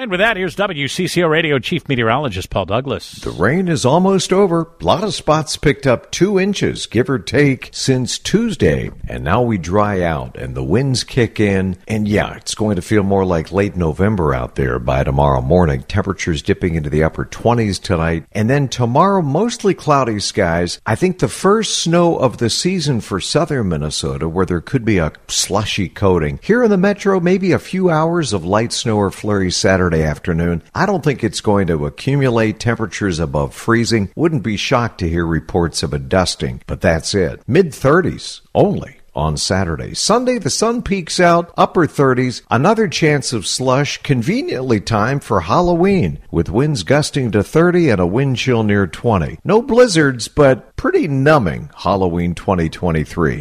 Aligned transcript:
And 0.00 0.10
with 0.10 0.20
that, 0.20 0.38
here's 0.38 0.56
WCCO 0.56 1.28
Radio 1.28 1.58
Chief 1.58 1.86
Meteorologist 1.86 2.48
Paul 2.48 2.64
Douglas. 2.64 3.16
The 3.16 3.28
rain 3.28 3.68
is 3.68 3.84
almost 3.84 4.32
over. 4.32 4.62
A 4.80 4.82
lot 4.82 5.04
of 5.04 5.12
spots 5.12 5.58
picked 5.58 5.86
up 5.86 6.10
two 6.10 6.40
inches, 6.40 6.86
give 6.86 7.10
or 7.10 7.18
take, 7.18 7.68
since 7.70 8.18
Tuesday. 8.18 8.90
And 9.06 9.22
now 9.22 9.42
we 9.42 9.58
dry 9.58 10.00
out 10.00 10.38
and 10.38 10.54
the 10.54 10.64
winds 10.64 11.04
kick 11.04 11.38
in. 11.38 11.76
And 11.86 12.08
yeah, 12.08 12.34
it's 12.36 12.54
going 12.54 12.76
to 12.76 12.82
feel 12.82 13.02
more 13.02 13.26
like 13.26 13.52
late 13.52 13.76
November 13.76 14.32
out 14.32 14.54
there 14.54 14.78
by 14.78 15.04
tomorrow 15.04 15.42
morning. 15.42 15.82
Temperatures 15.82 16.40
dipping 16.40 16.76
into 16.76 16.88
the 16.88 17.04
upper 17.04 17.26
20s 17.26 17.78
tonight. 17.78 18.24
And 18.32 18.48
then 18.48 18.68
tomorrow, 18.68 19.20
mostly 19.20 19.74
cloudy 19.74 20.18
skies. 20.18 20.80
I 20.86 20.94
think 20.94 21.18
the 21.18 21.28
first 21.28 21.78
snow 21.78 22.16
of 22.16 22.38
the 22.38 22.48
season 22.48 23.02
for 23.02 23.20
southern 23.20 23.68
Minnesota, 23.68 24.30
where 24.30 24.46
there 24.46 24.62
could 24.62 24.86
be 24.86 24.96
a 24.96 25.12
slushy 25.28 25.90
coating. 25.90 26.40
Here 26.42 26.64
in 26.64 26.70
the 26.70 26.78
metro, 26.78 27.20
maybe 27.20 27.52
a 27.52 27.58
few 27.58 27.90
hours 27.90 28.32
of 28.32 28.46
light 28.46 28.72
snow 28.72 28.96
or 28.96 29.10
flurries 29.10 29.58
Saturday 29.58 29.89
Saturday 29.90 30.08
afternoon. 30.08 30.62
I 30.72 30.86
don't 30.86 31.02
think 31.02 31.24
it's 31.24 31.40
going 31.40 31.66
to 31.66 31.84
accumulate 31.84 32.60
temperatures 32.60 33.18
above 33.18 33.52
freezing. 33.52 34.12
Wouldn't 34.14 34.44
be 34.44 34.56
shocked 34.56 35.00
to 35.00 35.08
hear 35.08 35.26
reports 35.26 35.82
of 35.82 35.92
a 35.92 35.98
dusting, 35.98 36.62
but 36.68 36.80
that's 36.80 37.12
it. 37.12 37.42
Mid 37.48 37.72
30s 37.72 38.40
only 38.54 38.98
on 39.16 39.36
Saturday. 39.36 39.94
Sunday, 39.94 40.38
the 40.38 40.48
sun 40.48 40.82
peaks 40.82 41.18
out, 41.18 41.52
upper 41.56 41.88
30s, 41.88 42.42
another 42.52 42.86
chance 42.86 43.32
of 43.32 43.48
slush, 43.48 44.00
conveniently 44.04 44.80
timed 44.80 45.24
for 45.24 45.40
Halloween, 45.40 46.20
with 46.30 46.48
winds 46.48 46.84
gusting 46.84 47.32
to 47.32 47.42
30 47.42 47.90
and 47.90 48.00
a 48.00 48.06
wind 48.06 48.36
chill 48.36 48.62
near 48.62 48.86
20. 48.86 49.40
No 49.42 49.60
blizzards, 49.60 50.28
but 50.28 50.76
pretty 50.76 51.08
numbing 51.08 51.68
Halloween 51.74 52.36
2023. 52.36 53.38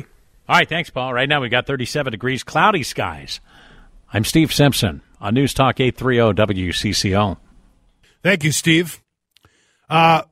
All 0.48 0.56
right, 0.56 0.68
thanks, 0.68 0.90
Paul. 0.90 1.14
Right 1.14 1.30
now 1.30 1.42
we've 1.42 1.52
got 1.52 1.68
37 1.68 2.10
degrees, 2.10 2.44
cloudy 2.44 2.82
skies. 2.82 3.40
I'm 4.12 4.26
Steve 4.26 4.52
Simpson 4.52 5.04
on 5.20 5.34
News 5.34 5.54
Talk 5.54 5.80
830 5.80 6.54
WCCO. 6.54 7.38
Thank 8.24 8.44
you, 8.44 8.52
Steve. 8.52 9.02
Uh, 9.90 10.24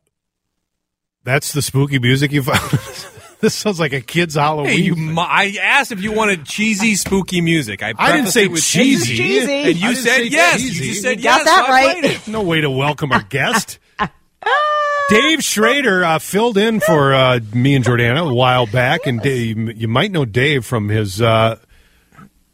that's 1.23 1.53
the 1.53 1.61
spooky 1.61 1.99
music 1.99 2.31
you 2.31 2.43
found. 2.43 2.71
this 3.41 3.53
sounds 3.53 3.79
like 3.79 3.93
a 3.93 4.01
kid's 4.01 4.35
Halloween. 4.35 4.71
Hey, 4.71 4.79
you, 4.79 5.15
I 5.17 5.57
asked 5.61 5.91
if 5.91 6.01
you 6.01 6.11
wanted 6.11 6.45
cheesy, 6.45 6.95
spooky 6.95 7.41
music. 7.41 7.83
I, 7.83 7.93
I 7.97 8.15
didn't 8.15 8.31
say 8.31 8.47
cheesy. 8.47 9.17
cheesy. 9.17 9.53
And 9.53 9.75
you 9.75 9.95
said 9.95 10.25
yes. 10.25 10.61
Cheesy. 10.61 10.85
You 10.85 10.89
just 10.91 11.01
said 11.01 11.17
you 11.17 11.23
yes. 11.23 11.43
Got 11.43 11.45
that 11.45 11.69
right. 11.69 12.27
No 12.27 12.43
way 12.43 12.61
to 12.61 12.69
welcome 12.69 13.11
our 13.11 13.23
guest. 13.23 13.79
Dave 15.09 15.41
Schrader 15.41 16.03
uh, 16.03 16.19
filled 16.19 16.57
in 16.57 16.79
for 16.81 17.13
uh, 17.13 17.39
me 17.53 17.75
and 17.75 17.85
Jordana 17.85 18.29
a 18.29 18.33
while 18.33 18.67
back, 18.67 19.07
and 19.07 19.21
Dave, 19.21 19.79
you 19.79 19.87
might 19.87 20.11
know 20.11 20.25
Dave 20.25 20.65
from 20.65 20.89
his 20.89 21.21
uh, 21.21 21.57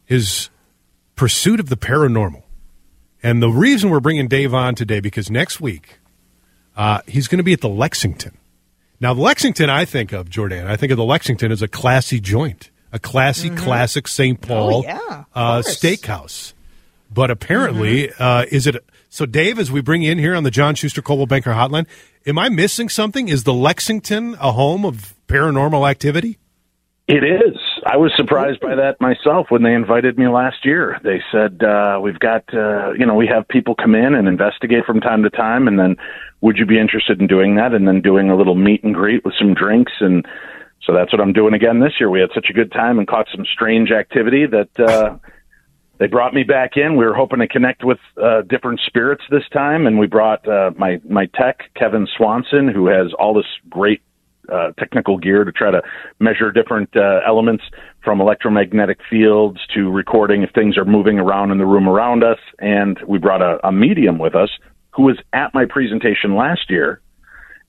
his 0.04 0.50
pursuit 1.16 1.60
of 1.60 1.68
the 1.68 1.76
paranormal. 1.76 2.42
And 3.22 3.42
the 3.42 3.48
reason 3.48 3.90
we're 3.90 4.00
bringing 4.00 4.28
Dave 4.28 4.52
on 4.52 4.74
today 4.74 5.00
because 5.00 5.30
next 5.30 5.60
week 5.60 5.98
uh, 6.76 7.00
he's 7.06 7.28
going 7.28 7.38
to 7.38 7.44
be 7.44 7.52
at 7.52 7.60
the 7.60 7.68
Lexington. 7.68 8.36
Now, 9.00 9.14
the 9.14 9.20
Lexington, 9.20 9.70
I 9.70 9.84
think 9.84 10.12
of 10.12 10.30
Jordan. 10.30 10.66
I 10.66 10.76
think 10.76 10.92
of 10.92 10.98
the 10.98 11.04
Lexington 11.04 11.52
as 11.52 11.62
a 11.62 11.68
classy 11.68 12.20
joint, 12.20 12.70
a 12.92 12.98
classy, 12.98 13.50
mm-hmm. 13.50 13.64
classic 13.64 14.08
St. 14.08 14.40
Paul 14.40 14.76
oh, 14.76 14.82
yeah, 14.82 15.24
uh, 15.34 15.58
steakhouse. 15.58 16.52
But 17.12 17.30
apparently, 17.30 18.08
mm-hmm. 18.08 18.22
uh, 18.22 18.44
is 18.50 18.66
it 18.66 18.76
so? 19.08 19.26
Dave, 19.26 19.58
as 19.58 19.70
we 19.70 19.80
bring 19.80 20.02
you 20.02 20.12
in 20.12 20.18
here 20.18 20.34
on 20.34 20.42
the 20.42 20.50
John 20.50 20.74
Schuster 20.74 21.02
Coldwell 21.02 21.26
Banker 21.26 21.50
Hotline, 21.50 21.86
am 22.26 22.38
I 22.38 22.48
missing 22.48 22.88
something? 22.88 23.28
Is 23.28 23.44
the 23.44 23.52
Lexington 23.52 24.34
a 24.40 24.52
home 24.52 24.84
of 24.84 25.14
paranormal 25.28 25.88
activity? 25.88 26.38
It 27.06 27.22
is. 27.22 27.58
I 27.86 27.96
was 27.96 28.12
surprised 28.16 28.60
by 28.60 28.74
that 28.76 29.00
myself 29.00 29.50
when 29.50 29.62
they 29.62 29.74
invited 29.74 30.18
me 30.18 30.28
last 30.28 30.64
year. 30.64 30.98
They 31.02 31.22
said, 31.30 31.62
uh, 31.62 32.00
we've 32.02 32.18
got, 32.18 32.42
uh, 32.54 32.92
you 32.92 33.04
know, 33.04 33.14
we 33.14 33.26
have 33.26 33.46
people 33.48 33.74
come 33.74 33.94
in 33.94 34.14
and 34.14 34.26
investigate 34.26 34.84
from 34.86 35.00
time 35.00 35.22
to 35.22 35.30
time, 35.30 35.68
and 35.68 35.78
then 35.78 35.96
would 36.40 36.56
you 36.56 36.64
be 36.64 36.78
interested 36.78 37.20
in 37.20 37.26
doing 37.26 37.56
that? 37.56 37.74
And 37.74 37.86
then 37.86 38.00
doing 38.00 38.30
a 38.30 38.36
little 38.36 38.54
meet 38.54 38.84
and 38.84 38.94
greet 38.94 39.24
with 39.24 39.34
some 39.38 39.52
drinks. 39.52 39.92
And 40.00 40.26
so 40.82 40.94
that's 40.94 41.12
what 41.12 41.20
I'm 41.20 41.32
doing 41.34 41.52
again 41.52 41.80
this 41.80 41.92
year. 42.00 42.08
We 42.08 42.20
had 42.20 42.30
such 42.34 42.46
a 42.48 42.54
good 42.54 42.72
time 42.72 42.98
and 42.98 43.06
caught 43.06 43.26
some 43.34 43.44
strange 43.44 43.90
activity 43.90 44.46
that, 44.46 44.80
uh, 44.80 45.18
they 45.98 46.08
brought 46.08 46.34
me 46.34 46.42
back 46.42 46.76
in. 46.76 46.96
We 46.96 47.04
were 47.04 47.14
hoping 47.14 47.38
to 47.38 47.46
connect 47.46 47.84
with 47.84 47.98
uh, 48.20 48.42
different 48.42 48.80
spirits 48.84 49.22
this 49.30 49.44
time, 49.52 49.86
and 49.86 49.96
we 49.98 50.08
brought 50.08 50.46
uh, 50.48 50.72
my 50.76 51.00
my 51.08 51.26
tech 51.26 51.70
Kevin 51.76 52.08
Swanson, 52.16 52.66
who 52.68 52.88
has 52.88 53.12
all 53.16 53.32
this 53.32 53.46
great 53.70 54.02
uh, 54.52 54.72
technical 54.78 55.18
gear 55.18 55.44
to 55.44 55.52
try 55.52 55.70
to 55.70 55.82
measure 56.20 56.50
different 56.50 56.90
uh, 56.96 57.20
elements 57.26 57.64
from 58.02 58.20
electromagnetic 58.20 58.98
fields 59.08 59.60
to 59.74 59.90
recording 59.90 60.42
if 60.42 60.50
things 60.50 60.76
are 60.76 60.84
moving 60.84 61.18
around 61.18 61.50
in 61.50 61.58
the 61.58 61.66
room 61.66 61.88
around 61.88 62.22
us. 62.22 62.38
And 62.58 62.98
we 63.06 63.18
brought 63.18 63.42
a, 63.42 63.58
a 63.66 63.72
medium 63.72 64.18
with 64.18 64.34
us 64.34 64.50
who 64.90 65.02
was 65.02 65.18
at 65.32 65.52
my 65.54 65.64
presentation 65.64 66.36
last 66.36 66.70
year. 66.70 67.00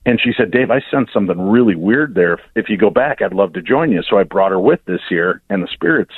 And 0.04 0.20
she 0.22 0.30
said, 0.36 0.52
Dave, 0.52 0.70
I 0.70 0.80
sensed 0.88 1.12
something 1.12 1.40
really 1.40 1.74
weird 1.74 2.14
there. 2.14 2.38
If 2.54 2.68
you 2.68 2.76
go 2.76 2.90
back, 2.90 3.20
I'd 3.20 3.34
love 3.34 3.54
to 3.54 3.62
join 3.62 3.90
you. 3.90 4.02
So 4.08 4.18
I 4.18 4.22
brought 4.22 4.52
her 4.52 4.60
with 4.60 4.78
this 4.86 5.00
year, 5.10 5.42
and 5.50 5.62
the 5.62 5.68
spirits 5.72 6.14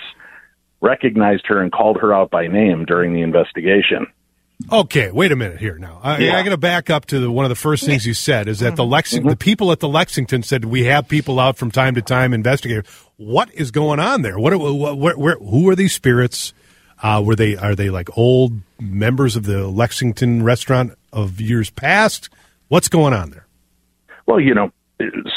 recognized 0.82 1.46
her 1.46 1.62
and 1.62 1.72
called 1.72 1.96
her 2.00 2.12
out 2.12 2.30
by 2.30 2.46
name 2.46 2.84
during 2.84 3.14
the 3.14 3.22
investigation. 3.22 4.06
Okay, 4.70 5.10
wait 5.12 5.30
a 5.30 5.36
minute 5.36 5.60
here 5.60 5.78
now. 5.78 6.00
I, 6.02 6.18
yeah. 6.18 6.36
I 6.36 6.42
got 6.42 6.50
to 6.50 6.56
back 6.56 6.90
up 6.90 7.06
to 7.06 7.20
the, 7.20 7.30
one 7.30 7.44
of 7.44 7.48
the 7.48 7.54
first 7.54 7.86
things 7.86 8.04
you 8.04 8.12
said 8.12 8.48
is 8.48 8.58
that 8.58 8.74
the 8.74 8.84
Lexington, 8.84 9.24
mm-hmm. 9.24 9.30
the 9.30 9.36
people 9.36 9.70
at 9.70 9.78
the 9.78 9.88
Lexington 9.88 10.42
said 10.42 10.64
we 10.64 10.84
have 10.84 11.06
people 11.06 11.38
out 11.38 11.56
from 11.56 11.70
time 11.70 11.94
to 11.94 12.02
time 12.02 12.34
investigating. 12.34 12.84
What 13.16 13.54
is 13.54 13.70
going 13.70 14.00
on 14.00 14.22
there? 14.22 14.38
What, 14.38 14.58
what 14.58 14.98
where, 14.98 15.16
where, 15.16 15.36
who 15.36 15.68
are 15.68 15.76
these 15.76 15.94
spirits? 15.94 16.52
Uh, 17.00 17.22
were 17.24 17.36
they 17.36 17.56
are 17.56 17.76
they 17.76 17.90
like 17.90 18.16
old 18.18 18.52
members 18.80 19.36
of 19.36 19.44
the 19.44 19.68
Lexington 19.68 20.42
restaurant 20.42 20.98
of 21.12 21.40
years 21.40 21.70
past? 21.70 22.28
What's 22.66 22.88
going 22.88 23.14
on 23.14 23.30
there? 23.30 23.46
Well, 24.26 24.40
you 24.40 24.54
know, 24.54 24.72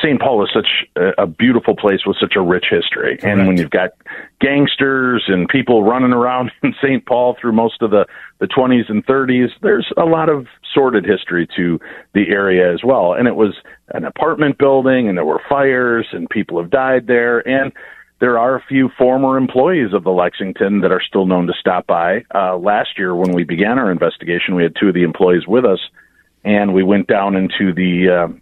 St. 0.01 0.19
Paul 0.19 0.43
is 0.43 0.49
such 0.51 0.87
a 1.17 1.27
beautiful 1.27 1.75
place 1.75 2.01
with 2.05 2.17
such 2.19 2.33
a 2.35 2.41
rich 2.41 2.65
history. 2.69 3.17
Correct. 3.17 3.23
And 3.23 3.47
when 3.47 3.57
you've 3.57 3.69
got 3.69 3.91
gangsters 4.39 5.25
and 5.27 5.47
people 5.47 5.83
running 5.83 6.13
around 6.13 6.51
in 6.63 6.73
St. 6.81 7.05
Paul 7.05 7.37
through 7.39 7.51
most 7.51 7.81
of 7.81 7.91
the, 7.91 8.07
the 8.39 8.47
20s 8.47 8.89
and 8.89 9.05
30s, 9.05 9.49
there's 9.61 9.87
a 9.97 10.05
lot 10.05 10.29
of 10.29 10.47
sordid 10.73 11.05
history 11.05 11.47
to 11.55 11.79
the 12.13 12.29
area 12.29 12.73
as 12.73 12.83
well. 12.83 13.13
And 13.13 13.27
it 13.27 13.35
was 13.35 13.55
an 13.89 14.03
apartment 14.03 14.57
building 14.57 15.07
and 15.07 15.17
there 15.17 15.25
were 15.25 15.41
fires 15.47 16.07
and 16.11 16.27
people 16.29 16.59
have 16.59 16.71
died 16.71 17.05
there. 17.05 17.47
And 17.47 17.71
there 18.19 18.39
are 18.39 18.55
a 18.55 18.63
few 18.67 18.89
former 18.97 19.37
employees 19.37 19.93
of 19.93 20.03
the 20.03 20.11
Lexington 20.11 20.81
that 20.81 20.91
are 20.91 21.01
still 21.01 21.27
known 21.27 21.45
to 21.47 21.53
stop 21.59 21.85
by. 21.85 22.23
Uh, 22.33 22.57
last 22.57 22.97
year, 22.97 23.15
when 23.15 23.31
we 23.31 23.43
began 23.43 23.77
our 23.77 23.91
investigation, 23.91 24.55
we 24.55 24.63
had 24.63 24.75
two 24.79 24.87
of 24.87 24.95
the 24.95 25.03
employees 25.03 25.45
with 25.47 25.65
us 25.65 25.79
and 26.43 26.73
we 26.73 26.81
went 26.81 27.05
down 27.05 27.35
into 27.35 27.73
the, 27.73 28.09
uh, 28.09 28.33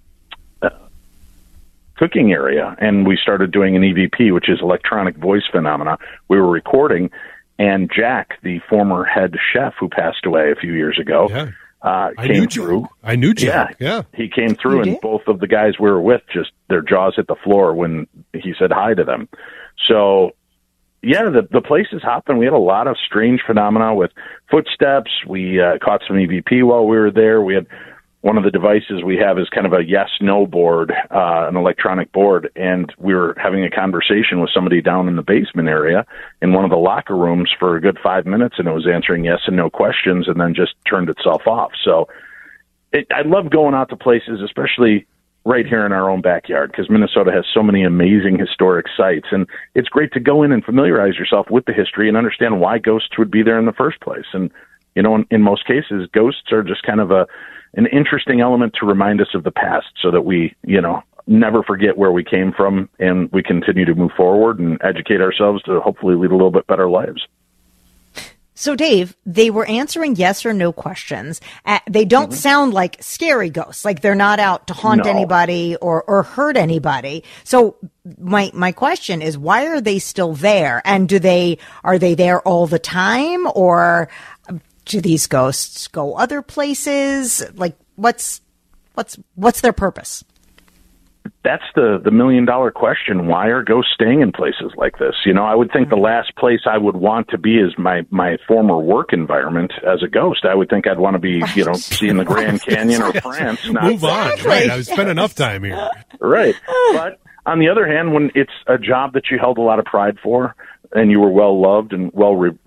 cooking 2.00 2.32
area, 2.32 2.78
and 2.80 3.06
we 3.06 3.18
started 3.22 3.52
doing 3.52 3.76
an 3.76 3.82
EVP, 3.82 4.34
which 4.34 4.50
is 4.50 4.60
electronic 4.62 5.18
voice 5.18 5.44
phenomena. 5.52 5.98
We 6.30 6.40
were 6.40 6.50
recording, 6.50 7.12
and 7.60 7.92
Jack, 7.94 8.42
the 8.42 8.60
former 8.70 9.04
head 9.04 9.36
chef 9.54 9.74
who 9.78 9.90
passed 9.90 10.26
away 10.26 10.52
a 10.52 10.56
few 10.56 10.74
years 10.74 10.98
ago, 10.98 11.28
yeah. 11.30 11.50
uh, 11.82 12.12
I 12.18 12.28
came 12.28 12.42
knew 12.42 12.48
through. 12.48 12.82
Jack. 12.82 12.92
I 13.04 13.16
knew 13.18 13.34
Jack. 13.34 13.76
Yeah, 13.80 13.88
yeah. 13.96 14.02
he 14.16 14.30
came 14.30 14.56
through, 14.56 14.84
and 14.84 15.02
both 15.02 15.24
of 15.28 15.42
the 15.42 15.48
guys 15.48 15.74
we 15.78 15.92
were 15.92 16.02
with 16.02 16.22
just 16.34 16.52
their 16.70 16.82
jaws 16.82 17.16
hit 17.18 17.28
the 17.28 17.36
floor 17.44 17.74
when 17.74 18.08
he 18.34 18.54
said 18.58 18.72
hi 18.72 18.94
to 18.94 19.04
them. 19.04 19.28
So 19.88 20.32
yeah, 21.02 21.30
the 21.30 21.48
the 21.52 21.62
place 21.62 21.88
is 21.92 22.02
hopping. 22.02 22.38
We 22.38 22.46
had 22.46 22.54
a 22.54 22.58
lot 22.58 22.88
of 22.88 22.96
strange 23.06 23.42
phenomena 23.46 23.94
with 23.94 24.12
footsteps. 24.50 25.12
We 25.28 25.62
uh, 25.62 25.80
caught 25.84 26.02
some 26.08 26.16
EVP 26.16 26.64
while 26.64 26.86
we 26.86 26.98
were 26.98 27.12
there. 27.12 27.42
We 27.42 27.56
had 27.56 27.68
one 28.22 28.38
of 28.38 28.44
the 28.44 28.52
devices 28.52 29.02
we 29.04 29.16
have 29.16 29.40
is 29.40 29.48
kind 29.50 29.66
of 29.66 29.72
a 29.72 29.84
yes 29.86 30.10
no 30.20 30.46
board, 30.46 30.92
uh, 30.92 31.48
an 31.48 31.56
electronic 31.56 32.12
board. 32.12 32.52
And 32.56 32.94
we 32.98 33.14
were 33.14 33.34
having 33.42 33.64
a 33.64 33.70
conversation 33.70 34.42
with 34.42 34.50
somebody 34.54 34.82
down 34.82 35.08
in 35.08 35.16
the 35.16 35.22
basement 35.22 35.70
area 35.70 36.06
in 36.42 36.52
one 36.52 36.66
of 36.66 36.70
the 36.70 36.78
locker 36.78 37.16
rooms 37.16 37.50
for 37.58 37.78
a 37.78 37.82
good 37.82 37.98
five 38.04 38.26
minutes, 38.26 38.56
and 38.58 38.68
it 38.68 38.74
was 38.74 38.88
answering 38.88 39.24
yes 39.24 39.40
and 39.48 39.56
no 39.56 39.70
questions 39.70 40.28
and 40.28 40.40
then 40.40 40.54
just 40.54 40.74
turned 40.90 41.10
itself 41.10 41.48
off. 41.48 41.72
So 41.84 42.10
it, 42.92 43.08
I 43.12 43.22
love 43.22 43.52
going 43.52 43.74
out 43.74 43.90
to 43.90 43.96
places, 43.96 44.42
especially 44.44 45.08
right 45.46 45.66
here 45.66 45.86
in 45.86 45.94
our 45.94 46.10
own 46.10 46.22
backyard 46.22 46.72
because 46.72 46.90
Minnesota 46.90 47.32
has 47.32 47.46
so 47.54 47.64
many 47.64 47.84
amazing 47.84 48.38
historic 48.38 48.88
sites. 48.98 49.28
And 49.32 49.48
it's 49.76 49.88
great 49.88 50.12
to 50.14 50.20
go 50.20 50.44
in 50.44 50.52
and 50.52 50.64
familiarize 50.64 51.16
yourself 51.16 51.50
with 51.50 51.64
the 51.66 51.74
history 51.74 52.10
and 52.10 52.18
understand 52.18 52.60
why 52.60 52.80
ghosts 52.80 53.18
would 53.18 53.32
be 53.32 53.44
there 53.44 53.58
in 53.58 53.66
the 53.66 53.72
first 53.72 54.02
place. 54.02 54.26
And 54.34 54.52
you 54.96 55.02
know, 55.04 55.16
in, 55.16 55.26
in 55.32 55.42
most 55.42 55.66
cases, 55.66 56.08
ghosts 56.14 56.52
are 56.52 56.64
just 56.64 56.84
kind 56.84 57.00
of 57.00 57.12
a 57.12 57.28
an 57.76 57.86
interesting 57.88 58.42
element 58.42 58.76
to 58.80 58.86
remind 58.86 59.22
us 59.22 59.28
of 59.36 59.44
the 59.44 59.52
past, 59.52 59.88
so 60.02 60.10
that 60.12 60.22
we, 60.22 60.56
you 60.64 60.82
know, 60.82 61.04
never 61.28 61.62
forget 61.62 61.96
where 61.98 62.12
we 62.12 62.24
came 62.24 62.52
from, 62.52 62.90
and 62.98 63.32
we 63.32 63.44
continue 63.44 63.86
to 63.86 63.94
move 63.94 64.12
forward 64.18 64.58
and 64.60 64.80
educate 64.84 65.22
ourselves 65.22 65.62
to 65.64 65.80
hopefully 65.80 66.16
lead 66.16 66.32
a 66.32 66.36
little 66.36 66.50
bit 66.52 66.66
better 66.66 66.90
lives. 66.90 67.22
So, 68.56 68.76
Dave, 68.76 69.16
they 69.26 69.50
were 69.50 69.66
answering 69.68 70.18
yes 70.18 70.46
or 70.46 70.52
no 70.52 70.74
questions. 70.74 71.40
Uh, 71.64 71.80
they 71.90 72.04
don't 72.04 72.32
Mm-hmm. 72.32 72.38
sound 72.40 72.74
like 72.74 72.98
scary 73.00 73.50
ghosts, 73.50 73.86
like 73.86 74.02
they're 74.02 74.16
not 74.16 74.38
out 74.40 74.68
to 74.68 74.74
haunt 74.74 75.06
No. 75.06 75.10
anybody 75.10 75.78
or, 75.78 76.04
or 76.04 76.24
hurt 76.24 76.58
anybody. 76.58 77.24
So, 77.46 77.78
my 78.20 78.52
my 78.54 78.74
question 78.74 79.22
is, 79.22 79.38
why 79.38 79.68
are 79.68 79.80
they 79.80 80.00
still 80.00 80.34
there? 80.34 80.82
And 80.84 81.08
do 81.08 81.20
they 81.20 81.60
are 81.86 81.98
they 82.00 82.16
there 82.16 82.42
all 82.42 82.68
the 82.68 82.80
time, 82.80 83.48
or 83.56 84.10
do 84.90 85.02
these 85.02 85.28
ghosts 85.28 85.88
go 85.88 86.16
other 86.16 86.42
places? 86.42 87.44
Like, 87.56 87.78
what's 87.96 88.42
what's 88.94 89.18
what's 89.36 89.62
their 89.62 89.74
purpose? 89.74 90.24
that's 91.44 91.64
the 91.76 92.00
the 92.04 92.12
million 92.12 92.46
dollar 92.46 92.72
question. 92.72 93.28
Why 93.28 93.48
are 93.48 93.64
ghosts 93.64 93.92
staying 93.94 94.22
in 94.22 94.32
places 94.32 94.72
like 94.76 94.98
this? 95.00 95.16
You 95.26 95.34
know, 95.34 95.44
I 95.46 95.56
would 95.56 95.72
think 95.72 95.90
the 95.90 95.96
last 95.96 96.36
place 96.36 96.62
I 96.70 96.78
would 96.78 96.96
want 96.96 97.30
to 97.30 97.38
be 97.38 97.58
is 97.58 97.74
my 97.78 98.06
my 98.10 98.38
former 98.48 98.78
work 98.78 99.14
environment 99.14 99.72
as 99.88 100.04
a 100.04 100.08
ghost. 100.08 100.46
I 100.46 100.56
would 100.56 100.70
think 100.70 100.88
I'd 100.88 101.00
want 101.00 101.16
to 101.16 101.20
be, 101.20 101.42
you 101.56 101.66
know, 101.66 101.74
seeing 101.76 102.18
the 102.18 102.26
Grand 102.26 102.62
Canyon 102.62 103.02
or 103.02 103.14
France. 103.14 103.68
Not 103.70 103.84
Move 103.84 104.04
on. 104.04 104.42
Right. 104.44 104.70
I've 104.70 104.86
spent 104.86 105.10
enough 105.10 105.36
time 105.36 105.64
here. 105.64 105.90
right. 106.20 106.56
But 106.94 107.20
on 107.46 107.60
the 107.60 107.70
other 107.70 107.88
hand, 107.88 108.14
when 108.14 108.32
it's 108.36 108.52
a 108.68 108.78
job 108.78 109.14
that 109.14 109.32
you 109.32 109.40
held 109.40 109.58
a 109.58 109.62
lot 109.62 109.80
of 109.80 109.86
pride 109.86 110.18
for 110.22 110.56
and 110.94 111.12
you 111.12 111.20
were 111.20 111.32
well 111.32 111.60
loved 111.62 111.94
and 111.94 112.12
well 112.14 112.36
re- 112.36 112.58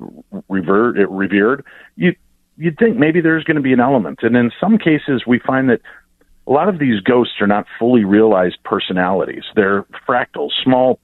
revered, 0.48 0.98
revered, 1.08 1.64
you 1.96 2.14
you'd 2.56 2.78
think 2.78 2.96
maybe 2.96 3.20
there's 3.20 3.44
going 3.44 3.56
to 3.56 3.62
be 3.62 3.72
an 3.72 3.80
element. 3.80 4.20
And 4.22 4.36
in 4.36 4.50
some 4.60 4.78
cases, 4.78 5.24
we 5.26 5.38
find 5.38 5.68
that 5.70 5.80
a 6.46 6.50
lot 6.50 6.68
of 6.68 6.78
these 6.78 7.00
ghosts 7.00 7.34
are 7.40 7.46
not 7.46 7.66
fully 7.78 8.04
realized 8.04 8.58
personalities. 8.64 9.44
They're 9.54 9.84
fractals, 10.08 10.50
small 10.62 10.98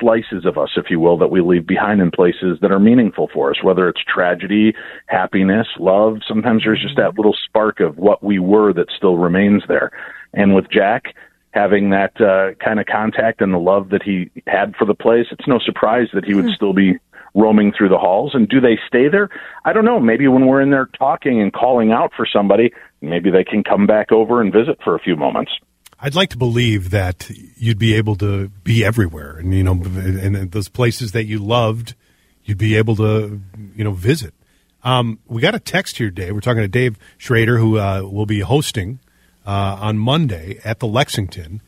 slices 0.00 0.44
of 0.44 0.58
us, 0.58 0.70
if 0.76 0.86
you 0.90 0.98
will, 0.98 1.18
that 1.18 1.30
we 1.30 1.40
leave 1.40 1.66
behind 1.66 2.00
in 2.00 2.10
places 2.10 2.58
that 2.62 2.72
are 2.72 2.80
meaningful 2.80 3.28
for 3.32 3.50
us, 3.50 3.62
whether 3.62 3.88
it's 3.88 4.00
tragedy, 4.02 4.74
happiness, 5.06 5.66
love. 5.78 6.18
Sometimes 6.26 6.62
there's 6.64 6.80
just 6.80 6.96
mm-hmm. 6.96 7.14
that 7.14 7.16
little 7.16 7.36
spark 7.44 7.80
of 7.80 7.96
what 7.98 8.22
we 8.22 8.38
were 8.38 8.72
that 8.72 8.88
still 8.96 9.16
remains 9.16 9.62
there. 9.68 9.90
And 10.32 10.54
with 10.54 10.70
Jack, 10.70 11.14
having 11.54 11.90
that 11.90 12.20
uh, 12.20 12.54
kind 12.62 12.80
of 12.80 12.86
contact 12.86 13.40
and 13.40 13.54
the 13.54 13.58
love 13.58 13.90
that 13.90 14.02
he 14.02 14.28
had 14.46 14.74
for 14.76 14.84
the 14.84 14.94
place, 14.94 15.26
it's 15.30 15.46
no 15.46 15.60
surprise 15.60 16.08
that 16.12 16.24
he 16.24 16.34
would 16.34 16.52
still 16.52 16.72
be 16.72 16.98
roaming 17.34 17.72
through 17.76 17.88
the 17.88 17.98
halls. 17.98 18.32
And 18.34 18.48
do 18.48 18.60
they 18.60 18.76
stay 18.88 19.08
there? 19.08 19.28
I 19.64 19.72
don't 19.72 19.84
know. 19.84 20.00
Maybe 20.00 20.26
when 20.26 20.46
we're 20.46 20.60
in 20.60 20.70
there 20.70 20.88
talking 20.98 21.40
and 21.40 21.52
calling 21.52 21.92
out 21.92 22.12
for 22.16 22.26
somebody, 22.30 22.72
maybe 23.00 23.30
they 23.30 23.44
can 23.44 23.62
come 23.62 23.86
back 23.86 24.10
over 24.10 24.40
and 24.40 24.52
visit 24.52 24.78
for 24.82 24.96
a 24.96 24.98
few 24.98 25.14
moments. 25.14 25.52
I'd 26.00 26.16
like 26.16 26.30
to 26.30 26.36
believe 26.36 26.90
that 26.90 27.30
you'd 27.56 27.78
be 27.78 27.94
able 27.94 28.16
to 28.16 28.48
be 28.48 28.84
everywhere, 28.84 29.36
and 29.38 29.54
you 29.54 29.62
know, 29.62 29.72
and 29.72 30.50
those 30.50 30.68
places 30.68 31.12
that 31.12 31.24
you 31.24 31.38
loved, 31.38 31.94
you'd 32.44 32.58
be 32.58 32.76
able 32.76 32.96
to, 32.96 33.40
you 33.76 33.84
know, 33.84 33.92
visit. 33.92 34.34
Um, 34.82 35.20
we 35.26 35.40
got 35.40 35.54
a 35.54 35.60
text 35.60 35.96
here, 35.96 36.10
Dave. 36.10 36.34
We're 36.34 36.40
talking 36.40 36.62
to 36.62 36.68
Dave 36.68 36.98
Schrader, 37.16 37.58
who 37.58 37.78
uh, 37.78 38.02
will 38.02 38.26
be 38.26 38.40
hosting 38.40 38.98
uh, 39.46 39.78
on 39.80 39.98
Monday 39.98 40.58
at 40.64 40.80
the 40.80 40.86
Lexington. 40.86 41.60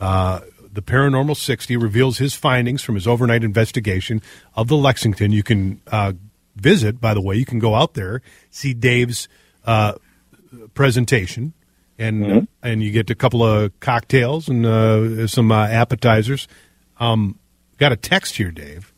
Uh, 0.00 0.40
the 0.72 0.82
Paranormal 0.82 1.36
60 1.36 1.76
reveals 1.76 2.18
his 2.18 2.34
findings 2.34 2.82
from 2.82 2.94
his 2.94 3.06
overnight 3.06 3.44
investigation 3.44 4.22
of 4.54 4.68
the 4.68 4.76
Lexington. 4.76 5.30
You 5.30 5.42
can 5.42 5.80
uh, 5.88 6.14
visit, 6.56 7.00
by 7.00 7.14
the 7.14 7.20
way, 7.20 7.36
you 7.36 7.44
can 7.44 7.58
go 7.58 7.74
out 7.74 7.94
there, 7.94 8.22
see 8.50 8.72
Dave's 8.72 9.28
uh, 9.66 9.94
presentation, 10.74 11.52
and 11.98 12.48
and 12.62 12.82
you 12.82 12.90
get 12.90 13.10
a 13.10 13.14
couple 13.14 13.42
of 13.42 13.78
cocktails 13.80 14.48
and 14.48 14.66
uh, 14.66 15.26
some 15.26 15.52
uh, 15.52 15.66
appetizers. 15.66 16.48
Um, 16.98 17.38
got 17.78 17.92
a 17.92 17.96
text 17.96 18.36
here, 18.36 18.50
Dave. 18.50 18.92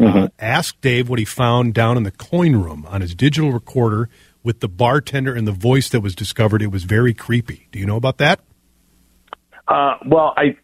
Uh, 0.00 0.28
ask 0.38 0.80
Dave 0.80 1.08
what 1.08 1.18
he 1.18 1.24
found 1.24 1.74
down 1.74 1.96
in 1.96 2.04
the 2.04 2.10
coin 2.10 2.56
room 2.56 2.86
on 2.88 3.02
his 3.02 3.14
digital 3.14 3.52
recorder 3.52 4.08
with 4.42 4.60
the 4.60 4.68
bartender 4.68 5.34
and 5.34 5.46
the 5.46 5.52
voice 5.52 5.88
that 5.90 6.00
was 6.00 6.14
discovered. 6.14 6.62
It 6.62 6.68
was 6.72 6.84
very 6.84 7.14
creepy. 7.14 7.68
Do 7.72 7.78
you 7.78 7.86
know 7.86 7.96
about 7.96 8.18
that? 8.18 8.40
Uh, 9.68 9.96
well, 10.06 10.34
I 10.36 10.56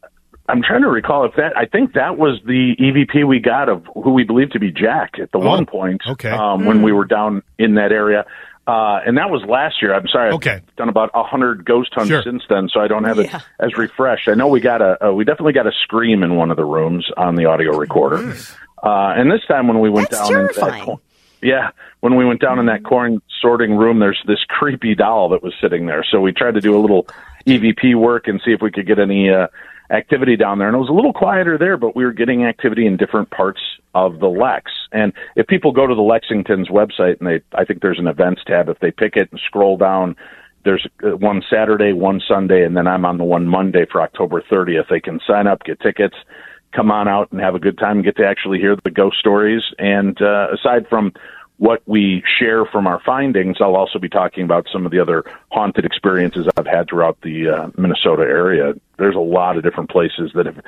I'm 0.49 0.63
trying 0.63 0.83
to 0.83 0.89
recall 0.89 1.25
if 1.27 1.35
that 1.37 1.57
I 1.57 1.67
think 1.67 1.95
that 1.95 2.17
was 2.19 2.41
the 2.45 2.75
EVP 2.81 3.27
we 3.27 3.41
got 3.41 3.69
of 3.69 3.85
who 3.95 4.13
we 4.13 4.25
believe 4.25 4.51
to 4.51 4.61
be 4.61 4.71
Jack 4.71 5.15
at 5.21 5.31
the 5.33 5.39
Oh, 5.39 5.47
one 5.47 5.67
point. 5.67 6.03
okay. 6.09 6.31
Um, 6.31 6.65
when 6.67 6.83
we 6.83 6.93
were 6.93 7.05
down 7.05 7.43
in 7.59 7.75
that 7.75 7.93
area. 7.93 8.25
Uh, 8.69 8.99
and 9.07 9.17
that 9.17 9.31
was 9.31 9.45
last 9.49 9.77
year. 9.81 9.95
I'm 9.95 10.09
sorry. 10.09 10.29
I've 10.31 10.35
Okay. 10.35 10.61
done 10.77 10.89
about 10.89 11.11
a 11.15 11.23
hundred 11.23 11.65
ghost 11.65 11.91
hunts 11.95 12.09
Sure. 12.11 12.23
since 12.25 12.43
then, 12.49 12.69
so 12.73 12.81
I 12.81 12.89
don't 12.89 13.05
have 13.05 13.17
Yeah. 13.19 13.37
it 13.37 13.43
as 13.61 13.77
refreshed. 13.79 14.27
I 14.29 14.35
know 14.35 14.49
we 14.49 14.59
got 14.61 14.83
a, 14.83 15.07
uh, 15.09 15.13
we 15.13 15.25
definitely 15.25 15.53
got 15.53 15.69
a 15.69 15.73
scream 15.85 16.25
in 16.25 16.35
one 16.35 16.51
of 16.51 16.57
the 16.57 16.65
rooms 16.65 17.07
on 17.17 17.37
the 17.37 17.45
audio 17.47 17.77
recorder. 17.77 18.35
Uh, 18.83 19.15
and 19.17 19.31
this 19.31 19.41
time 19.47 19.69
when 19.69 19.79
we 19.79 19.89
went 19.89 20.11
That's 20.11 20.29
down 20.29 20.41
into 20.41 20.55
that 20.55 20.61
terrifying. 20.71 20.99
Yeah, 21.43 21.71
when 22.01 22.17
we 22.17 22.25
went 22.25 22.41
down 22.41 22.59
in 22.59 22.67
that 22.67 22.85
coin 22.85 23.21
sorting 23.41 23.77
room, 23.77 23.99
there's 23.99 24.23
this 24.27 24.43
creepy 24.49 24.95
doll 24.95 25.29
that 25.31 25.43
was 25.43 25.55
sitting 25.61 25.87
there. 25.87 26.05
So 26.11 26.21
we 26.21 26.33
tried 26.33 26.55
to 26.55 26.61
do 26.61 26.77
a 26.77 26.81
little 26.81 27.07
EVP 27.47 27.95
work 27.95 28.27
and 28.29 28.41
see 28.45 28.53
if 28.53 28.61
we 28.61 28.71
could 28.71 28.87
get 28.87 28.99
any 28.99 29.31
uh, 29.31 29.49
activity 29.91 30.37
down 30.37 30.59
there. 30.59 30.69
And 30.69 30.77
it 30.77 30.81
was 30.81 30.89
a 30.89 30.93
little 30.93 31.13
quieter 31.13 31.59
there, 31.59 31.77
but 31.77 31.95
we 31.95 32.05
were 32.05 32.13
getting 32.13 32.45
activity 32.45 32.87
in 32.87 32.97
different 32.97 33.31
parts 33.31 33.61
of 33.95 34.19
the 34.19 34.29
Lex. 34.29 34.71
And 34.93 35.13
if 35.37 35.47
people 35.47 35.73
go 35.73 35.87
to 35.87 35.95
the 35.95 36.03
Lexington's 36.03 36.69
website 36.69 37.19
and 37.21 37.29
they, 37.29 37.41
I 37.55 37.65
think 37.65 37.83
there's 37.83 37.99
an 37.99 38.07
events 38.07 38.43
tab. 38.47 38.69
If 38.69 38.81
they 38.81 38.91
pick 38.91 39.17
it 39.17 39.29
and 39.31 39.41
scroll 39.47 39.77
down, 39.77 40.17
there's 40.65 40.87
uh, 41.05 41.17
one 41.17 41.43
Saturday, 41.49 41.93
one 41.93 42.21
Sunday, 42.27 42.65
and 42.65 42.77
then 42.77 42.87
I'm 42.87 43.05
on 43.05 43.19
the 43.19 43.25
one 43.25 43.47
Monday 43.47 43.87
for 43.91 44.03
October 44.03 44.43
30th. 44.43 44.89
They 44.91 45.01
can 45.01 45.21
sign 45.27 45.47
up, 45.47 45.63
get 45.65 45.81
tickets, 45.81 46.17
come 46.77 46.91
on 46.91 47.09
out 47.09 47.33
and 47.33 47.41
have 47.41 47.55
a 47.55 47.59
good 47.59 47.79
time 47.79 47.97
and 47.97 48.05
get 48.05 48.17
to 48.17 48.27
actually 48.27 48.59
hear 48.59 48.77
the 48.85 48.91
ghost 48.91 49.19
stories. 49.19 49.63
And 49.79 50.21
uh, 50.21 50.49
aside 50.53 50.87
from 50.89 51.15
what 51.59 51.83
we 51.87 52.23
share 52.39 52.67
from 52.67 52.87
our 52.87 53.01
findings, 53.05 53.57
I'll 53.61 53.77
also 53.77 53.99
be 53.99 54.11
talking 54.11 54.45
about 54.45 54.67
some 54.71 54.85
of 54.85 54.93
the 54.93 55.01
other 55.01 55.25
haunted 55.51 55.87
experiences 55.87 56.47
I've 56.57 56.67
had 56.67 56.89
throughout 56.89 57.19
the 57.23 57.49
uh, 57.49 57.71
Minnesota 57.79 58.23
area. 58.23 58.75
There's 58.99 59.17
a 59.17 59.21
lot 59.21 59.57
of 59.57 59.63
different 59.63 59.91
places 59.91 60.33
that 60.35 60.45
have 60.45 60.61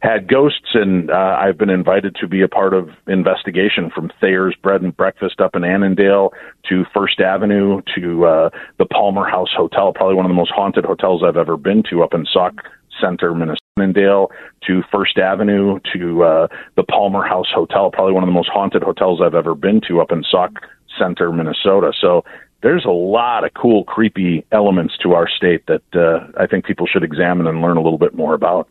had 0.00 0.28
ghosts, 0.28 0.68
and 0.74 1.10
uh, 1.10 1.36
I've 1.40 1.58
been 1.58 1.70
invited 1.70 2.14
to 2.20 2.28
be 2.28 2.42
a 2.42 2.48
part 2.48 2.74
of 2.74 2.90
investigation 3.08 3.90
from 3.90 4.12
Thayer's 4.20 4.54
Bread 4.62 4.82
and 4.82 4.96
Breakfast 4.96 5.40
up 5.40 5.56
in 5.56 5.64
Annandale 5.64 6.32
to 6.68 6.84
First 6.94 7.18
Avenue 7.18 7.80
to 7.96 8.26
uh, 8.26 8.50
the 8.78 8.86
Palmer 8.86 9.28
House 9.28 9.52
Hotel, 9.56 9.92
probably 9.92 10.14
one 10.14 10.26
of 10.26 10.30
the 10.30 10.34
most 10.34 10.52
haunted 10.54 10.84
hotels 10.84 11.22
I've 11.26 11.38
ever 11.38 11.56
been 11.56 11.82
to 11.90 12.04
up 12.04 12.14
in 12.14 12.24
Sauk 12.32 12.54
Centre, 13.00 13.34
Minnesota. 13.34 13.65
Annandale 13.78 14.30
to 14.66 14.82
First 14.90 15.18
Avenue 15.18 15.80
to 15.92 16.22
uh, 16.22 16.48
the 16.76 16.82
Palmer 16.82 17.22
House 17.26 17.48
Hotel, 17.54 17.90
probably 17.90 18.14
one 18.14 18.22
of 18.22 18.26
the 18.26 18.32
most 18.32 18.48
haunted 18.48 18.82
hotels 18.82 19.20
I've 19.22 19.34
ever 19.34 19.54
been 19.54 19.82
to 19.86 20.00
up 20.00 20.12
in 20.12 20.24
Sauk 20.30 20.52
Centre, 20.98 21.30
Minnesota. 21.30 21.92
So 22.00 22.24
there's 22.62 22.86
a 22.86 22.90
lot 22.90 23.44
of 23.44 23.52
cool, 23.52 23.84
creepy 23.84 24.46
elements 24.50 24.94
to 25.02 25.12
our 25.12 25.28
state 25.28 25.66
that 25.66 25.82
uh, 25.94 26.26
I 26.40 26.46
think 26.46 26.64
people 26.64 26.86
should 26.86 27.04
examine 27.04 27.46
and 27.46 27.60
learn 27.60 27.76
a 27.76 27.82
little 27.82 27.98
bit 27.98 28.14
more 28.14 28.32
about. 28.32 28.66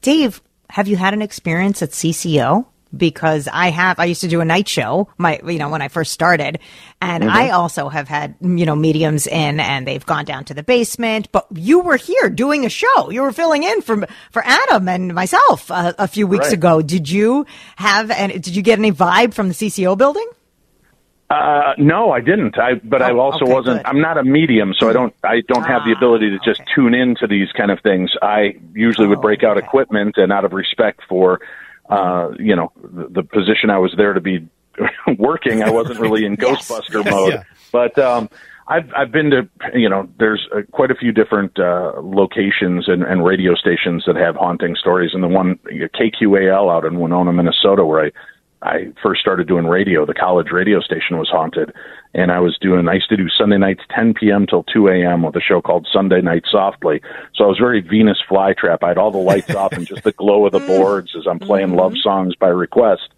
Dave, 0.00 0.40
have 0.70 0.88
you 0.88 0.96
had 0.96 1.12
an 1.12 1.20
experience 1.20 1.82
at 1.82 1.90
CCO? 1.90 2.64
Because 2.96 3.48
I 3.52 3.70
have, 3.70 4.00
I 4.00 4.06
used 4.06 4.20
to 4.22 4.28
do 4.28 4.40
a 4.40 4.44
night 4.44 4.66
show, 4.68 5.08
my, 5.16 5.40
you 5.46 5.58
know, 5.60 5.68
when 5.68 5.80
I 5.80 5.86
first 5.88 6.10
started. 6.12 6.58
And 7.00 7.22
I 7.24 7.50
also 7.50 7.88
have 7.88 8.08
had, 8.08 8.34
you 8.40 8.66
know, 8.66 8.74
mediums 8.74 9.26
in 9.28 9.60
and 9.60 9.86
they've 9.86 10.04
gone 10.04 10.24
down 10.24 10.44
to 10.46 10.54
the 10.54 10.64
basement. 10.64 11.30
But 11.30 11.46
you 11.54 11.80
were 11.80 11.96
here 11.96 12.28
doing 12.28 12.66
a 12.66 12.68
show. 12.68 13.10
You 13.10 13.22
were 13.22 13.32
filling 13.32 13.62
in 13.62 13.80
for, 13.82 14.06
for 14.32 14.42
Adam 14.44 14.88
and 14.88 15.14
myself 15.14 15.70
uh, 15.70 15.92
a 15.98 16.08
few 16.08 16.26
weeks 16.26 16.46
Right. 16.46 16.54
ago. 16.54 16.82
Did 16.82 17.08
you 17.08 17.46
have, 17.76 18.10
and 18.10 18.32
did 18.32 18.48
you 18.56 18.62
get 18.62 18.78
any 18.80 18.90
vibe 18.92 19.34
from 19.34 19.46
the 19.48 19.54
CCO 19.54 19.96
building? 19.96 20.26
Uh, 21.30 21.74
no, 21.78 22.10
I 22.10 22.20
didn't. 22.20 22.58
I, 22.58 22.74
but 22.82 23.02
I 23.02 23.12
Oh, 23.12 23.20
also 23.20 23.44
okay, 23.44 23.54
wasn't. 23.54 23.76
good. 23.84 23.86
I'm 23.86 24.00
not 24.00 24.18
a 24.18 24.24
medium, 24.24 24.74
so 24.76 24.88
I 24.90 24.92
don't. 24.92 25.14
I 25.22 25.42
don't 25.46 25.62
have 25.62 25.84
the 25.84 25.92
Ah, 25.94 25.96
ability 25.96 26.30
to 26.30 26.38
just 26.44 26.60
okay. 26.60 26.70
tune 26.74 26.92
into 26.92 27.28
these 27.28 27.52
kind 27.56 27.70
of 27.70 27.78
things. 27.84 28.10
I 28.20 28.56
usually 28.74 29.06
would 29.06 29.18
Oh, 29.18 29.22
break 29.22 29.44
out 29.44 29.56
okay. 29.56 29.64
equipment, 29.64 30.16
and 30.16 30.32
out 30.32 30.44
of 30.44 30.52
respect 30.52 31.02
for, 31.08 31.40
uh, 31.90 32.30
you 32.38 32.56
know, 32.56 32.72
the, 32.82 33.08
the 33.10 33.22
position 33.22 33.70
I 33.70 33.78
was 33.78 33.92
there 33.96 34.12
to 34.12 34.20
be 34.20 34.48
working, 35.18 35.62
I 35.62 35.70
wasn't 35.70 36.00
really 36.00 36.24
in 36.24 36.34
Yes. 36.40 36.68
Ghostbuster 36.70 37.04
Yes. 37.04 37.10
mode. 37.12 37.32
Yeah. 37.34 37.42
But 37.72 37.98
um, 37.98 38.28
I've 38.68 38.90
I've 38.96 39.12
been 39.12 39.30
to 39.30 39.48
you 39.74 39.88
know 39.88 40.08
there's 40.18 40.46
uh, 40.54 40.60
quite 40.72 40.90
a 40.90 40.94
few 40.94 41.12
different 41.12 41.58
uh, 41.58 41.92
locations 42.02 42.88
and, 42.88 43.02
and 43.02 43.24
radio 43.24 43.54
stations 43.54 44.04
that 44.06 44.16
have 44.16 44.36
haunting 44.36 44.76
stories, 44.76 45.10
and 45.12 45.22
the 45.22 45.28
one 45.28 45.58
KQAL 45.68 46.72
out 46.72 46.84
in 46.84 46.98
Winona, 47.00 47.32
Minnesota, 47.32 47.84
where 47.84 48.06
I 48.06 48.10
I 48.62 48.92
first 49.02 49.20
started 49.20 49.48
doing 49.48 49.66
radio. 49.66 50.04
The 50.06 50.14
college 50.14 50.48
radio 50.52 50.80
station 50.80 51.18
was 51.18 51.28
haunted, 51.28 51.72
and 52.14 52.32
I 52.32 52.40
was 52.40 52.58
doing. 52.60 52.88
I 52.88 52.94
used 52.94 53.08
to 53.10 53.16
do 53.16 53.28
Sunday 53.28 53.58
nights 53.58 53.82
10 53.94 54.14
p.m. 54.14 54.46
till 54.46 54.64
2 54.64 54.88
a.m. 54.88 55.22
with 55.22 55.36
a 55.36 55.40
show 55.40 55.60
called 55.60 55.86
Sunday 55.92 56.20
Night 56.20 56.44
Softly. 56.50 57.00
So 57.34 57.44
I 57.44 57.46
was 57.46 57.58
very 57.58 57.80
Venus 57.80 58.18
flytrap. 58.28 58.78
I 58.82 58.88
had 58.88 58.98
all 58.98 59.10
the 59.10 59.18
lights 59.18 59.54
off 59.54 59.72
and 59.72 59.86
just 59.86 60.02
the 60.02 60.12
glow 60.12 60.46
of 60.46 60.52
the 60.52 60.58
mm-hmm. 60.60 60.66
boards 60.66 61.14
as 61.16 61.26
I'm 61.26 61.38
mm-hmm. 61.38 61.46
playing 61.46 61.74
love 61.74 61.94
songs 62.02 62.34
by 62.34 62.48
request. 62.48 63.08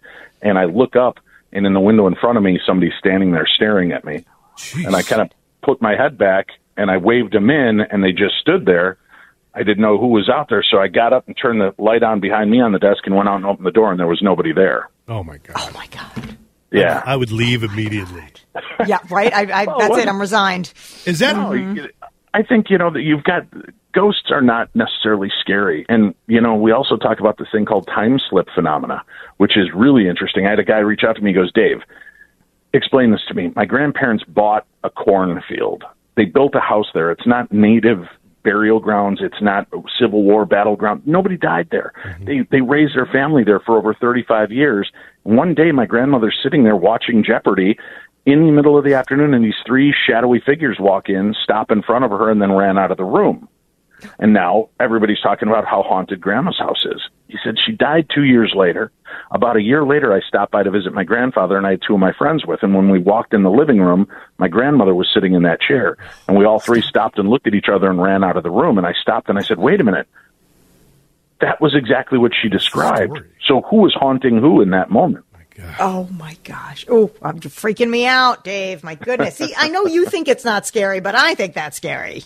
And 0.41 0.57
I 0.59 0.65
look 0.65 0.95
up, 0.95 1.19
and 1.51 1.65
in 1.65 1.73
the 1.73 1.79
window 1.79 2.07
in 2.07 2.15
front 2.15 2.37
of 2.37 2.43
me, 2.43 2.59
somebody's 2.65 2.93
standing 2.99 3.31
there 3.31 3.47
staring 3.47 3.91
at 3.91 4.05
me. 4.05 4.25
Jeez. 4.57 4.85
And 4.85 4.95
I 4.95 5.01
kind 5.01 5.21
of 5.21 5.29
put 5.61 5.81
my 5.81 5.95
head 5.95 6.17
back 6.17 6.47
and 6.77 6.89
I 6.91 6.97
waved 6.97 7.33
them 7.33 7.49
in, 7.49 7.81
and 7.81 8.03
they 8.03 8.11
just 8.11 8.35
stood 8.41 8.65
there. 8.65 8.97
I 9.53 9.59
didn't 9.59 9.81
know 9.81 9.99
who 9.99 10.07
was 10.07 10.29
out 10.29 10.49
there, 10.49 10.63
so 10.67 10.79
I 10.79 10.87
got 10.87 11.13
up 11.13 11.27
and 11.27 11.37
turned 11.39 11.61
the 11.61 11.73
light 11.77 12.01
on 12.01 12.19
behind 12.19 12.49
me 12.49 12.59
on 12.61 12.71
the 12.71 12.79
desk 12.79 13.05
and 13.05 13.15
went 13.15 13.29
out 13.29 13.35
and 13.35 13.45
opened 13.45 13.67
the 13.67 13.71
door, 13.71 13.91
and 13.91 13.99
there 13.99 14.07
was 14.07 14.21
nobody 14.21 14.51
there. 14.51 14.89
Oh 15.07 15.23
my 15.23 15.37
god. 15.37 15.55
Oh 15.57 15.71
my 15.73 15.87
god. 15.87 16.37
Yeah. 16.73 17.01
I 17.05 17.15
would 17.15 17.31
leave 17.31 17.63
immediately. 17.63 18.23
Yeah, 18.87 18.99
right. 19.09 19.33
I, 19.33 19.61
I, 19.61 19.65
Oh, 19.67 19.77
that's 19.79 19.89
what? 19.91 19.99
it. 19.99 20.07
I'm 20.09 20.19
resigned. 20.19 20.73
Is 21.05 21.19
that 21.19 21.35
No, 21.35 21.53
you- 21.53 21.63
mm-hmm. 21.63 21.85
I 22.33 22.41
think 22.43 22.69
you 22.69 22.77
know 22.79 22.89
that 22.91 23.01
you've 23.01 23.23
got 23.23 23.45
ghosts 23.93 24.29
are 24.31 24.41
not 24.41 24.69
necessarily 24.75 25.29
scary, 25.39 25.85
and 25.87 26.13
you 26.27 26.41
know 26.41 26.55
we 26.55 26.71
also 26.71 26.97
talk 26.97 27.19
about 27.19 27.37
this 27.37 27.47
thing 27.51 27.65
called 27.65 27.87
time 27.87 28.19
slip 28.29 28.47
phenomena, 28.53 29.03
which 29.37 29.55
is 29.55 29.67
really 29.73 30.07
interesting. 30.09 30.45
I 30.47 30.49
had 30.49 30.59
a 30.59 30.63
guy 30.63 30.79
reach 30.79 31.03
out 31.07 31.15
to 31.15 31.21
me. 31.21 31.29
He 31.29 31.35
goes, 31.35 31.51
"Dave, 31.53 31.81
explain 32.73 33.11
this 33.11 33.21
to 33.27 33.33
me. 33.33 33.51
My 33.55 33.65
grandparents 33.65 34.23
bought 34.27 34.65
a 34.83 34.89
cornfield. 34.89 35.83
They 36.17 36.25
built 36.25 36.55
a 36.55 36.59
house 36.59 36.87
there. 36.93 37.11
It's 37.11 37.25
not 37.27 37.51
native 37.51 38.07
burial 38.43 38.79
grounds. 38.79 39.19
It's 39.21 39.41
not 39.41 39.67
a 39.73 39.77
Civil 39.99 40.23
War 40.23 40.45
battleground. 40.45 41.03
Nobody 41.05 41.37
died 41.37 41.69
there. 41.71 41.93
Mm-hmm. 42.03 42.25
They 42.25 42.39
they 42.51 42.61
raised 42.61 42.95
their 42.95 43.05
family 43.05 43.43
there 43.43 43.59
for 43.59 43.77
over 43.77 43.93
35 43.93 44.51
years. 44.51 44.91
One 45.23 45.53
day, 45.53 45.71
my 45.71 45.85
grandmother's 45.85 46.39
sitting 46.43 46.63
there 46.63 46.75
watching 46.75 47.23
Jeopardy." 47.23 47.77
In 48.25 48.45
the 48.45 48.53
middle 48.53 48.77
of 48.77 48.85
the 48.85 48.93
afternoon, 48.93 49.33
and 49.33 49.43
these 49.43 49.61
three 49.65 49.93
shadowy 50.07 50.39
figures 50.39 50.77
walk 50.79 51.09
in, 51.09 51.35
stop 51.43 51.71
in 51.71 51.81
front 51.81 52.05
of 52.05 52.11
her, 52.11 52.29
and 52.29 52.41
then 52.41 52.53
ran 52.53 52.77
out 52.77 52.89
of 52.89 52.95
the 52.95 53.03
room. 53.03 53.49
And 54.17 54.31
now 54.33 54.69
everybody's 54.79 55.19
talking 55.19 55.49
about 55.49 55.65
how 55.65 55.81
haunted 55.81 56.21
grandma's 56.21 56.57
house 56.57 56.85
is. 56.85 57.01
He 57.27 57.37
said 57.43 57.55
she 57.59 57.73
died 57.73 58.07
two 58.13 58.23
years 58.23 58.53
later. 58.55 58.91
About 59.31 59.57
a 59.57 59.61
year 59.61 59.83
later, 59.83 60.13
I 60.13 60.21
stopped 60.21 60.51
by 60.51 60.63
to 60.63 60.71
visit 60.71 60.93
my 60.93 61.03
grandfather, 61.03 61.57
and 61.57 61.67
I 61.67 61.71
had 61.71 61.81
two 61.85 61.95
of 61.95 61.99
my 61.99 62.13
friends 62.13 62.45
with. 62.45 62.63
And 62.63 62.73
when 62.73 62.89
we 62.89 62.99
walked 62.99 63.33
in 63.33 63.43
the 63.43 63.51
living 63.51 63.81
room, 63.81 64.07
my 64.37 64.47
grandmother 64.47 64.95
was 64.95 65.09
sitting 65.13 65.33
in 65.33 65.43
that 65.43 65.61
chair. 65.61 65.97
And 66.27 66.37
we 66.37 66.45
all 66.45 66.59
three 66.59 66.81
stopped 66.81 67.19
and 67.19 67.29
looked 67.29 67.47
at 67.47 67.55
each 67.55 67.69
other 67.69 67.89
and 67.89 68.01
ran 68.01 68.23
out 68.23 68.37
of 68.37 68.43
the 68.43 68.51
room. 68.51 68.77
And 68.77 68.87
I 68.87 68.93
stopped 68.93 69.29
and 69.29 69.37
I 69.37 69.41
said, 69.41 69.59
wait 69.59 69.81
a 69.81 69.83
minute. 69.83 70.07
That 71.43 71.59
was 71.59 71.75
exactly 71.75 72.17
what 72.17 72.31
she 72.41 72.47
described. 72.47 73.19
So 73.45 73.61
who 73.63 73.77
was 73.77 73.93
haunting 73.93 74.37
who 74.37 74.61
in 74.61 74.69
that 74.69 74.89
moment? 74.89 75.25
Oh 75.77 76.07
my 76.13 76.37
gosh. 76.45 76.85
Oh, 76.89 77.11
I'm 77.21 77.41
freaking 77.41 77.89
me 77.89 78.05
out, 78.05 78.45
Dave. 78.45 78.81
My 78.81 78.95
goodness. 78.95 79.35
See, 79.35 79.53
I 79.57 79.67
know 79.67 79.85
you 79.85 80.05
think 80.05 80.29
it's 80.29 80.45
not 80.45 80.65
scary, 80.65 81.01
but 81.01 81.15
I 81.15 81.35
think 81.35 81.53
that's 81.53 81.75
scary. 81.75 82.23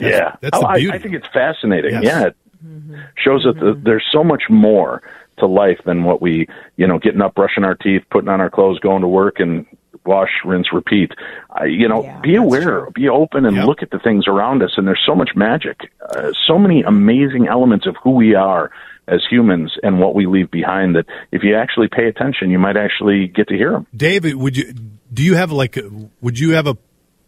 yeah, 0.00 0.34
that's 0.40 0.56
Oh, 0.56 0.62
the 0.62 0.66
I- 0.66 0.94
I, 0.94 0.98
think 0.98 1.14
it's 1.14 1.28
fascinating. 1.32 1.92
Yes. 1.92 2.02
Yeah, 2.02 2.26
it 2.26 2.36
mm-hmm. 2.66 2.96
shows 3.16 3.44
that 3.44 3.54
the, 3.54 3.72
mm-hmm. 3.72 3.84
there's 3.84 4.04
so 4.10 4.24
much 4.24 4.42
more 4.50 5.02
to 5.38 5.46
life 5.46 5.78
than 5.86 6.02
what 6.02 6.20
we, 6.20 6.48
you 6.76 6.86
know, 6.86 6.98
getting 6.98 7.22
up, 7.22 7.36
brushing 7.36 7.62
our 7.62 7.76
teeth, 7.76 8.02
putting 8.10 8.28
on 8.28 8.40
our 8.40 8.50
clothes, 8.50 8.80
going 8.80 9.02
to 9.02 9.08
work, 9.08 9.38
and 9.38 9.66
wash, 10.06 10.30
rinse, 10.44 10.72
repeat. 10.72 11.12
I, 11.50 11.64
you 11.66 11.88
know, 11.88 12.02
Yeah, 12.04 12.20
be 12.20 12.36
aware, 12.36 12.62
true. 12.62 12.90
be 12.94 13.08
open, 13.08 13.44
and 13.46 13.56
Yep. 13.56 13.66
look 13.66 13.82
at 13.82 13.90
the 13.90 13.98
things 13.98 14.26
around 14.26 14.62
us. 14.62 14.72
And 14.76 14.86
there's 14.86 15.02
so 15.06 15.14
much 15.14 15.30
magic, 15.36 15.90
uh, 16.14 16.32
so 16.46 16.58
many 16.58 16.82
amazing 16.82 17.46
elements 17.48 17.86
of 17.86 17.96
who 18.02 18.10
we 18.12 18.34
are 18.34 18.70
as 19.06 19.22
humans 19.30 19.72
and 19.82 19.98
what 20.00 20.14
we 20.14 20.26
leave 20.26 20.50
behind. 20.50 20.94
That 20.96 21.06
if 21.32 21.42
you 21.42 21.56
actually 21.56 21.88
pay 21.88 22.06
attention, 22.08 22.50
you 22.50 22.58
might 22.58 22.76
actually 22.76 23.26
get 23.28 23.48
to 23.48 23.54
hear 23.54 23.72
them. 23.72 23.86
David, 23.96 24.34
would 24.36 24.56
you 24.56 24.72
do 25.12 25.22
you 25.22 25.34
have 25.34 25.50
like 25.52 25.78
would 26.20 26.38
you 26.38 26.50
have 26.52 26.66
a 26.66 26.76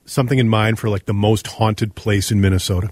something 0.04 0.38
in 0.38 0.48
mind 0.48 0.78
for 0.78 0.88
like 0.90 1.06
the 1.06 1.14
most 1.14 1.46
haunted 1.46 1.94
place 1.94 2.30
in 2.30 2.40
Minnesota? 2.40 2.90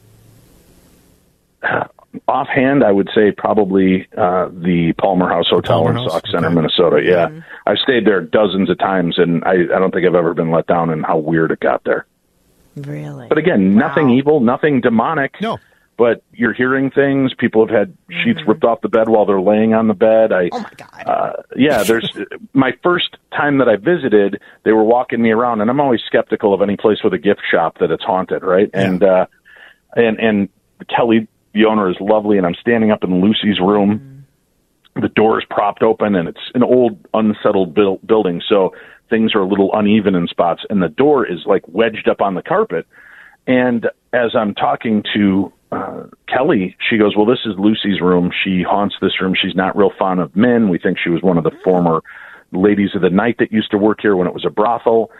Offhand, 2.27 2.83
I 2.85 2.91
would 2.93 3.09
say 3.15 3.31
probably 3.31 4.09
uh, 4.17 4.49
the 4.51 4.93
Palmer 4.99 5.29
House 5.29 5.49
Hotel 5.49 5.79
Palmer 5.85 5.91
in 5.91 5.97
House? 5.97 6.13
Sauk 6.13 6.27
Centre, 6.27 6.47
Okay. 6.47 6.55
Minnesota. 6.55 7.01
Yeah, 7.05 7.29
I've 7.67 7.79
stayed 7.79 8.07
there 8.07 8.21
dozens 8.21 8.71
of 8.71 8.79
times, 8.79 9.19
and 9.19 9.45
I, 9.45 9.53
I 9.75 9.79
don't 9.79 9.93
think 9.93 10.07
I've 10.07 10.15
ever 10.15 10.35
been 10.35 10.51
let 10.51 10.67
down 10.67 10.91
in 10.91 11.03
how 11.03 11.19
weird 11.19 11.51
it 11.51 11.61
got 11.61 11.85
there. 11.85 12.07
Really? 12.77 13.27
But 13.29 13.39
again, 13.39 13.75
nothing 13.75 14.11
evil, 14.11 14.41
nothing 14.41 14.81
demonic. 14.81 15.35
No. 15.41 15.59
But 15.97 16.23
you're 16.33 16.53
hearing 16.53 16.93
things. 16.93 17.35
People 17.35 17.67
have 17.67 17.75
had 17.77 17.97
sheets 18.23 18.39
ripped 18.47 18.63
off 18.63 18.83
the 18.83 18.89
bed 18.89 19.09
while 19.09 19.27
they're 19.27 19.41
laying 19.41 19.75
on 19.75 19.89
the 19.89 19.95
bed. 19.95 20.31
I, 20.33 20.49
Oh 20.53 20.61
my 20.61 20.71
God. 20.77 21.05
uh, 21.05 21.33
yeah, 21.57 21.83
there's 21.83 22.09
my 22.53 22.71
first 22.85 23.17
time 23.33 23.59
that 23.59 23.69
I 23.69 23.75
visited, 23.75 24.41
they 24.63 24.71
were 24.71 24.85
walking 24.85 25.21
me 25.21 25.31
around, 25.33 25.61
and 25.61 25.69
I'm 25.69 25.81
always 25.81 26.01
skeptical 26.07 26.55
of 26.55 26.63
any 26.63 26.77
place 26.77 26.99
with 27.03 27.15
a 27.15 27.19
gift 27.19 27.41
shop 27.51 27.79
that 27.81 27.91
it's 27.91 28.05
haunted, 28.05 28.45
right? 28.45 28.71
And 28.73 29.03
uh, 29.03 29.27
and 29.97 30.21
and 30.21 30.49
Kelly, 30.89 31.27
the 31.59 31.69
owner, 31.69 31.91
is 31.91 31.97
lovely, 32.01 32.39
and 32.39 32.47
I'm 32.47 32.55
standing 32.55 32.91
up 32.91 33.05
in 33.05 33.21
Lucy's 33.21 33.61
room. 33.61 34.25
The 34.95 35.09
door 35.09 35.39
is 35.39 35.47
propped 35.49 35.83
open, 35.83 36.15
and 36.15 36.29
it's 36.29 36.51
an 36.55 36.63
old, 36.63 36.99
unsettled 37.15 37.75
buil- 37.75 38.01
building, 38.07 38.43
so 38.49 38.75
things 39.11 39.35
are 39.35 39.41
a 39.41 39.47
little 39.47 39.71
uneven 39.75 40.15
in 40.15 40.27
spots, 40.27 40.63
and 40.71 40.83
the 40.83 40.89
door 40.89 41.27
is 41.27 41.41
like 41.47 41.63
wedged 41.69 42.09
up 42.09 42.21
on 42.21 42.35
the 42.35 42.43
carpet. 42.43 42.87
And 43.47 43.89
as 44.13 44.35
I'm 44.35 44.55
talking 44.55 45.03
to 45.15 45.53
uh, 45.73 46.05
Kelly, 46.29 46.77
she 46.89 46.99
goes, 46.99 47.17
"Well, 47.17 47.27
this 47.27 47.41
is 47.45 47.55
Lucy's 47.59 48.01
room. 48.01 48.31
She 48.45 48.63
haunts 48.63 48.97
this 49.01 49.21
room. 49.21 49.35
She's 49.41 49.55
not 49.55 49.77
real 49.77 49.93
fond 49.99 50.21
of 50.21 50.35
men. 50.37 50.69
We 50.69 50.79
think 50.79 50.99
she 51.03 51.11
was 51.11 51.23
one 51.23 51.39
of 51.39 51.45
the 51.45 51.53
former 51.65 52.03
ladies 52.53 52.91
of 52.95 53.03
the 53.03 53.11
night 53.11 53.37
that 53.39 53.53
used 53.53 53.71
to 53.71 53.79
work 53.79 53.99
here 54.01 54.17
when 54.17 54.27
it 54.27 54.35
was 54.35 54.45
a 54.45 54.51
brothel." 54.51 55.11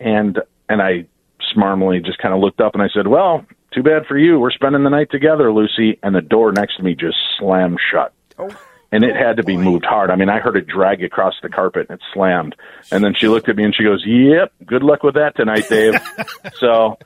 And 0.00 0.40
and 0.68 0.82
I 0.82 1.06
smarmily 1.52 2.00
just 2.00 2.18
kind 2.18 2.34
of 2.34 2.40
looked 2.40 2.60
up 2.60 2.74
and 2.74 2.82
I 2.82 2.88
said, 2.88 3.06
"Well, 3.06 3.44
too 3.74 3.82
bad 3.82 4.06
for 4.06 4.16
you. 4.16 4.38
We're 4.38 4.50
spending 4.50 4.84
the 4.84 4.90
night 4.90 5.10
together, 5.10 5.52
Lucy." 5.52 5.98
And 6.02 6.14
the 6.14 6.22
door 6.22 6.52
next 6.52 6.76
to 6.76 6.82
me 6.82 6.94
just 6.94 7.16
slammed 7.38 7.78
shut. 7.92 8.12
Oh. 8.38 8.48
And 8.92 9.02
it 9.02 9.16
had 9.16 9.38
to 9.38 9.42
be 9.42 9.56
moved 9.56 9.84
hard. 9.84 10.10
I 10.10 10.16
mean, 10.16 10.28
I 10.28 10.38
heard 10.38 10.56
it 10.56 10.68
drag 10.68 11.02
across 11.02 11.34
the 11.42 11.48
carpet 11.48 11.88
and 11.88 11.98
it 11.98 12.04
slammed. 12.12 12.54
And 12.92 13.02
then 13.02 13.12
she 13.18 13.26
looked 13.26 13.48
at 13.48 13.56
me 13.56 13.64
and 13.64 13.74
she 13.74 13.82
goes, 13.82 14.04
"Yep, 14.06 14.52
good 14.64 14.84
luck 14.84 15.02
with 15.02 15.14
that 15.14 15.34
tonight, 15.36 15.68
Dave." 15.68 15.94
so, 16.54 16.96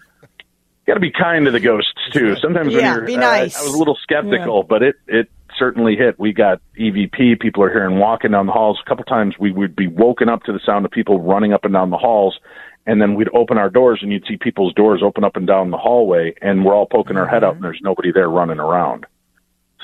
got 0.87 0.95
to 0.95 1.01
be 1.01 1.11
kind 1.11 1.47
to 1.47 1.51
the 1.51 1.61
ghosts 1.61 1.93
too. 2.13 2.37
Sometimes 2.37 2.75
when 2.75 2.83
Yeah, 2.83 2.97
you're, 2.97 3.05
be 3.05 3.17
uh, 3.17 3.21
nice. 3.21 3.59
I 3.59 3.63
was 3.63 3.75
a 3.75 3.79
little 3.79 3.97
skeptical, 4.03 4.65
but 4.65 4.83
it 4.83 4.97
it 5.07 5.31
certainly 5.59 5.97
hit. 5.97 6.19
We 6.19 6.33
got 6.33 6.61
EVP. 6.79 7.41
People 7.41 7.63
are 7.63 7.71
hearing 7.71 7.99
walking 7.99 8.33
down 8.33 8.47
the 8.47 8.53
halls. 8.53 8.79
A 8.85 8.89
couple 8.89 9.05
times 9.05 9.35
we 9.39 9.51
would 9.53 9.75
be 9.75 9.87
woken 9.87 10.29
up 10.29 10.43
to 10.45 10.53
the 10.53 10.61
sound 10.65 10.85
of 10.85 10.91
people 10.91 11.21
running 11.21 11.53
up 11.53 11.65
and 11.65 11.73
down 11.73 11.91
the 11.91 11.97
halls. 11.99 12.39
And 12.87 13.03
then 13.03 13.15
we'd 13.15 13.29
open 13.35 13.59
our 13.59 13.69
doors, 13.69 14.01
and 14.03 14.11
you'd 14.11 14.25
see 14.27 14.37
people's 14.37 14.73
doors 14.73 15.03
open 15.05 15.23
up 15.23 15.37
and 15.37 15.47
down 15.47 15.71
the 15.71 15.77
hallway, 15.77 16.35
and 16.41 16.65
we're 16.65 16.75
all 16.75 16.87
poking 16.87 17.17
our 17.17 17.27
head 17.27 17.45
out, 17.45 17.55
and 17.55 17.63
there's 17.63 17.81
nobody 17.83 18.13
there 18.13 18.31
running 18.31 18.59
around. 18.59 19.07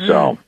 So, 0.06 0.38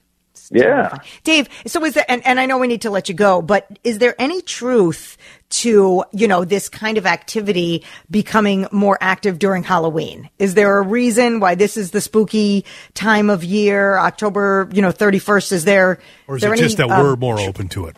yeah. 0.50 0.96
Dave, 1.24 1.48
so 1.66 1.84
is 1.84 1.94
there, 1.94 2.04
and, 2.08 2.24
and 2.26 2.40
I 2.40 2.46
know 2.46 2.58
we 2.58 2.66
need 2.66 2.82
to 2.82 2.90
let 2.90 3.08
you 3.08 3.14
go, 3.14 3.42
but 3.42 3.78
is 3.84 3.98
there 3.98 4.14
any 4.18 4.42
truth 4.42 5.16
to, 5.48 6.04
you 6.12 6.28
know, 6.28 6.44
this 6.44 6.68
kind 6.68 6.98
of 6.98 7.06
activity 7.06 7.84
becoming 8.10 8.66
more 8.72 8.98
active 9.00 9.38
during 9.38 9.62
Halloween? 9.62 10.28
Is 10.38 10.54
there 10.54 10.78
a 10.78 10.82
reason 10.82 11.40
why 11.40 11.54
this 11.54 11.76
is 11.76 11.90
the 11.90 12.00
spooky 12.00 12.64
time 12.94 13.30
of 13.30 13.44
year, 13.44 13.98
October, 13.98 14.68
you 14.72 14.82
know, 14.82 14.92
31st? 14.92 15.52
Is 15.52 15.64
there, 15.64 15.98
Or 16.26 16.36
is 16.36 16.42
there 16.42 16.54
it 16.54 16.58
just 16.58 16.76
that 16.78 16.90
um, 16.90 17.02
we're 17.02 17.16
more 17.16 17.40
open 17.40 17.68
to 17.68 17.86
it? 17.86 17.96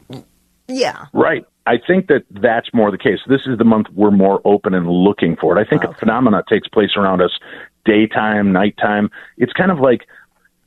Yeah. 0.68 1.06
Right. 1.12 1.44
I 1.66 1.76
think 1.84 2.06
that 2.08 2.24
that's 2.30 2.72
more 2.72 2.90
the 2.90 2.98
case. 2.98 3.18
This 3.26 3.42
is 3.46 3.58
the 3.58 3.64
month 3.64 3.88
we're 3.94 4.10
more 4.10 4.40
open 4.44 4.74
and 4.74 4.88
looking 4.88 5.36
for 5.36 5.56
it. 5.56 5.60
I 5.60 5.68
think 5.68 5.84
a 5.84 5.92
phenomena 5.94 6.42
takes 6.48 6.68
place 6.68 6.90
around 6.96 7.20
us 7.20 7.38
daytime, 7.84 8.52
nighttime. 8.52 9.10
It's 9.36 9.52
kind 9.52 9.70
of 9.70 9.78
like, 9.78 10.06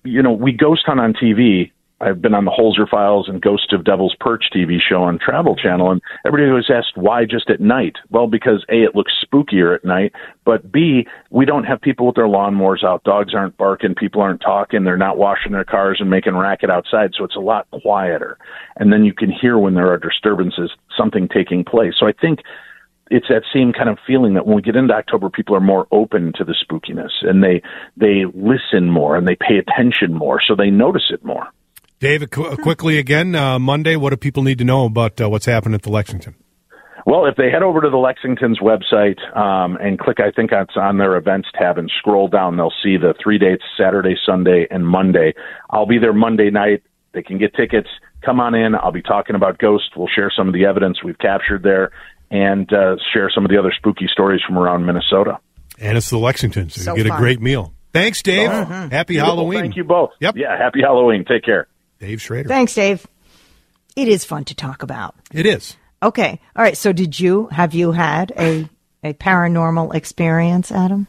you 0.03 0.21
know, 0.21 0.31
we 0.31 0.51
ghost 0.51 0.83
hunt 0.85 0.99
on 0.99 1.13
TV. 1.13 1.71
I've 2.01 2.21
been 2.21 2.33
on 2.33 2.45
the 2.45 2.51
Holzer 2.51 2.89
Files 2.89 3.29
and 3.29 3.41
Ghost 3.41 3.73
of 3.73 3.83
Devil's 3.83 4.15
Perch 4.19 4.45
TV 4.53 4.77
show 4.81 5.03
on 5.03 5.19
Travel 5.19 5.55
Channel, 5.55 5.91
and 5.91 6.01
everybody 6.25 6.49
always 6.49 6.69
asked 6.69 6.97
why 6.97 7.25
just 7.25 7.49
at 7.49 7.61
night. 7.61 7.97
Well, 8.09 8.25
because 8.25 8.65
A, 8.69 8.83
it 8.83 8.95
looks 8.95 9.13
spookier 9.23 9.75
at 9.75 9.85
night, 9.85 10.11
but 10.43 10.71
B, 10.71 11.05
we 11.29 11.45
don't 11.45 11.65
have 11.65 11.79
people 11.79 12.07
with 12.07 12.15
their 12.15 12.25
lawnmowers 12.25 12.83
out. 12.83 13.03
Dogs 13.03 13.35
aren't 13.35 13.55
barking, 13.55 13.93
people 13.93 14.21
aren't 14.21 14.41
talking, 14.41 14.83
they're 14.83 14.97
not 14.97 15.17
washing 15.17 15.51
their 15.51 15.63
cars 15.63 15.97
and 15.99 16.09
making 16.09 16.35
racket 16.35 16.71
outside, 16.71 17.11
so 17.15 17.23
it's 17.23 17.35
a 17.35 17.39
lot 17.39 17.67
quieter. 17.83 18.37
And 18.77 18.91
then 18.91 19.05
you 19.05 19.13
can 19.13 19.31
hear 19.31 19.59
when 19.59 19.75
there 19.75 19.91
are 19.91 19.99
disturbances, 19.99 20.71
something 20.97 21.27
taking 21.27 21.63
place. 21.63 21.93
So 21.99 22.07
I 22.07 22.13
think 22.13 22.39
it's 23.11 23.27
that 23.27 23.43
same 23.53 23.73
kind 23.73 23.89
of 23.89 23.99
feeling 24.07 24.33
that 24.33 24.47
when 24.47 24.55
we 24.55 24.63
get 24.63 24.75
into 24.75 24.93
October, 24.93 25.29
people 25.29 25.55
are 25.55 25.61
more 25.61 25.85
open 25.91 26.33
to 26.37 26.43
the 26.43 26.55
spookiness 26.55 27.11
and 27.21 27.43
they 27.43 27.61
they 27.97 28.23
listen 28.33 28.89
more 28.89 29.17
and 29.17 29.27
they 29.27 29.35
pay 29.35 29.57
attention 29.57 30.13
more, 30.13 30.41
so 30.41 30.55
they 30.55 30.71
notice 30.71 31.11
it 31.11 31.23
more. 31.23 31.47
David, 32.01 32.31
qu- 32.31 32.57
quickly 32.57 32.97
again, 32.97 33.35
uh, 33.35 33.57
Monday. 33.59 33.95
What 33.95 34.09
do 34.09 34.17
people 34.17 34.43
need 34.43 34.57
to 34.57 34.65
know 34.65 34.85
about 34.85 35.21
uh, 35.21 35.29
what's 35.29 35.45
happening 35.45 35.75
at 35.75 35.83
the 35.83 35.91
Lexington? 35.91 36.35
Well, 37.05 37.25
if 37.25 37.35
they 37.35 37.49
head 37.49 37.63
over 37.63 37.79
to 37.81 37.89
the 37.89 37.97
Lexington's 37.97 38.59
website 38.59 39.17
um, 39.37 39.77
and 39.77 39.97
click, 39.97 40.17
I 40.19 40.31
think 40.31 40.51
it's 40.51 40.75
on 40.75 40.97
their 40.97 41.15
events 41.15 41.47
tab 41.57 41.77
and 41.77 41.91
scroll 41.99 42.27
down, 42.27 42.57
they'll 42.57 42.73
see 42.83 42.97
the 42.97 43.13
three 43.23 43.37
dates 43.37 43.63
Saturday, 43.77 44.15
Sunday, 44.25 44.67
and 44.69 44.85
Monday. 44.85 45.33
I'll 45.69 45.85
be 45.87 45.97
there 45.99 46.13
Monday 46.13 46.49
night. 46.49 46.83
They 47.13 47.23
can 47.23 47.37
get 47.37 47.53
tickets. 47.55 47.87
Come 48.25 48.39
on 48.39 48.53
in. 48.55 48.75
I'll 48.75 48.91
be 48.91 49.01
talking 49.01 49.35
about 49.35 49.57
ghosts. 49.57 49.89
We'll 49.95 50.07
share 50.13 50.31
some 50.35 50.47
of 50.47 50.53
the 50.53 50.65
evidence 50.65 51.03
we've 51.03 51.17
captured 51.17 51.63
there 51.63 51.91
and 52.29 52.71
uh, 52.73 52.95
share 53.13 53.29
some 53.33 53.45
of 53.45 53.51
the 53.51 53.57
other 53.57 53.73
spooky 53.75 54.07
stories 54.11 54.41
from 54.47 54.57
around 54.57 54.85
Minnesota. 54.85 55.39
And 55.79 55.97
it's 55.97 56.09
the 56.09 56.17
Lexington, 56.19 56.69
so, 56.69 56.81
So 56.81 56.95
you 56.95 57.03
get 57.03 57.09
fun. 57.09 57.17
a 57.17 57.19
great 57.21 57.41
meal. 57.41 57.73
Thanks, 57.93 58.21
Dave. 58.21 58.49
Mm-hmm. 58.49 58.89
Happy 58.89 59.13
Beautiful. 59.15 59.35
Halloween. 59.35 59.59
Thank 59.59 59.75
you 59.75 59.83
both. 59.83 60.11
Yep. 60.19 60.35
Yeah, 60.37 60.57
happy 60.57 60.79
Halloween. 60.81 61.25
Take 61.27 61.43
care. 61.43 61.67
Dave 62.01 62.21
Schrader. 62.21 62.49
Thanks, 62.49 62.73
Dave. 62.73 63.07
It 63.95 64.07
is 64.09 64.25
fun 64.25 64.43
to 64.45 64.55
talk 64.55 64.83
about. 64.83 65.15
it 65.31 65.45
is. 65.45 65.75
Okay. 66.03 66.39
All 66.55 66.63
right. 66.63 66.75
So 66.75 66.91
did 66.91 67.19
you, 67.19 67.47
have 67.47 67.73
you 67.73 67.91
had 67.93 68.33
a 68.37 68.67
a 69.03 69.13
paranormal 69.13 69.95
experience, 69.95 70.71
Adam? 70.71 71.07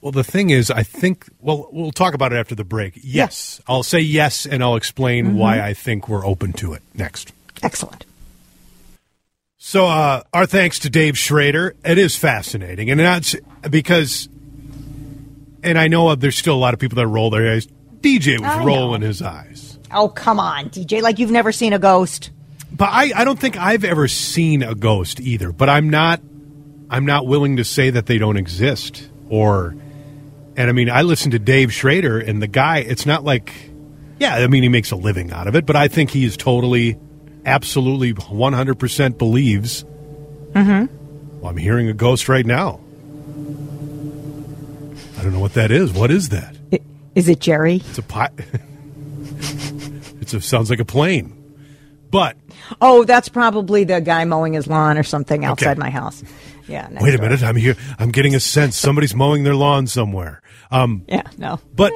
Well, 0.00 0.12
the 0.12 0.24
thing 0.24 0.50
is, 0.50 0.70
I 0.70 0.82
think, 0.82 1.26
well, 1.40 1.68
we'll 1.72 1.92
talk 1.92 2.14
about 2.14 2.32
it 2.32 2.36
after 2.36 2.54
the 2.54 2.64
break. 2.64 2.94
Yes. 3.02 3.60
I'll 3.68 3.82
say 3.82 4.00
yes, 4.00 4.46
and 4.46 4.62
I'll 4.62 4.76
explain 4.76 5.26
Mm-hmm. 5.26 5.36
why 5.36 5.60
I 5.60 5.74
think 5.74 6.08
we're 6.08 6.24
open 6.26 6.52
to 6.54 6.72
it 6.72 6.82
next. 6.94 7.32
Excellent. 7.62 8.04
So, 9.58 9.86
uh, 9.86 10.22
our 10.32 10.46
thanks 10.46 10.78
to 10.80 10.90
Dave 10.90 11.18
Schrader. 11.18 11.74
It 11.84 11.98
is 11.98 12.16
fascinating, 12.16 12.90
and 12.90 12.98
that's 12.98 13.36
because, 13.68 14.28
and 15.62 15.78
I 15.78 15.86
know 15.88 16.14
there's 16.14 16.38
still 16.38 16.54
a 16.54 16.56
lot 16.56 16.72
of 16.74 16.80
people 16.80 16.96
that 16.96 17.06
roll 17.06 17.28
their 17.30 17.52
eyes. 17.52 17.66
DJ 18.00 18.40
was 18.40 18.50
I 18.50 18.60
know. 18.60 18.64
rolling 18.66 19.02
his 19.02 19.20
eyes, 19.20 19.69
Oh, 19.92 20.08
come 20.08 20.38
on, 20.40 20.70
DJ. 20.70 21.02
Like 21.02 21.18
you've 21.18 21.30
never 21.30 21.52
seen 21.52 21.72
a 21.72 21.78
ghost. 21.78 22.30
but 22.72 22.88
I, 22.90 23.12
I 23.14 23.24
don't 23.24 23.38
think 23.38 23.56
I've 23.56 23.84
ever 23.84 24.06
seen 24.08 24.62
a 24.62 24.74
ghost 24.74 25.20
either. 25.20 25.52
But 25.52 25.68
I'm 25.68 25.90
not, 25.90 26.20
I'm 26.88 27.04
not 27.06 27.26
willing 27.26 27.56
to 27.56 27.64
say 27.64 27.90
that 27.90 28.06
they 28.06 28.18
don't 28.18 28.36
exist. 28.36 29.08
Or, 29.28 29.74
and 30.56 30.68
I 30.68 30.72
mean, 30.72 30.90
I 30.90 31.02
listen 31.02 31.30
to 31.32 31.38
Dave 31.38 31.72
Schrader, 31.72 32.18
and 32.18 32.40
the 32.42 32.46
guy. 32.48 32.78
It's 32.78 33.06
not 33.06 33.24
like, 33.24 33.52
yeah, 34.18 34.34
I 34.36 34.46
mean, 34.48 34.62
he 34.62 34.68
makes 34.68 34.90
a 34.90 34.96
living 34.96 35.30
out 35.32 35.46
of 35.46 35.54
it, 35.56 35.66
but 35.66 35.76
I 35.76 35.88
think 35.88 36.10
he 36.10 36.24
is 36.24 36.36
totally, 36.36 36.98
absolutely, 37.46 38.10
100 38.12 38.74
percent 38.78 39.18
believes. 39.18 39.84
Mm-hmm. 40.52 41.40
Well, 41.40 41.50
I'm 41.50 41.56
hearing 41.56 41.88
a 41.88 41.92
ghost 41.94 42.28
right 42.28 42.44
now. 42.44 42.80
I 45.18 45.22
don't 45.22 45.32
know 45.32 45.40
what 45.40 45.54
that 45.54 45.70
is. 45.70 45.92
What 45.92 46.10
is 46.10 46.30
that? 46.30 46.56
I- 46.72 46.80
it 47.14 47.40
Jerry? 47.40 47.76
It's 47.76 47.98
a 47.98 48.02
pi- 48.02 48.30
Sounds 50.38 50.70
like 50.70 50.80
a 50.80 50.84
plane, 50.84 51.36
but 52.10 52.36
Oh, 52.80 53.04
that's 53.04 53.28
probably 53.28 53.84
the 53.84 54.00
guy 54.00 54.24
mowing 54.24 54.52
his 54.52 54.66
lawn 54.66 54.96
or 54.98 55.02
something 55.02 55.44
outside 55.44 55.72
Okay. 55.72 55.80
my 55.80 55.90
house. 55.90 56.22
Yeah. 56.68 56.88
wait 57.00 57.14
a 57.14 57.16
door. 57.16 57.26
minute. 57.26 57.42
I'm 57.42 57.56
here. 57.56 57.76
I'm 57.98 58.10
getting 58.10 58.34
a 58.34 58.40
sense 58.40 58.76
somebody's 58.76 59.14
mowing 59.14 59.42
their 59.44 59.56
lawn 59.56 59.86
somewhere. 59.86 60.40
Um, 60.70 61.04
Yeah. 61.08 61.22
No. 61.38 61.58
but 61.74 61.92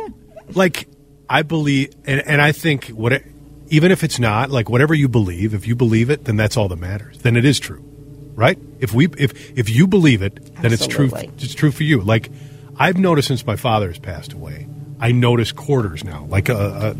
like 0.54 0.88
I 1.28 1.42
believe, 1.42 1.94
and, 2.06 2.20
and 2.26 2.40
I 2.42 2.52
think 2.52 2.88
what, 2.88 3.12
it, 3.12 3.24
even 3.68 3.90
if 3.92 4.02
it's 4.04 4.18
not 4.18 4.50
like 4.50 4.68
whatever 4.68 4.92
you 4.94 5.08
believe, 5.08 5.54
if 5.54 5.66
you 5.66 5.74
believe 5.76 6.10
it, 6.10 6.24
then 6.24 6.36
that's 6.36 6.56
all 6.56 6.68
that 6.68 6.76
matters. 6.78 7.18
Then 7.18 7.36
it 7.36 7.44
is 7.44 7.58
true, 7.58 7.82
right? 8.34 8.58
If 8.80 8.92
we, 8.92 9.06
if 9.16 9.56
if 9.58 9.70
you 9.70 9.86
believe 9.86 10.20
it, 10.22 10.54
then 10.60 10.72
it's 10.72 10.86
true. 10.86 11.10
It's 11.14 11.54
true 11.54 11.70
for 11.72 11.82
you. 11.84 12.00
Like 12.02 12.30
I've 12.76 12.98
noticed 12.98 13.28
since 13.28 13.46
my 13.46 13.56
father 13.56 13.86
has 13.88 13.98
passed 13.98 14.32
away, 14.34 14.66
I 15.00 15.12
notice 15.12 15.50
quarters 15.52 16.04
now, 16.04 16.26
like 16.28 16.50
uh, 16.50 16.54
uh, 16.54 16.94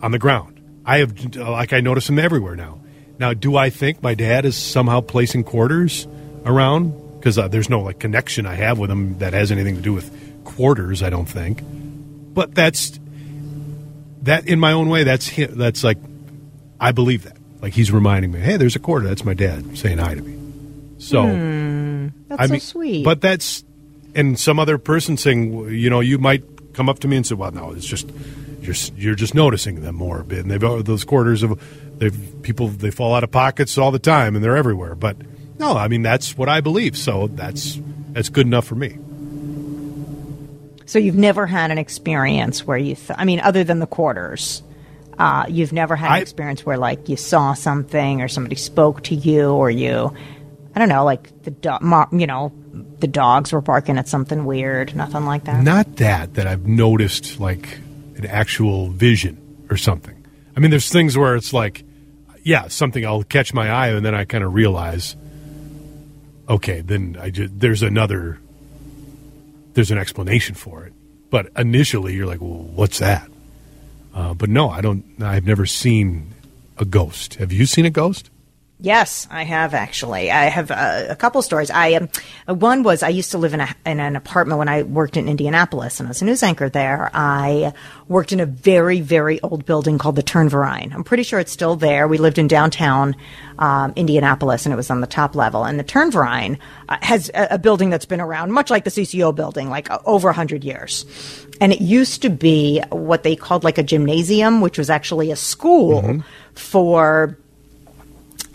on 0.00 0.12
the 0.12 0.18
ground. 0.18 0.51
I 0.84 0.98
have 0.98 1.36
like 1.36 1.72
I 1.72 1.80
notice 1.80 2.06
them 2.06 2.18
everywhere 2.18 2.56
now. 2.56 2.80
Now, 3.18 3.34
do 3.34 3.56
I 3.56 3.70
think 3.70 4.02
my 4.02 4.14
dad 4.14 4.44
is 4.44 4.56
somehow 4.56 5.00
placing 5.00 5.44
quarters 5.44 6.06
around? 6.44 7.18
Because 7.18 7.38
uh, 7.38 7.48
there's 7.48 7.68
no 7.68 7.80
like 7.80 8.00
connection 8.00 8.46
I 8.46 8.54
have 8.54 8.78
with 8.78 8.90
him 8.90 9.18
that 9.18 9.32
has 9.32 9.52
anything 9.52 9.76
to 9.76 9.82
do 9.82 9.92
with 9.92 10.10
quarters. 10.44 11.02
I 11.02 11.10
don't 11.10 11.26
think. 11.26 11.60
But 12.34 12.54
that's 12.54 12.98
that 14.22 14.48
in 14.48 14.58
my 14.58 14.72
own 14.72 14.88
way. 14.88 15.04
That's 15.04 15.30
that's 15.36 15.84
like 15.84 15.98
I 16.80 16.92
believe 16.92 17.24
that. 17.24 17.36
Like 17.60 17.74
he's 17.74 17.92
reminding 17.92 18.32
me, 18.32 18.40
hey, 18.40 18.56
there's 18.56 18.74
a 18.74 18.80
quarter. 18.80 19.06
That's 19.06 19.24
my 19.24 19.34
dad 19.34 19.78
saying 19.78 19.98
hi 19.98 20.16
to 20.16 20.22
me. 20.22 20.38
So 20.98 21.22
That's 22.28 22.42
I 22.42 22.46
so 22.46 22.52
mean, 22.52 22.60
sweet. 22.60 23.04
But 23.04 23.20
that's 23.20 23.64
and 24.14 24.38
some 24.38 24.58
other 24.58 24.78
person 24.78 25.16
saying, 25.16 25.70
you 25.70 25.90
know, 25.90 26.00
you 26.00 26.18
might 26.18 26.74
come 26.74 26.88
up 26.88 26.98
to 27.00 27.08
me 27.08 27.16
and 27.16 27.26
say, 27.26 27.34
well, 27.34 27.52
no, 27.52 27.72
it's 27.72 27.86
just 27.86 28.10
you're 28.62 28.74
you're 28.96 29.14
just 29.14 29.34
noticing 29.34 29.82
them 29.82 29.96
more 29.96 30.20
a 30.20 30.24
bit, 30.24 30.38
and 30.40 30.50
they've 30.50 30.62
oh, 30.64 30.80
those 30.82 31.04
quarters 31.04 31.42
of 31.42 31.60
they've 31.98 32.42
people 32.42 32.68
they 32.68 32.90
fall 32.90 33.14
out 33.14 33.24
of 33.24 33.30
pockets 33.30 33.76
all 33.76 33.90
the 33.90 33.98
time 33.98 34.34
and 34.36 34.44
they're 34.44 34.56
everywhere. 34.56 34.94
But 34.94 35.16
no, 35.58 35.76
I 35.76 35.88
mean 35.88 36.02
that's 36.02 36.36
what 36.38 36.48
I 36.48 36.60
believe, 36.60 36.96
so 36.96 37.26
that's 37.26 37.78
that's 38.12 38.28
good 38.28 38.46
enough 38.46 38.64
for 38.66 38.74
me. 38.76 38.96
so 40.86 40.98
you've 40.98 41.16
never 41.16 41.46
had 41.46 41.70
an 41.70 41.78
experience 41.78 42.66
where 42.66 42.76
you, 42.76 42.94
th- 42.94 43.12
I 43.16 43.24
mean, 43.24 43.40
other 43.40 43.64
than 43.64 43.78
the 43.78 43.86
quarters, 43.86 44.62
uh, 45.18 45.46
you've 45.48 45.72
never 45.72 45.96
had 45.96 46.06
an 46.08 46.12
I- 46.12 46.20
experience 46.20 46.64
where 46.66 46.76
like 46.76 47.08
you 47.08 47.16
saw 47.16 47.54
something 47.54 48.20
or 48.20 48.28
somebody 48.28 48.56
spoke 48.56 49.02
to 49.04 49.14
you 49.14 49.50
or 49.50 49.70
you, 49.70 50.14
I 50.74 50.78
don't 50.78 50.88
know, 50.88 51.04
like 51.04 51.42
the 51.44 51.50
dog, 51.50 51.82
you 52.12 52.26
know, 52.26 52.52
the 53.00 53.06
dogs 53.06 53.52
were 53.52 53.60
barking 53.60 53.98
at 53.98 54.08
something 54.08 54.44
weird, 54.44 54.94
nothing 54.94 55.24
like 55.24 55.44
that. 55.44 55.62
Not 55.64 55.96
that 55.96 56.34
that 56.34 56.46
I've 56.46 56.66
noticed 56.66 57.40
like 57.40 57.80
an 58.24 58.30
actual 58.30 58.88
vision 58.88 59.66
or 59.70 59.76
something. 59.76 60.24
I 60.56 60.60
mean, 60.60 60.70
there's 60.70 60.90
things 60.90 61.16
where 61.16 61.34
it's 61.34 61.52
like, 61.52 61.84
yeah, 62.42 62.68
something 62.68 63.06
I'll 63.06 63.22
catch 63.22 63.54
my 63.54 63.70
eye 63.70 63.88
and 63.88 64.04
then 64.04 64.14
I 64.14 64.24
kind 64.24 64.44
of 64.44 64.52
realize, 64.54 65.16
okay, 66.48 66.80
then 66.80 67.16
I 67.20 67.30
just 67.30 67.58
there's 67.58 67.82
another, 67.82 68.38
there's 69.74 69.90
an 69.90 69.98
explanation 69.98 70.54
for 70.54 70.84
it. 70.84 70.92
But 71.30 71.50
initially, 71.56 72.14
you're 72.14 72.26
like, 72.26 72.40
well, 72.40 72.50
what's 72.50 72.98
that? 72.98 73.30
Uh, 74.14 74.34
but 74.34 74.50
no, 74.50 74.68
I 74.68 74.82
don't. 74.82 75.04
I've 75.22 75.46
never 75.46 75.64
seen 75.64 76.34
a 76.76 76.84
ghost. 76.84 77.36
Have 77.36 77.52
you 77.52 77.64
seen 77.64 77.86
a 77.86 77.90
ghost? 77.90 78.30
Yes, 78.82 79.28
I 79.30 79.44
have 79.44 79.74
actually. 79.74 80.32
I 80.32 80.46
have 80.46 80.72
uh, 80.72 81.04
a 81.08 81.14
couple 81.14 81.40
stories. 81.42 81.70
I 81.70 81.92
um, 81.94 82.08
one 82.58 82.82
was 82.82 83.04
I 83.04 83.10
used 83.10 83.30
to 83.30 83.38
live 83.38 83.54
in 83.54 83.60
a 83.60 83.68
in 83.86 84.00
an 84.00 84.16
apartment 84.16 84.58
when 84.58 84.68
I 84.68 84.82
worked 84.82 85.16
in 85.16 85.28
Indianapolis, 85.28 86.00
and 86.00 86.08
I 86.08 86.10
was 86.10 86.20
a 86.20 86.24
news 86.24 86.42
anchor 86.42 86.68
there. 86.68 87.08
I 87.14 87.74
worked 88.08 88.32
in 88.32 88.40
a 88.40 88.46
very 88.46 89.00
very 89.00 89.40
old 89.42 89.64
building 89.66 89.98
called 89.98 90.16
the 90.16 90.22
Turnverein. 90.24 90.92
I'm 90.92 91.04
pretty 91.04 91.22
sure 91.22 91.38
it's 91.38 91.52
still 91.52 91.76
there. 91.76 92.08
We 92.08 92.18
lived 92.18 92.38
in 92.38 92.48
downtown 92.48 93.14
um, 93.60 93.92
Indianapolis, 93.94 94.66
and 94.66 94.72
it 94.72 94.76
was 94.76 94.90
on 94.90 95.00
the 95.00 95.06
top 95.06 95.36
level. 95.36 95.62
And 95.62 95.78
the 95.78 95.84
Turnverein 95.84 96.58
uh, 96.88 96.98
has 97.02 97.30
a, 97.34 97.48
a 97.52 97.58
building 97.58 97.88
that's 97.88 98.06
been 98.06 98.20
around, 98.20 98.50
much 98.50 98.68
like 98.68 98.82
the 98.82 98.90
CCO 98.90 99.32
building, 99.32 99.70
like 99.70 99.92
uh, 99.92 100.00
over 100.06 100.32
hundred 100.32 100.64
years. 100.64 101.06
And 101.60 101.72
it 101.72 101.80
used 101.80 102.22
to 102.22 102.30
be 102.30 102.82
what 102.90 103.22
they 103.22 103.36
called 103.36 103.62
like 103.62 103.78
a 103.78 103.84
gymnasium, 103.84 104.60
which 104.60 104.76
was 104.76 104.90
actually 104.90 105.30
a 105.30 105.36
school 105.36 106.24
for 106.54 107.38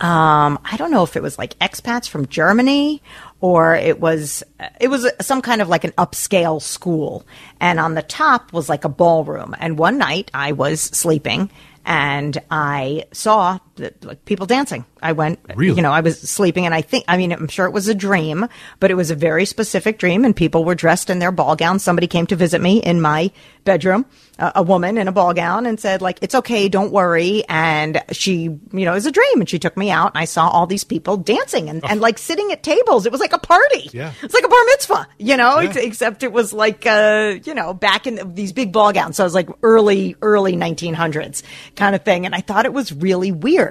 um, 0.00 0.58
I 0.64 0.76
don't 0.76 0.90
know 0.90 1.02
if 1.02 1.16
it 1.16 1.22
was 1.22 1.38
like 1.38 1.58
expats 1.58 2.08
from 2.08 2.26
Germany 2.26 3.02
or 3.40 3.74
it 3.74 4.00
was 4.00 4.42
it 4.80 4.88
was 4.88 5.10
some 5.20 5.42
kind 5.42 5.60
of 5.60 5.68
like 5.68 5.84
an 5.84 5.92
upscale 5.92 6.62
school. 6.62 7.26
And 7.60 7.80
on 7.80 7.94
the 7.94 8.02
top 8.02 8.52
was 8.52 8.68
like 8.68 8.84
a 8.84 8.88
ballroom. 8.88 9.56
And 9.58 9.78
one 9.78 9.98
night 9.98 10.30
I 10.34 10.52
was 10.52 10.80
sleeping 10.80 11.50
and 11.84 12.36
I 12.50 13.04
saw 13.12 13.58
like 14.02 14.24
people 14.24 14.46
dancing. 14.46 14.84
I 15.00 15.12
went, 15.12 15.38
Really? 15.54 15.76
you 15.76 15.82
know, 15.82 15.92
I 15.92 16.00
was 16.00 16.20
sleeping 16.20 16.66
and 16.66 16.74
I 16.74 16.80
think, 16.82 17.04
I 17.06 17.16
mean, 17.16 17.32
I'm 17.32 17.46
sure 17.48 17.66
it 17.66 17.72
was 17.72 17.86
a 17.88 17.94
dream, 17.94 18.46
but 18.80 18.90
it 18.90 18.94
was 18.94 19.10
a 19.10 19.14
very 19.14 19.44
specific 19.44 19.98
dream 19.98 20.24
and 20.24 20.34
people 20.34 20.64
were 20.64 20.74
dressed 20.74 21.08
in 21.10 21.18
their 21.20 21.30
ball 21.32 21.54
gowns. 21.56 21.82
Somebody 21.84 22.06
came 22.08 22.26
to 22.26 22.36
visit 22.36 22.60
me 22.60 22.78
in 22.82 23.00
my 23.00 23.30
bedroom, 23.64 24.06
uh, 24.38 24.50
a 24.56 24.62
woman 24.62 24.98
in 24.98 25.06
a 25.08 25.12
ball 25.12 25.34
gown 25.34 25.66
and 25.66 25.78
said 25.78 26.02
like, 26.02 26.18
it's 26.22 26.34
okay. 26.34 26.68
Don't 26.68 26.90
worry. 26.90 27.44
And 27.48 28.02
she, 28.10 28.42
you 28.44 28.60
know, 28.72 28.92
it 28.92 28.96
was 28.96 29.06
a 29.06 29.12
dream 29.12 29.40
and 29.40 29.48
she 29.48 29.58
took 29.60 29.76
me 29.76 29.90
out 29.90 30.12
and 30.14 30.18
I 30.20 30.24
saw 30.24 30.48
all 30.48 30.66
these 30.66 30.84
people 30.84 31.16
dancing 31.16 31.68
and, 31.68 31.84
and 31.88 32.00
like 32.00 32.18
sitting 32.18 32.50
at 32.50 32.62
tables. 32.64 33.06
It 33.06 33.12
was 33.12 33.20
like 33.20 33.32
a 33.32 33.38
party. 33.38 33.90
Yeah. 33.92 34.12
It's 34.22 34.34
like 34.34 34.44
a 34.44 34.48
bar 34.48 34.64
mitzvah, 34.66 35.06
you 35.18 35.36
know, 35.36 35.60
Yeah. 35.60 35.72
except 35.76 36.22
it 36.24 36.32
was 36.32 36.52
like, 36.52 36.86
uh, 36.86 37.36
you 37.44 37.54
know, 37.54 37.72
back 37.74 38.06
in 38.08 38.34
these 38.34 38.52
big 38.52 38.72
ball 38.72 38.92
gowns. 38.92 39.16
So 39.16 39.22
it 39.22 39.26
was 39.26 39.34
like 39.34 39.48
early, 39.62 40.16
early 40.22 40.54
1900s 40.56 41.42
kind 41.76 41.94
of 41.94 42.02
thing. 42.04 42.26
And 42.26 42.34
I 42.34 42.40
thought 42.40 42.64
it 42.64 42.72
was 42.72 42.92
really 42.92 43.30
weird. 43.32 43.67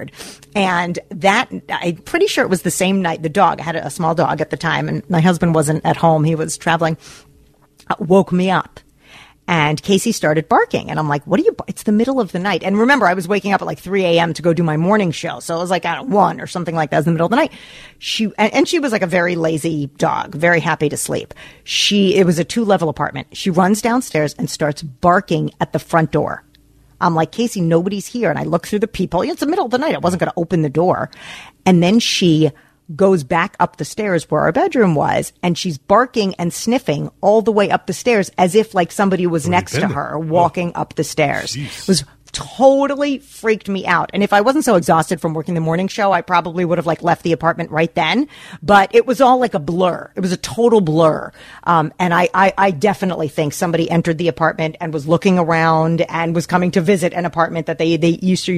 And 0.56 1.00
that, 1.10 1.52
I'm 1.70 1.98
pretty 1.98 2.28
sure 2.28 2.44
it 2.44 2.50
was 2.50 2.64
the 2.64 2.72
same 2.72 3.02
night. 3.02 3.22
The 3.24 3.30
dog, 3.30 3.60
I 3.60 3.64
had 3.64 3.76
a, 3.76 3.90
small 3.90 4.14
dog 4.14 4.42
at 4.42 4.52
the 4.52 4.58
time 4.58 4.88
and 4.88 5.10
my 5.10 5.22
husband 5.22 5.56
wasn't 5.56 5.84
at 5.86 5.98
home. 5.98 6.24
He 6.24 6.36
was 6.36 6.58
traveling, 6.58 6.98
uh, 7.90 7.96
woke 8.00 8.32
me 8.32 8.52
up. 8.52 8.80
And 9.50 9.82
Casey 9.82 10.12
started 10.12 10.50
barking, 10.50 10.90
and 10.90 11.00
I'm 11.00 11.08
like, 11.08 11.26
"What 11.26 11.40
are 11.40 11.44
you?" 11.44 11.56
It's 11.68 11.84
the 11.84 11.94
middle 11.94 12.20
of 12.20 12.34
the 12.34 12.40
night, 12.40 12.64
and 12.64 12.78
remember, 12.78 13.08
I 13.08 13.14
was 13.14 13.30
waking 13.30 13.54
up 13.54 13.62
at 13.62 13.66
like 13.66 13.80
3 13.80 14.04
a.m. 14.04 14.34
to 14.34 14.42
go 14.42 14.54
do 14.54 14.62
my 14.62 14.76
morning 14.76 15.12
show, 15.12 15.40
so 15.40 15.56
it 15.56 15.60
was 15.60 15.70
like 15.70 15.86
at 15.86 16.06
one 16.06 16.42
or 16.42 16.48
something 16.48 16.76
like 16.76 16.90
that. 16.90 16.98
In 17.00 17.06
the 17.06 17.12
middle 17.12 17.28
of 17.28 17.32
the 17.32 17.38
night. 17.38 17.54
She 17.98 18.30
and 18.38 18.68
she 18.68 18.80
was 18.80 18.92
like 18.92 19.04
a 19.04 19.08
very 19.08 19.38
lazy 19.38 19.88
dog, 19.98 20.36
very 20.36 20.60
happy 20.60 20.90
to 20.90 20.98
sleep. 20.98 21.34
She 21.64 22.16
it 22.16 22.26
was 22.26 22.40
a 22.40 22.44
two 22.44 22.66
level 22.66 22.90
apartment. 22.90 23.28
She 23.32 23.50
runs 23.50 23.82
downstairs 23.82 24.36
and 24.38 24.50
starts 24.50 24.84
barking 24.84 25.52
at 25.62 25.72
the 25.72 25.80
front 25.80 26.12
door. 26.12 26.44
I'm 27.00 27.16
like, 27.16 27.32
Casey, 27.32 27.62
nobody's 27.62 28.08
here. 28.08 28.30
And 28.30 28.40
I 28.40 28.44
look 28.44 28.68
through 28.68 28.80
the 28.80 28.88
people. 28.88 29.22
It's 29.22 29.40
the 29.40 29.48
middle 29.48 29.66
of 29.66 29.72
the 29.72 29.78
night. 29.78 29.96
I 29.96 30.00
wasn't 30.00 30.20
going 30.22 30.32
to 30.32 30.40
open 30.40 30.62
the 30.62 30.70
door. 30.70 31.10
And 31.66 31.82
then 31.84 32.00
she 32.00 32.52
goes 32.96 33.24
back 33.24 33.56
up 33.60 33.78
the 33.78 33.86
stairs 33.86 34.30
where 34.32 34.42
our 34.42 34.52
bedroom 34.52 34.96
was 34.96 35.34
and 35.44 35.58
she's 35.58 35.78
barking 35.78 36.34
and 36.36 36.54
sniffing 36.54 37.12
all 37.20 37.42
the 37.42 37.52
way 37.52 37.70
up 37.70 37.86
the 37.86 37.94
stairs 37.94 38.32
as 38.38 38.56
if 38.56 38.74
like 38.74 38.92
somebody 38.94 39.28
was 39.28 39.48
next 39.48 39.74
to 39.74 39.88
her 39.90 40.18
walking 40.18 40.72
up 40.74 40.96
the 40.96 41.04
stairs. 41.04 41.54
Jeez. 41.54 41.82
It 41.82 41.88
was 41.88 42.06
totally 42.32 43.20
freaked 43.20 43.70
me 43.70 43.86
out. 43.86 44.10
And 44.14 44.24
if 44.24 44.34
I 44.34 44.42
wasn't 44.42 44.66
so 44.66 44.76
exhausted 44.76 45.22
from 45.22 45.34
working 45.34 45.54
the 45.54 45.62
morning 45.62 45.88
show, 45.88 46.12
I 46.12 46.22
probably 46.22 46.66
would 46.66 46.78
have 46.78 46.86
like 46.86 47.04
left 47.04 47.24
the 47.24 47.32
apartment 47.32 47.72
right 47.72 47.94
then. 47.96 48.28
But 48.62 48.94
it 48.94 49.06
was 49.06 49.22
all 49.22 49.40
like 49.40 49.54
a 49.54 49.60
blur. 49.60 50.12
It 50.16 50.22
was 50.22 50.32
a 50.32 50.38
total 50.38 50.82
blur. 50.82 51.32
Um, 51.64 51.94
and 52.00 52.14
I, 52.14 52.30
I, 52.34 52.54
I 52.58 52.72
definitely 52.72 53.28
think 53.28 53.54
somebody 53.54 53.90
entered 53.90 54.18
the 54.18 54.28
apartment 54.28 54.78
and 54.80 54.94
was 54.94 55.08
looking 55.08 55.40
around 55.40 56.02
and 56.02 56.36
was 56.36 56.46
coming 56.46 56.72
to 56.72 56.82
visit 56.82 57.14
an 57.14 57.26
apartment 57.26 57.68
that 57.68 57.78
they, 57.78 57.98
they 57.98 58.20
used 58.22 58.46
to 58.46 58.58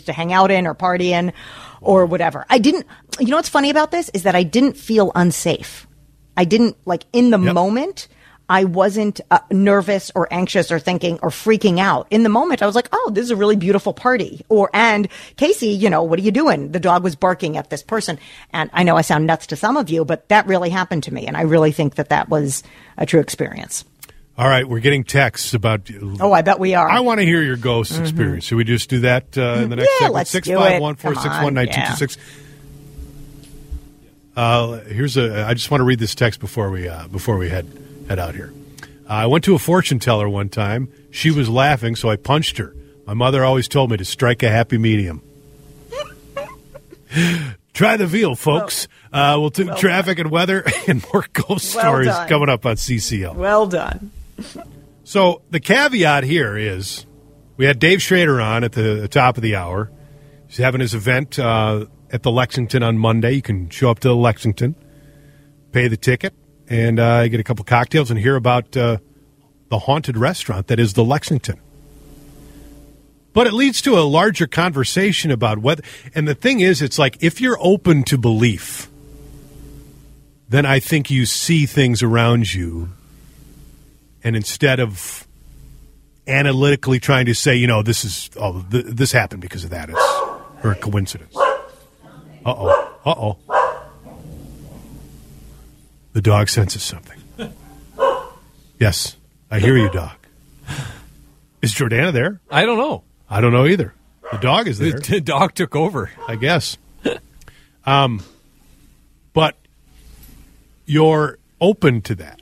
used 0.01 0.07
to 0.07 0.13
hang 0.13 0.33
out 0.33 0.49
in 0.51 0.65
or 0.67 0.73
party 0.73 1.13
in 1.13 1.31
or 1.79 2.05
whatever. 2.05 2.45
I 2.49 2.57
didn't, 2.57 2.87
you 3.19 3.27
know 3.27 3.35
what's 3.37 3.49
funny 3.49 3.69
about 3.69 3.91
this 3.91 4.09
is 4.13 4.23
that 4.23 4.35
I 4.35 4.43
didn't 4.43 4.77
feel 4.77 5.11
unsafe. 5.15 5.87
I 6.35 6.45
didn't, 6.45 6.75
like, 6.85 7.03
in 7.13 7.29
the 7.29 7.39
Yep. 7.39 7.53
moment, 7.53 8.07
I 8.49 8.65
wasn't 8.65 9.21
uh, 9.29 9.39
nervous 9.51 10.11
or 10.15 10.27
anxious 10.31 10.71
or 10.71 10.79
thinking 10.79 11.19
or 11.21 11.29
freaking 11.29 11.79
out. 11.79 12.07
In 12.09 12.23
the 12.23 12.29
moment, 12.29 12.61
I 12.61 12.65
was 12.65 12.75
like, 12.75 12.89
oh, 12.91 13.11
this 13.13 13.25
is 13.25 13.31
a 13.31 13.35
really 13.35 13.55
beautiful 13.55 13.93
party. 13.93 14.43
Or, 14.49 14.69
and 14.73 15.07
Casey, 15.37 15.69
you 15.69 15.89
know, 15.89 16.03
what 16.03 16.19
are 16.19 16.23
you 16.23 16.31
doing? 16.31 16.71
The 16.71 16.79
dog 16.79 17.03
was 17.03 17.15
barking 17.15 17.57
at 17.57 17.69
this 17.69 17.83
person. 17.83 18.17
And 18.51 18.69
I 18.73 18.83
know 18.83 18.97
I 18.97 19.01
sound 19.03 19.25
nuts 19.27 19.47
to 19.47 19.55
some 19.55 19.77
of 19.77 19.89
you, 19.89 20.03
but 20.03 20.27
that 20.29 20.47
really 20.47 20.69
happened 20.69 21.03
to 21.03 21.13
me. 21.13 21.27
And 21.27 21.37
I 21.37 21.41
really 21.43 21.71
think 21.71 21.95
that 21.95 22.09
that 22.09 22.27
was 22.27 22.63
a 22.97 23.05
true 23.05 23.21
experience. 23.21 23.85
All 24.41 24.47
right, 24.49 24.67
we're 24.67 24.79
getting 24.79 25.03
texts 25.03 25.53
about. 25.53 25.87
Oh, 26.19 26.33
I 26.33 26.41
bet 26.41 26.57
we 26.57 26.73
are. 26.73 26.89
I 26.89 27.01
want 27.01 27.19
to 27.19 27.25
hear 27.27 27.43
your 27.43 27.57
ghost 27.57 27.95
experience. 27.99 28.45
Should 28.45 28.55
we 28.55 28.63
just 28.63 28.89
do 28.89 29.01
that 29.01 29.37
uh, 29.37 29.59
in 29.61 29.69
the 29.69 29.75
next 29.75 29.87
Yeah, 29.99 30.07
segment? 30.07 30.13
let's 30.15 30.31
do 30.31 30.37
it. 30.39 30.45
Six 30.45 30.57
five 30.57 30.81
one 30.81 30.95
four 30.95 31.13
six 31.13 31.27
on, 31.27 31.43
one 31.43 31.53
nine 31.53 31.67
two 31.67 31.79
two 31.79 31.93
six. 31.95 32.17
Uh, 34.35 34.79
here's 34.79 35.15
a. 35.15 35.45
I 35.45 35.53
just 35.53 35.69
want 35.69 35.81
to 35.81 35.85
read 35.85 35.99
this 35.99 36.15
text 36.15 36.39
before 36.39 36.71
we 36.71 36.89
uh, 36.89 37.07
before 37.09 37.37
we 37.37 37.49
head 37.49 37.67
head 38.09 38.17
out 38.17 38.33
here. 38.33 38.51
Uh, 39.07 39.13
I 39.13 39.25
went 39.27 39.43
to 39.43 39.53
a 39.53 39.59
fortune 39.59 39.99
teller 39.99 40.27
one 40.27 40.49
time. 40.49 40.91
She 41.11 41.29
was 41.29 41.47
laughing, 41.47 41.95
so 41.95 42.09
I 42.09 42.15
punched 42.15 42.57
her. 42.57 42.75
My 43.05 43.13
mother 43.13 43.45
always 43.45 43.67
told 43.67 43.91
me 43.91 43.97
to 43.97 44.05
strike 44.05 44.41
a 44.41 44.49
happy 44.49 44.79
medium. 44.79 45.21
Try 47.75 47.95
the 47.95 48.07
veal, 48.07 48.33
folks. 48.35 48.87
uh, 49.13 49.37
we'll 49.39 49.51
do 49.51 49.71
traffic 49.75 50.17
and 50.17 50.31
weather 50.31 50.63
and 50.87 51.05
more 51.13 51.25
ghost 51.31 51.75
Well 51.75 51.83
stories 51.85 52.07
done. 52.07 52.27
coming 52.27 52.49
up 52.49 52.65
on 52.65 52.75
CCO. 52.77 53.35
Well 53.35 53.67
done. 53.67 54.09
So 55.03 55.41
the 55.49 55.59
caveat 55.59 56.23
here 56.23 56.57
is 56.57 57.05
we 57.57 57.65
had 57.65 57.79
Dave 57.79 58.01
Schrader 58.01 58.39
on 58.39 58.63
at 58.63 58.73
the 58.73 59.07
top 59.07 59.37
of 59.37 59.43
the 59.43 59.55
hour. 59.55 59.91
He's 60.47 60.57
having 60.57 60.81
his 60.81 60.93
event 60.93 61.37
uh, 61.37 61.85
at 62.11 62.23
the 62.23 62.31
Lexington 62.31 62.83
on 62.83 62.97
Monday. 62.97 63.33
You 63.33 63.41
can 63.41 63.69
show 63.69 63.89
up 63.89 63.99
to 63.99 64.07
the 64.07 64.15
Lexington, 64.15 64.75
pay 65.71 65.87
the 65.87 65.97
ticket, 65.97 66.33
and 66.67 66.99
uh, 66.99 67.27
get 67.27 67.39
a 67.39 67.43
couple 67.43 67.65
cocktails 67.65 68.09
and 68.09 68.19
hear 68.19 68.35
about 68.35 68.75
uh, 68.77 68.97
the 69.69 69.79
haunted 69.79 70.17
restaurant 70.17 70.67
that 70.67 70.79
is 70.79 70.93
the 70.93 71.03
Lexington. 71.03 71.59
But 73.33 73.47
it 73.47 73.53
leads 73.53 73.81
to 73.83 73.97
a 73.97 74.01
larger 74.01 74.45
conversation 74.45 75.31
about 75.31 75.59
whether. 75.59 75.83
And 76.13 76.27
the 76.27 76.35
thing 76.35 76.59
is, 76.59 76.81
it's 76.81 76.99
like 76.99 77.17
if 77.21 77.39
you're 77.39 77.57
open 77.61 78.03
to 78.03 78.17
belief, 78.17 78.89
then 80.49 80.65
I 80.65 80.79
think 80.79 81.09
you 81.09 81.25
see 81.25 81.65
things 81.65 82.03
around 82.03 82.53
you 82.53 82.91
and 84.23 84.35
instead 84.35 84.79
of 84.79 85.27
analytically 86.27 86.99
trying 86.99 87.25
to 87.25 87.33
say, 87.33 87.55
you 87.55 87.67
know, 87.67 87.81
this 87.81 88.05
is 88.05 88.29
oh, 88.37 88.63
th- 88.71 88.85
this 88.85 89.11
happened 89.11 89.41
because 89.41 89.63
of 89.63 89.69
that, 89.71 89.89
it's 89.89 89.99
or 90.63 90.71
a 90.71 90.75
coincidence. 90.75 91.35
Uh 91.35 91.47
oh. 92.45 92.97
Uh 93.05 93.15
oh. 93.17 93.37
The 96.13 96.21
dog 96.21 96.49
senses 96.49 96.83
something. 96.83 97.17
Yes, 98.79 99.15
I 99.49 99.59
hear 99.59 99.77
you, 99.77 99.89
dog. 99.91 100.11
Is 101.61 101.73
Jordana 101.73 102.11
there? 102.11 102.41
I 102.49 102.65
don't 102.65 102.77
know. 102.77 103.03
I 103.29 103.39
don't 103.39 103.53
know 103.53 103.67
either. 103.67 103.93
The 104.31 104.37
dog 104.39 104.67
is 104.67 104.79
there, 104.79 104.91
The 104.99 105.21
dog 105.21 105.53
took 105.53 105.75
over. 105.75 106.09
I 106.27 106.35
guess. 106.35 106.77
Um, 107.85 108.23
but 109.33 109.55
you're 110.85 111.37
open 111.59 112.01
to 112.01 112.15
that. 112.15 112.40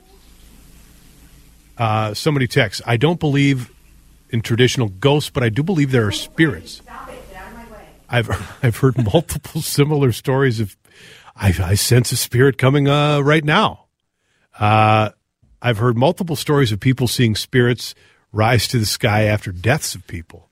Uh, 1.80 2.12
somebody 2.12 2.46
texts, 2.46 2.82
I 2.84 2.98
don't 2.98 3.18
believe 3.18 3.72
in 4.28 4.42
traditional 4.42 4.90
ghosts, 4.90 5.30
but 5.30 5.42
I 5.42 5.48
do 5.48 5.62
believe 5.62 5.92
there 5.92 6.06
are 6.06 6.12
spirits. 6.12 6.82
I've 8.06 8.28
I've 8.62 8.76
heard 8.76 9.02
multiple 9.02 9.62
similar 9.62 10.12
stories 10.12 10.60
of 10.60 10.76
I, 11.34 11.54
I 11.58 11.74
sense 11.76 12.12
a 12.12 12.16
spirit 12.16 12.58
coming 12.58 12.86
uh, 12.86 13.20
right 13.20 13.42
now. 13.42 13.86
Uh, 14.58 15.08
I've 15.62 15.78
heard 15.78 15.96
multiple 15.96 16.36
stories 16.36 16.70
of 16.70 16.80
people 16.80 17.08
seeing 17.08 17.34
spirits 17.34 17.94
rise 18.30 18.68
to 18.68 18.78
the 18.78 18.84
sky 18.84 19.22
after 19.22 19.50
deaths 19.50 19.94
of 19.94 20.06
people. 20.06 20.50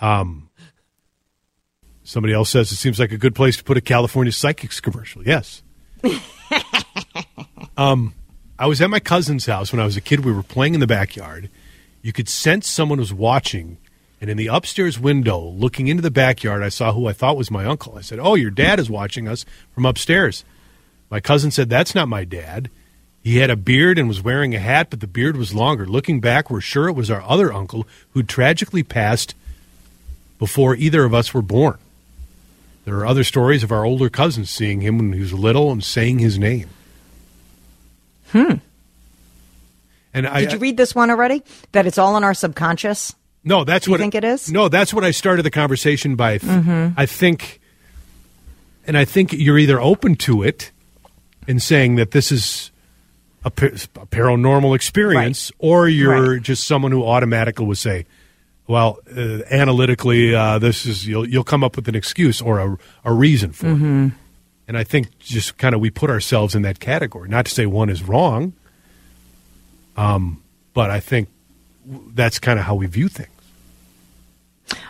Um, 0.00 0.50
somebody 2.02 2.34
else 2.34 2.50
says 2.50 2.72
it 2.72 2.76
seems 2.76 2.98
like 2.98 3.12
a 3.12 3.16
good 3.16 3.36
place 3.36 3.58
to 3.58 3.64
put 3.64 3.76
a 3.76 3.80
California 3.80 4.32
Psychics 4.32 4.80
commercial. 4.80 5.22
Yes. 5.24 5.62
um, 7.76 8.12
I 8.58 8.66
was 8.66 8.80
at 8.80 8.88
my 8.88 9.00
cousin's 9.00 9.46
house 9.46 9.70
when 9.70 9.80
I 9.80 9.84
was 9.84 9.96
a 9.96 10.00
kid. 10.00 10.24
We 10.24 10.32
were 10.32 10.42
playing 10.42 10.74
in 10.74 10.80
the 10.80 10.86
backyard. 10.86 11.50
You 12.00 12.12
could 12.12 12.28
sense 12.28 12.68
someone 12.68 12.98
was 12.98 13.12
watching, 13.12 13.76
and 14.20 14.30
in 14.30 14.38
the 14.38 14.46
upstairs 14.46 14.98
window, 14.98 15.38
looking 15.40 15.88
into 15.88 16.02
the 16.02 16.10
backyard, 16.10 16.62
I 16.62 16.70
saw 16.70 16.92
who 16.92 17.06
I 17.06 17.12
thought 17.12 17.36
was 17.36 17.50
my 17.50 17.66
uncle. 17.66 17.96
I 17.98 18.00
said, 18.00 18.18
"Oh, 18.18 18.34
your 18.34 18.50
dad 18.50 18.80
is 18.80 18.88
watching 18.88 19.28
us 19.28 19.44
from 19.74 19.84
upstairs." 19.84 20.44
My 21.10 21.20
cousin 21.20 21.50
said, 21.50 21.68
"That's 21.68 21.94
not 21.94 22.08
my 22.08 22.24
dad." 22.24 22.70
He 23.22 23.38
had 23.38 23.50
a 23.50 23.56
beard 23.56 23.98
and 23.98 24.08
was 24.08 24.22
wearing 24.22 24.54
a 24.54 24.60
hat, 24.60 24.88
but 24.88 25.00
the 25.00 25.06
beard 25.06 25.36
was 25.36 25.52
longer. 25.52 25.84
Looking 25.84 26.20
back, 26.20 26.48
we're 26.48 26.60
sure 26.60 26.88
it 26.88 26.92
was 26.92 27.10
our 27.10 27.22
other 27.22 27.52
uncle 27.52 27.86
who 28.12 28.22
tragically 28.22 28.84
passed 28.84 29.34
before 30.38 30.76
either 30.76 31.04
of 31.04 31.12
us 31.12 31.34
were 31.34 31.42
born. 31.42 31.76
There 32.84 32.96
are 32.98 33.06
other 33.06 33.24
stories 33.24 33.64
of 33.64 33.72
our 33.72 33.84
older 33.84 34.08
cousins 34.08 34.48
seeing 34.48 34.80
him 34.80 34.96
when 34.96 35.12
he 35.12 35.20
was 35.20 35.32
little 35.32 35.72
and 35.72 35.82
saying 35.82 36.20
his 36.20 36.38
name. 36.38 36.68
Hmm. 38.32 38.54
And 40.14 40.26
I 40.26 40.40
Did 40.40 40.52
you 40.52 40.58
read 40.58 40.76
this 40.76 40.94
one 40.94 41.10
already? 41.10 41.42
That 41.72 41.86
it's 41.86 41.98
all 41.98 42.16
in 42.16 42.24
our 42.24 42.34
subconscious? 42.34 43.14
no, 43.44 43.64
that's 43.64 43.86
you 43.86 43.92
what 43.92 44.00
think 44.00 44.14
it 44.14 44.24
is? 44.24 44.50
No, 44.50 44.68
that's 44.68 44.92
what 44.92 45.04
I 45.04 45.10
started 45.12 45.42
the 45.44 45.50
conversation 45.50 46.16
by. 46.16 46.38
Mm-hmm. 46.38 46.98
I 46.98 47.06
think, 47.06 47.60
and 48.86 48.96
I 48.96 49.04
think 49.04 49.32
you're 49.32 49.58
either 49.58 49.80
open 49.80 50.16
to 50.16 50.42
it 50.42 50.72
and 51.46 51.62
saying 51.62 51.94
that 51.96 52.10
this 52.10 52.32
is 52.32 52.72
a, 53.44 53.50
pa- 53.50 53.66
a 53.66 54.06
paranormal 54.06 54.74
experience, 54.74 55.52
or 55.58 55.88
you're 55.88 56.32
Right. 56.34 56.42
just 56.42 56.64
someone 56.66 56.90
who 56.90 57.04
automatically 57.04 57.64
would 57.66 57.78
say, 57.78 58.06
"Well, 58.66 58.98
uh, 59.16 59.42
analytically, 59.48 60.34
uh, 60.34 60.58
this 60.58 60.84
is 60.86 61.06
you'll 61.06 61.28
you'll 61.28 61.44
come 61.44 61.62
up 61.62 61.76
with 61.76 61.86
an 61.88 61.94
excuse 61.94 62.40
or 62.40 62.58
a 62.58 62.76
a 63.04 63.12
reason 63.12 63.52
for 63.52 63.66
Mm-hmm. 63.66 64.06
it." 64.06 64.12
And 64.68 64.76
I 64.76 64.84
think 64.84 65.18
just 65.18 65.58
kind 65.58 65.74
of 65.74 65.80
we 65.80 65.90
put 65.90 66.10
ourselves 66.10 66.54
in 66.54 66.62
that 66.62 66.80
category. 66.80 67.28
Not 67.28 67.46
to 67.46 67.52
say 67.52 67.66
one 67.66 67.88
is 67.88 68.02
wrong, 68.02 68.52
um, 69.96 70.42
but 70.74 70.90
I 70.90 71.00
think 71.00 71.28
that's 71.86 72.38
kind 72.38 72.58
of 72.58 72.64
how 72.64 72.74
we 72.74 72.86
view 72.86 73.08
things. 73.08 73.30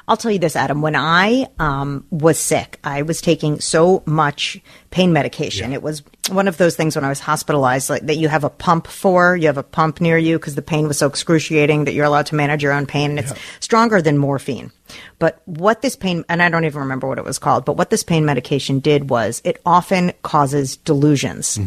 I'll 0.09 0.17
tell 0.17 0.31
you 0.31 0.39
this, 0.39 0.57
Adam. 0.57 0.83
When 0.83 0.97
I 0.97 1.49
um, 1.59 2.07
was 2.11 2.39
sick, 2.39 2.79
I 2.85 3.03
was 3.03 3.21
taking 3.21 3.61
so 3.61 4.03
much 4.07 4.61
pain 4.91 5.13
medication. 5.13 5.73
It 5.73 5.83
was 5.83 6.03
one 6.31 6.49
of 6.49 6.57
those 6.57 6.77
things 6.77 6.97
when 6.97 7.05
I 7.05 7.09
was 7.09 7.21
hospitalized 7.21 7.91
like, 7.91 8.03
that 8.07 8.17
you 8.17 8.29
have 8.29 8.45
a 8.45 8.51
pump 8.51 8.87
for. 8.87 9.37
You 9.37 9.49
have 9.49 9.59
a 9.59 9.63
pump 9.63 10.01
near 10.01 10.17
you 10.17 10.39
because 10.39 10.55
the 10.55 10.63
pain 10.63 10.89
was 10.89 10.99
so 10.99 11.07
excruciating 11.07 11.85
that 11.85 11.93
you're 11.93 12.05
allowed 12.05 12.27
to 12.27 12.35
manage 12.35 12.63
your 12.63 12.73
own 12.73 12.87
pain, 12.87 13.11
and 13.11 13.19
it's 13.19 13.33
stronger 13.61 14.01
than 14.01 14.17
morphine. 14.17 14.71
But 15.19 15.43
what 15.45 15.83
this 15.83 15.97
pain, 15.97 16.25
and 16.29 16.43
I 16.43 16.49
don't 16.49 16.65
even 16.65 16.81
remember 16.81 17.09
what 17.09 17.19
it 17.19 17.25
was 17.25 17.39
called, 17.39 17.65
but 17.65 17.77
what 17.77 17.91
this 17.91 18.03
pain 18.03 18.25
medication 18.25 18.81
did 18.81 19.11
was 19.11 19.43
it 19.45 19.61
often 19.67 20.13
causes 20.23 20.77
delusions. 20.77 21.59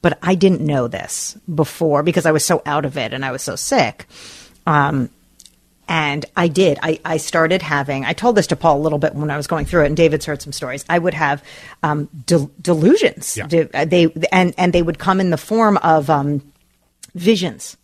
But 0.00 0.18
I 0.22 0.34
didn't 0.34 0.60
know 0.60 0.86
this 0.86 1.36
before 1.52 2.02
because 2.02 2.26
I 2.26 2.32
was 2.32 2.44
so 2.44 2.62
out 2.66 2.84
of 2.84 2.96
it 2.96 3.12
and 3.12 3.24
I 3.24 3.32
was 3.32 3.42
so 3.42 3.56
sick. 3.56 4.06
Um, 4.66 5.10
and 5.88 6.24
I 6.36 6.48
did. 6.48 6.78
I, 6.82 6.98
I 7.04 7.16
started 7.18 7.62
having, 7.62 8.04
I 8.04 8.12
told 8.12 8.36
this 8.36 8.46
to 8.48 8.56
Paul 8.56 8.78
a 8.78 8.82
little 8.82 8.98
bit 8.98 9.14
when 9.14 9.30
I 9.30 9.36
was 9.36 9.46
going 9.46 9.66
through 9.66 9.84
it, 9.84 9.86
and 9.86 9.96
David's 9.96 10.24
heard 10.24 10.40
some 10.40 10.52
stories. 10.52 10.84
I 10.88 10.98
would 10.98 11.14
have 11.14 11.42
um, 11.82 12.08
del- 12.26 12.50
delusions. 12.60 13.36
Yeah. 13.36 13.46
De- 13.46 13.70
uh, 13.74 13.84
they, 13.84 14.12
and, 14.32 14.54
and 14.56 14.72
they 14.72 14.82
would 14.82 14.98
come 14.98 15.20
in 15.20 15.30
the 15.30 15.36
form 15.36 15.76
of 15.78 16.08
um, 16.08 16.52
visions. 17.14 17.76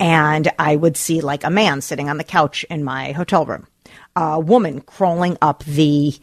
And 0.00 0.50
I 0.58 0.76
would 0.76 0.96
see 0.96 1.20
like 1.20 1.44
a 1.44 1.50
man 1.50 1.80
sitting 1.80 2.08
on 2.08 2.18
the 2.18 2.24
couch 2.24 2.64
in 2.70 2.84
my 2.84 3.12
hotel 3.12 3.44
room, 3.46 3.66
a 4.14 4.38
woman 4.38 4.80
crawling 4.80 5.36
up 5.42 5.64
the 5.64 6.14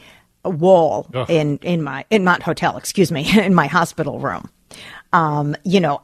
wall 0.43 1.09
Ugh. 1.13 1.29
in, 1.29 1.57
in 1.57 1.81
my, 1.81 2.05
in 2.09 2.23
not 2.23 2.43
hotel, 2.43 2.77
excuse 2.77 3.11
me, 3.11 3.27
in 3.39 3.53
my 3.53 3.67
hospital 3.67 4.19
room 4.19 4.49
um, 5.15 5.55
you 5.63 5.79
know, 5.79 6.01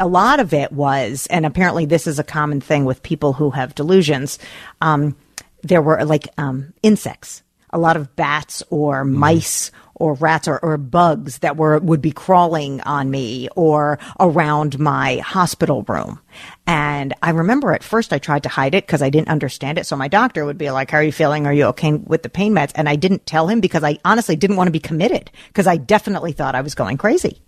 a, 0.00 0.08
lot 0.08 0.40
of 0.40 0.52
it 0.52 0.72
was, 0.72 1.28
and 1.28 1.46
apparently 1.46 1.86
this 1.86 2.08
is 2.08 2.18
a 2.18 2.24
common 2.24 2.60
thing 2.60 2.84
with 2.84 3.00
people 3.04 3.32
who 3.32 3.50
have 3.50 3.76
delusions. 3.76 4.40
Um, 4.80 5.16
there 5.62 5.80
were 5.80 6.04
like 6.04 6.26
um, 6.36 6.74
insects, 6.82 7.44
a 7.70 7.78
lot 7.78 7.96
of 7.96 8.16
bats 8.16 8.60
or 8.70 9.04
mice 9.04 9.70
or 9.94 10.14
rats 10.14 10.48
or, 10.48 10.58
or 10.58 10.76
bugs 10.76 11.38
that 11.38 11.56
were 11.56 11.78
would 11.78 12.02
be 12.02 12.10
crawling 12.10 12.80
on 12.80 13.08
me 13.08 13.48
or 13.54 14.00
around 14.18 14.80
my 14.80 15.18
hospital 15.18 15.84
room. 15.84 16.18
And 16.66 17.14
I 17.22 17.30
remember 17.30 17.72
at 17.72 17.84
first 17.84 18.12
I 18.12 18.18
tried 18.18 18.42
to 18.42 18.48
hide 18.48 18.74
it 18.74 18.84
because 18.84 19.00
I 19.00 19.10
didn't 19.10 19.28
understand 19.28 19.78
it. 19.78 19.86
So 19.86 19.94
my 19.94 20.08
doctor 20.08 20.44
would 20.44 20.58
be 20.58 20.72
like, 20.72 20.90
"How 20.90 20.98
are 20.98 21.04
you 21.04 21.12
feeling? 21.12 21.46
Are 21.46 21.52
you 21.52 21.66
okay 21.66 21.92
with 21.92 22.24
the 22.24 22.28
pain 22.28 22.52
meds?" 22.52 22.72
And 22.74 22.88
I 22.88 22.96
didn't 22.96 23.26
tell 23.26 23.46
him 23.46 23.60
because 23.60 23.84
I 23.84 24.00
honestly 24.04 24.34
didn't 24.34 24.56
want 24.56 24.66
to 24.66 24.72
be 24.72 24.80
committed 24.80 25.30
because 25.46 25.68
I 25.68 25.76
definitely 25.76 26.32
thought 26.32 26.56
I 26.56 26.62
was 26.62 26.74
going 26.74 26.96
crazy. 26.96 27.40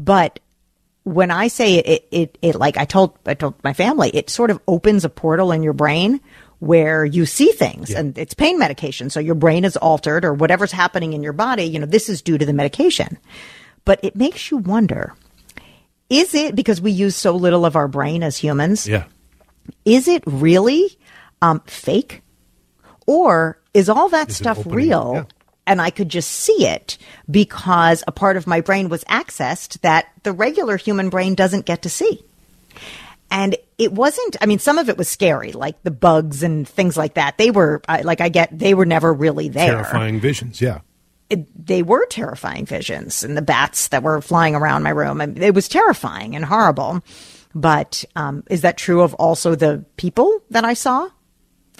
But 0.00 0.40
when 1.04 1.30
I 1.30 1.48
say 1.48 1.74
it, 1.74 1.86
it, 1.86 2.08
it, 2.10 2.38
it, 2.40 2.54
like 2.56 2.78
I 2.78 2.86
told, 2.86 3.18
I 3.26 3.34
told 3.34 3.62
my 3.62 3.74
family, 3.74 4.10
it 4.12 4.30
sort 4.30 4.50
of 4.50 4.58
opens 4.66 5.04
a 5.04 5.10
portal 5.10 5.52
in 5.52 5.62
your 5.62 5.74
brain 5.74 6.20
where 6.58 7.04
you 7.04 7.26
see 7.26 7.52
things 7.52 7.90
and 7.90 8.16
it's 8.18 8.34
pain 8.34 8.58
medication. 8.58 9.10
So 9.10 9.20
your 9.20 9.34
brain 9.34 9.64
is 9.64 9.76
altered 9.76 10.24
or 10.24 10.34
whatever's 10.34 10.72
happening 10.72 11.12
in 11.12 11.22
your 11.22 11.32
body, 11.34 11.64
you 11.64 11.78
know, 11.78 11.86
this 11.86 12.08
is 12.08 12.22
due 12.22 12.38
to 12.38 12.46
the 12.46 12.52
medication. 12.52 13.18
But 13.84 14.00
it 14.02 14.16
makes 14.16 14.50
you 14.50 14.58
wonder, 14.58 15.14
is 16.08 16.34
it 16.34 16.54
because 16.54 16.80
we 16.80 16.90
use 16.90 17.14
so 17.14 17.34
little 17.36 17.64
of 17.64 17.76
our 17.76 17.88
brain 17.88 18.22
as 18.22 18.36
humans? 18.36 18.86
Yeah. 18.86 19.04
Is 19.84 20.08
it 20.08 20.22
really 20.26 20.98
um, 21.42 21.60
fake? 21.66 22.22
Or 23.06 23.60
is 23.72 23.88
all 23.88 24.08
that 24.10 24.30
Is 24.30 24.36
stuff 24.36 24.64
real? 24.66 25.12
yeah. 25.14 25.24
And 25.66 25.80
I 25.80 25.90
could 25.90 26.08
just 26.08 26.30
see 26.30 26.66
it 26.66 26.98
because 27.30 28.02
a 28.08 28.12
part 28.12 28.36
of 28.36 28.46
my 28.46 28.60
brain 28.60 28.88
was 28.88 29.04
accessed 29.04 29.80
that 29.82 30.08
the 30.24 30.32
regular 30.32 30.76
human 30.76 31.10
brain 31.10 31.34
doesn't 31.34 31.66
get 31.66 31.82
to 31.82 31.88
see. 31.88 32.24
And 33.30 33.56
it 33.78 33.92
wasn't, 33.92 34.36
I 34.40 34.46
mean, 34.46 34.58
some 34.58 34.78
of 34.78 34.88
it 34.88 34.98
was 34.98 35.08
scary, 35.08 35.52
like 35.52 35.80
the 35.84 35.92
bugs 35.92 36.42
and 36.42 36.66
things 36.66 36.96
like 36.96 37.14
that. 37.14 37.38
They 37.38 37.52
were, 37.52 37.80
like, 38.02 38.20
I 38.20 38.28
get, 38.28 38.58
they 38.58 38.74
were 38.74 38.86
never 38.86 39.12
really 39.12 39.48
there 39.48 39.74
Terrifying 39.74 40.18
visions. 40.18 40.60
Yeah. 40.60 40.80
it, 41.30 41.66
they 41.66 41.82
were 41.82 42.04
terrifying 42.06 42.66
visions 42.66 43.22
and 43.22 43.36
the 43.36 43.42
bats 43.42 43.88
that 43.88 44.02
were 44.02 44.20
flying 44.20 44.54
around 44.54 44.82
my 44.82 44.90
room. 44.90 45.20
It 45.20 45.54
was 45.54 45.68
terrifying 45.68 46.34
and 46.36 46.44
horrible. 46.44 47.02
But 47.54 48.04
um, 48.16 48.44
is 48.50 48.62
that 48.62 48.76
true 48.76 49.00
of 49.00 49.14
also 49.14 49.54
the 49.54 49.84
people 49.96 50.42
that 50.50 50.64
I 50.64 50.74
saw 50.74 51.08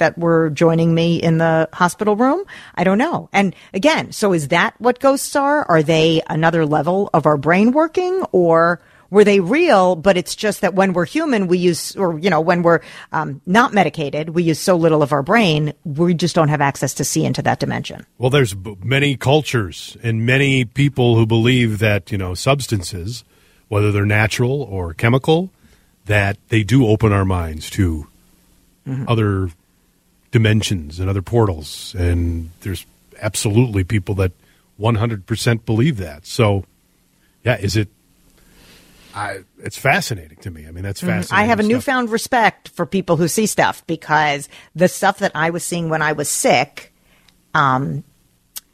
that 0.01 0.19
were 0.19 0.51
joining 0.51 0.93
me 0.93 1.17
in 1.17 1.39
the 1.39 1.69
hospital 1.73 2.17
room? 2.17 2.45
I 2.75 2.83
don't 2.83 2.99
know. 2.99 3.29
And 3.33 3.55
again, 3.73 4.11
so 4.11 4.33
is 4.35 4.49
that 4.49 4.75
what 4.79 4.99
ghosts 4.99 5.37
are? 5.37 5.65
Are 5.65 5.83
they 5.83 6.21
another 6.29 6.67
level 6.67 7.09
of 7.15 7.25
our 7.25 7.37
brain 7.37 7.71
working 7.71 8.23
or? 8.33 8.83
Were 9.13 9.25
they 9.25 9.41
real? 9.41 9.97
But 9.97 10.17
it's 10.17 10.37
just 10.37 10.61
that 10.61 10.75
when 10.75 10.93
we're 10.93 11.05
human, 11.05 11.49
we 11.49 11.59
use, 11.59 11.97
or, 11.97 12.17
you 12.21 12.31
know, 12.31 12.41
when 12.41 12.63
we're 12.63 12.79
um, 13.11 13.41
not 13.45 13.75
medicated, 13.75 14.29
we 14.31 14.45
use 14.45 14.61
so 14.61 14.77
little 14.77 15.03
of 15.03 15.11
our 15.13 15.25
brain, 15.25 15.75
we 15.83 16.15
just 16.15 16.37
don't 16.37 16.47
have 16.47 16.61
access 16.61 16.95
to 16.95 17.05
see 17.05 17.25
into 17.25 17.43
that 17.43 17.59
dimension. 17.59 18.07
Well, 18.19 18.31
there's 18.31 18.55
b- 18.55 18.77
many 18.85 19.17
cultures 19.17 19.97
and 20.05 20.25
many 20.25 20.65
people 20.65 21.17
who 21.17 21.27
believe 21.27 21.81
that, 21.81 22.13
you 22.13 22.19
know, 22.19 22.35
substances, 22.35 23.25
whether 23.67 23.91
they're 23.91 24.07
natural 24.07 24.63
or 24.63 24.95
chemical, 24.95 25.51
that 26.07 26.39
they 26.49 26.63
do 26.63 26.87
open 26.87 27.13
our 27.13 27.25
minds 27.25 27.69
to 27.71 28.07
other 29.09 29.51
dimensions 30.31 31.01
and 31.01 31.11
other 31.11 31.23
portals. 31.23 31.95
And 31.99 32.51
there's 32.61 32.87
absolutely 33.21 33.85
people 33.85 34.15
that 34.17 34.33
100% 34.81 35.65
believe 35.65 35.99
that. 35.99 36.27
So, 36.27 36.65
yeah, 37.45 37.57
is 37.59 37.77
it. 37.77 37.89
I, 39.13 39.41
it's 39.59 39.77
fascinating 39.77 40.39
to 40.39 40.51
me. 40.51 40.67
I 40.69 40.71
mean, 40.71 40.85
that's 40.85 41.01
fascinating. 41.01 41.27
Mm-hmm. 41.27 41.35
I 41.35 41.45
have 41.45 41.59
a 41.59 41.65
stuff. 41.65 41.73
newfound 41.73 42.11
respect 42.11 42.69
for 42.69 42.87
people 42.87 43.17
who 43.17 43.27
see 43.27 43.47
stuff 43.47 43.85
because 43.89 44.49
the 44.77 44.89
stuff 44.89 45.19
that 45.19 45.33
I 45.35 45.51
was 45.51 45.65
seeing 45.65 45.89
when 45.89 46.01
I 46.01 46.13
was 46.13 46.29
sick, 46.29 46.93
um, 47.53 48.05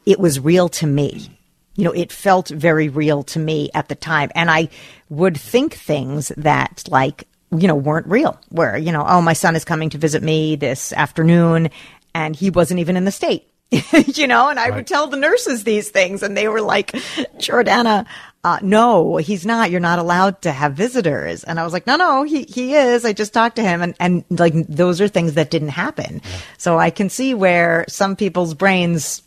it 0.05 0.19
was 0.19 0.39
real 0.39 0.69
to 0.69 0.85
me. 0.85 1.27
You 1.75 1.85
know, 1.85 1.91
it 1.91 2.11
felt 2.11 2.49
very 2.49 2.87
real 2.87 3.23
to 3.23 3.39
me 3.39 3.69
at 3.73 3.87
the 3.87 3.95
time. 3.95 4.31
And 4.35 4.49
I 4.49 4.69
would 5.09 5.37
think 5.37 5.73
things 5.73 6.31
that, 6.37 6.83
like, 6.87 7.27
you 7.51 7.67
know, 7.67 7.75
weren't 7.75 8.07
real. 8.07 8.39
Where, 8.49 8.77
you 8.77 8.91
know, 8.91 9.05
oh, 9.07 9.21
my 9.21 9.33
son 9.33 9.55
is 9.55 9.65
coming 9.65 9.89
to 9.91 9.97
visit 9.97 10.23
me 10.23 10.55
this 10.55 10.93
afternoon 10.93 11.69
and 12.13 12.35
he 12.35 12.49
wasn't 12.49 12.79
even 12.79 12.97
in 12.97 13.05
the 13.05 13.11
state. 13.11 13.49
you 13.69 14.27
know, 14.27 14.47
and 14.47 14.59
I 14.59 14.69
would 14.69 14.87
tell 14.87 15.07
the 15.07 15.17
nurses 15.17 15.63
these 15.63 15.89
things 15.89 16.23
and 16.23 16.37
they 16.37 16.47
were 16.47 16.61
like, 16.61 16.93
Jordana, 17.37 18.05
uh, 18.43 18.59
no, 18.61 19.17
he's 19.17 19.45
not. 19.45 19.71
You're 19.71 19.81
not 19.81 19.99
allowed 19.99 20.41
to 20.43 20.51
have 20.53 20.73
visitors. 20.73 21.43
And 21.43 21.59
I 21.59 21.65
was 21.65 21.73
like, 21.73 21.85
no, 21.85 21.97
no, 21.97 22.23
he, 22.23 22.43
he 22.43 22.75
is. 22.75 23.03
I 23.03 23.11
just 23.11 23.33
talked 23.33 23.57
to 23.57 23.63
him. 23.63 23.81
And, 23.81 23.93
and 23.99 24.23
like, 24.29 24.53
those 24.67 25.01
are 25.01 25.09
things 25.09 25.33
that 25.33 25.51
didn't 25.51 25.69
happen. 25.69 26.21
So 26.57 26.79
I 26.79 26.89
can 26.89 27.09
see 27.09 27.33
where 27.33 27.83
some 27.89 28.15
people's 28.15 28.53
brains 28.53 29.21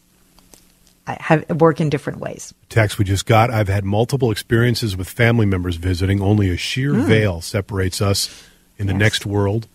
have 1.21 1.49
work 1.61 1.81
in 1.81 1.91
different 1.91 2.21
ways. 2.21 2.53
text 2.69 2.99
we 2.99 3.05
just 3.05 3.27
got. 3.27 3.51
I've 3.51 3.69
had 3.69 3.85
multiple 3.85 4.31
experiences 4.31 4.97
with 4.97 5.09
family 5.09 5.47
members 5.47 5.77
visiting. 5.77 6.21
Only 6.23 6.51
a 6.51 6.57
sheer 6.57 6.93
veil 6.95 7.41
separates 7.41 8.01
us 8.03 8.47
in 8.79 8.87
the. 8.87 8.93
Yes. 8.93 9.01
next 9.01 9.27
world. 9.27 9.67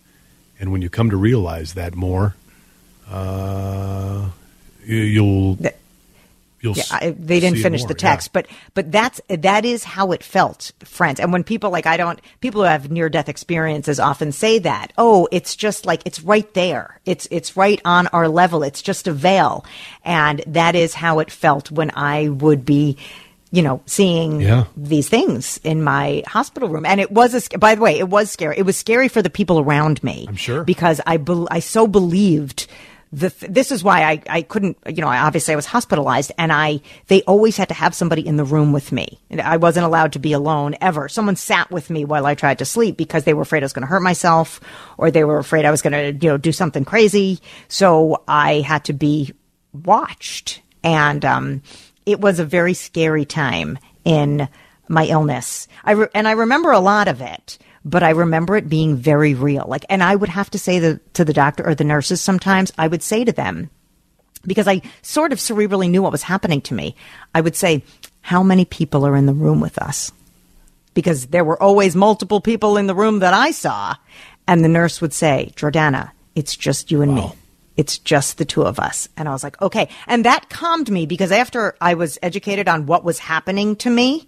And 0.59 0.71
when 0.71 0.81
you 0.81 0.89
come 0.89 1.09
to 1.09 1.17
realize 1.17 1.73
that 1.73 1.95
more, 1.95 2.35
uh, 3.09 4.29
you- 4.85 4.95
you'll 4.97 5.57
you'll. 6.65 6.75
Yeah, 6.75 6.84
I, 6.91 7.12
they 7.12 7.39
didn't 7.39 7.60
finish 7.60 7.82
more, 7.82 7.88
the 7.88 7.93
text, 7.93 8.28
yeah. 8.30 8.41
but 8.41 8.47
but 8.73 8.91
that's 8.91 9.21
that 9.30 9.63
is 9.65 9.84
how 9.84 10.12
it 10.12 10.23
felt, 10.23 10.71
friends. 10.84 11.19
And 11.19 11.32
when 11.32 11.43
people 11.43 11.69
like 11.69 11.86
I 11.86 11.95
don't 11.97 12.19
people 12.41 12.62
who 12.62 12.67
have 12.67 12.91
near 12.91 13.08
death 13.10 13.30
experiences 13.30 13.99
often 13.99 14.32
say 14.32 14.60
that, 14.60 14.91
oh, 14.97 15.28
it's 15.32 15.56
just 15.56 15.86
like 15.86 16.01
it's 16.06 16.21
right 16.21 16.51
there. 16.54 16.99
It's 17.06 17.28
it's 17.32 17.56
right 17.56 17.80
on 17.86 18.08
our 18.08 18.28
level. 18.28 18.63
It's 18.63 18.82
just 18.82 19.08
a 19.08 19.13
veil, 19.13 19.63
and 20.04 20.43
that 20.47 20.75
is 20.75 20.93
how 20.95 21.19
it 21.19 21.32
felt 21.32 21.71
when 21.71 21.91
I 21.95 22.30
would 22.30 22.65
be. 22.65 22.97
You 23.51 23.62
know, 23.62 23.82
seeing 23.86 24.41
Yeah. 24.41 24.65
these 24.75 25.08
things 25.08 25.62
in 25.63 25.82
my 25.82 26.23
hospital 26.28 26.67
room, 26.67 26.86
and 26.86 26.99
it 26.99 27.10
was 27.10 27.34
a. 27.34 27.58
By 27.58 27.75
the 27.75 27.82
way, 27.82 27.97
it 27.97 28.10
was 28.10 28.30
scary. 28.30 28.58
It 28.58 28.65
was 28.65 28.75
scary 28.75 29.08
for 29.08 29.21
the 29.21 29.30
people 29.30 29.60
around 29.62 30.04
me. 30.04 30.25
I'm 30.28 30.36
sure. 30.36 30.65
because 30.65 30.99
I 31.06 31.15
bel 31.17 31.47
I 31.49 31.60
so 31.60 31.88
believed 31.88 32.67
the 33.15 33.34
this 33.47 33.71
is 33.71 33.82
why 33.82 34.04
I, 34.04 34.21
I 34.30 34.41
couldn't 34.41 34.78
you 34.88 35.01
know 35.01 35.08
obviously 35.08 35.54
I 35.54 35.56
was 35.56 35.65
hospitalized 35.65 36.34
and 36.38 36.51
I 36.51 36.82
they 37.08 37.21
always 37.23 37.56
had 37.56 37.69
to 37.69 37.73
have 37.73 37.95
somebody 37.95 38.25
in 38.28 38.36
the 38.36 38.43
room 38.43 38.73
with 38.73 38.91
me. 38.91 39.19
I 39.41 39.56
wasn't 39.56 39.86
allowed 39.86 40.13
to 40.13 40.19
be 40.19 40.34
alone 40.34 40.75
ever. 40.82 41.08
Someone 41.08 41.38
sat 41.38 41.71
with 41.71 41.89
me 41.89 42.04
while 42.04 42.25
I 42.25 42.36
tried 42.36 42.60
to 42.60 42.65
sleep 42.65 42.97
because 42.97 43.23
they 43.23 43.34
were 43.34 43.43
afraid 43.43 43.63
I 43.63 43.65
was 43.65 43.73
going 43.73 43.84
to 43.84 43.88
hurt 43.88 44.01
myself 44.01 44.60
or 44.97 45.12
they 45.12 45.23
were 45.23 45.38
afraid 45.38 45.63
I 45.63 45.71
was 45.71 45.82
going 45.82 45.93
to 45.93 46.25
you 46.25 46.32
know 46.32 46.38
do 46.38 46.51
something 46.51 46.84
crazy. 46.84 47.39
So 47.69 48.23
I 48.28 48.60
had 48.60 48.84
to 48.86 48.93
be 48.93 49.34
watched 49.71 50.62
and 50.84 51.23
um, 51.23 51.62
it 52.06 52.19
was 52.19 52.39
a 52.39 52.45
very 52.45 52.73
scary 52.73 53.25
time 53.25 53.80
in 54.04 54.49
my 54.89 55.06
illness. 55.06 55.69
I 55.86 55.91
re- 55.91 56.10
and 56.13 56.28
I 56.28 56.34
remember 56.34 56.71
a 56.71 56.80
lot 56.80 57.08
of 57.08 57.21
it 57.21 57.58
but 57.85 58.01
I 58.01 58.09
remember 58.09 58.57
it 58.57 58.67
being 58.67 58.97
very 58.97 59.35
real. 59.35 59.65
Like, 59.67 59.85
and 59.89 60.01
I 60.01 60.15
would 60.15 60.29
have 60.29 60.49
to 60.51 60.59
say 60.59 60.79
the, 60.79 60.99
to 61.13 61.23
the 61.23 61.33
doctor 61.33 61.65
or 61.65 61.75
the 61.75 61.83
nurses 61.83 62.19
sometimes, 62.19 62.73
I 62.79 62.87
would 62.87 63.03
say 63.03 63.23
to 63.23 63.31
them, 63.31 63.69
because 64.45 64.67
I 64.67 64.81
sort 65.03 65.31
of 65.31 65.37
cerebrally 65.37 65.89
knew 65.89 66.01
what 66.01 66.11
was 66.11 66.23
happening 66.23 66.61
to 66.61 66.73
me, 66.73 66.95
I 67.33 67.41
would 67.41 67.55
say, 67.55 67.83
how 68.21 68.41
many 68.41 68.65
people 68.65 69.05
are 69.05 69.15
in 69.15 69.27
the 69.27 69.33
room 69.33 69.59
with 69.59 69.77
us? 69.77 70.11
Because 70.95 71.27
there 71.27 71.43
were 71.43 71.61
always 71.61 71.95
multiple 71.95 72.41
people 72.41 72.77
in 72.77 72.87
the 72.87 72.95
room 72.95 73.19
that 73.19 73.35
I 73.35 73.51
saw. 73.51 73.95
And 74.47 74.63
the 74.63 74.69
nurse 74.69 74.99
would 74.99 75.13
say, 75.13 75.53
Jordana, 75.55 76.11
it's 76.33 76.55
just 76.55 76.89
you 76.89 77.01
and 77.03 77.13
me. 77.13 77.31
It's 77.77 77.99
just 77.99 78.37
the 78.37 78.45
two 78.45 78.63
of 78.63 78.79
us. 78.79 79.09
And 79.17 79.27
I 79.27 79.31
was 79.31 79.43
like, 79.43 79.61
okay. 79.61 79.89
And 80.07 80.25
that 80.25 80.49
calmed 80.49 80.89
me 80.89 81.05
because 81.05 81.31
after 81.31 81.75
I 81.81 81.95
was 81.95 82.17
educated 82.23 82.67
on 82.67 82.85
what 82.85 83.03
was 83.03 83.19
happening 83.19 83.75
to 83.77 83.89
me, 83.89 84.27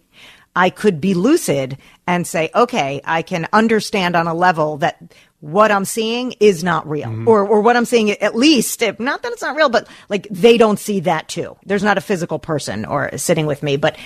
I 0.58 0.72
could 0.72 1.00
be 1.00 1.14
lucid 1.14 1.78
and 2.08 2.26
say, 2.26 2.50
okay, 2.56 3.00
I 3.06 3.22
can 3.22 3.48
understand 3.54 4.16
on 4.16 4.26
a 4.26 4.34
level 4.34 4.78
that 4.78 4.98
what 5.40 5.72
I'm 5.72 5.86
seeing 5.86 6.34
is 6.40 6.64
not 6.64 6.90
real 6.90 7.30
or, 7.30 7.48
or 7.48 7.62
what 7.62 7.78
I'm 7.78 7.86
seeing 7.86 8.10
at 8.10 8.36
least, 8.36 8.82
if, 8.82 9.00
not 9.00 9.22
that 9.22 9.32
it's 9.34 9.44
not 9.44 9.56
real, 9.56 9.70
but 9.70 9.88
like 10.10 10.28
they 10.32 10.58
don't 10.58 10.80
see 10.80 11.02
that 11.02 11.30
too. 11.30 11.56
There's 11.64 11.84
not 11.84 12.00
a 12.00 12.02
physical 12.02 12.40
person 12.40 12.86
or 12.86 13.16
sitting 13.20 13.46
with 13.46 13.62
me, 13.62 13.78
but, 13.78 13.98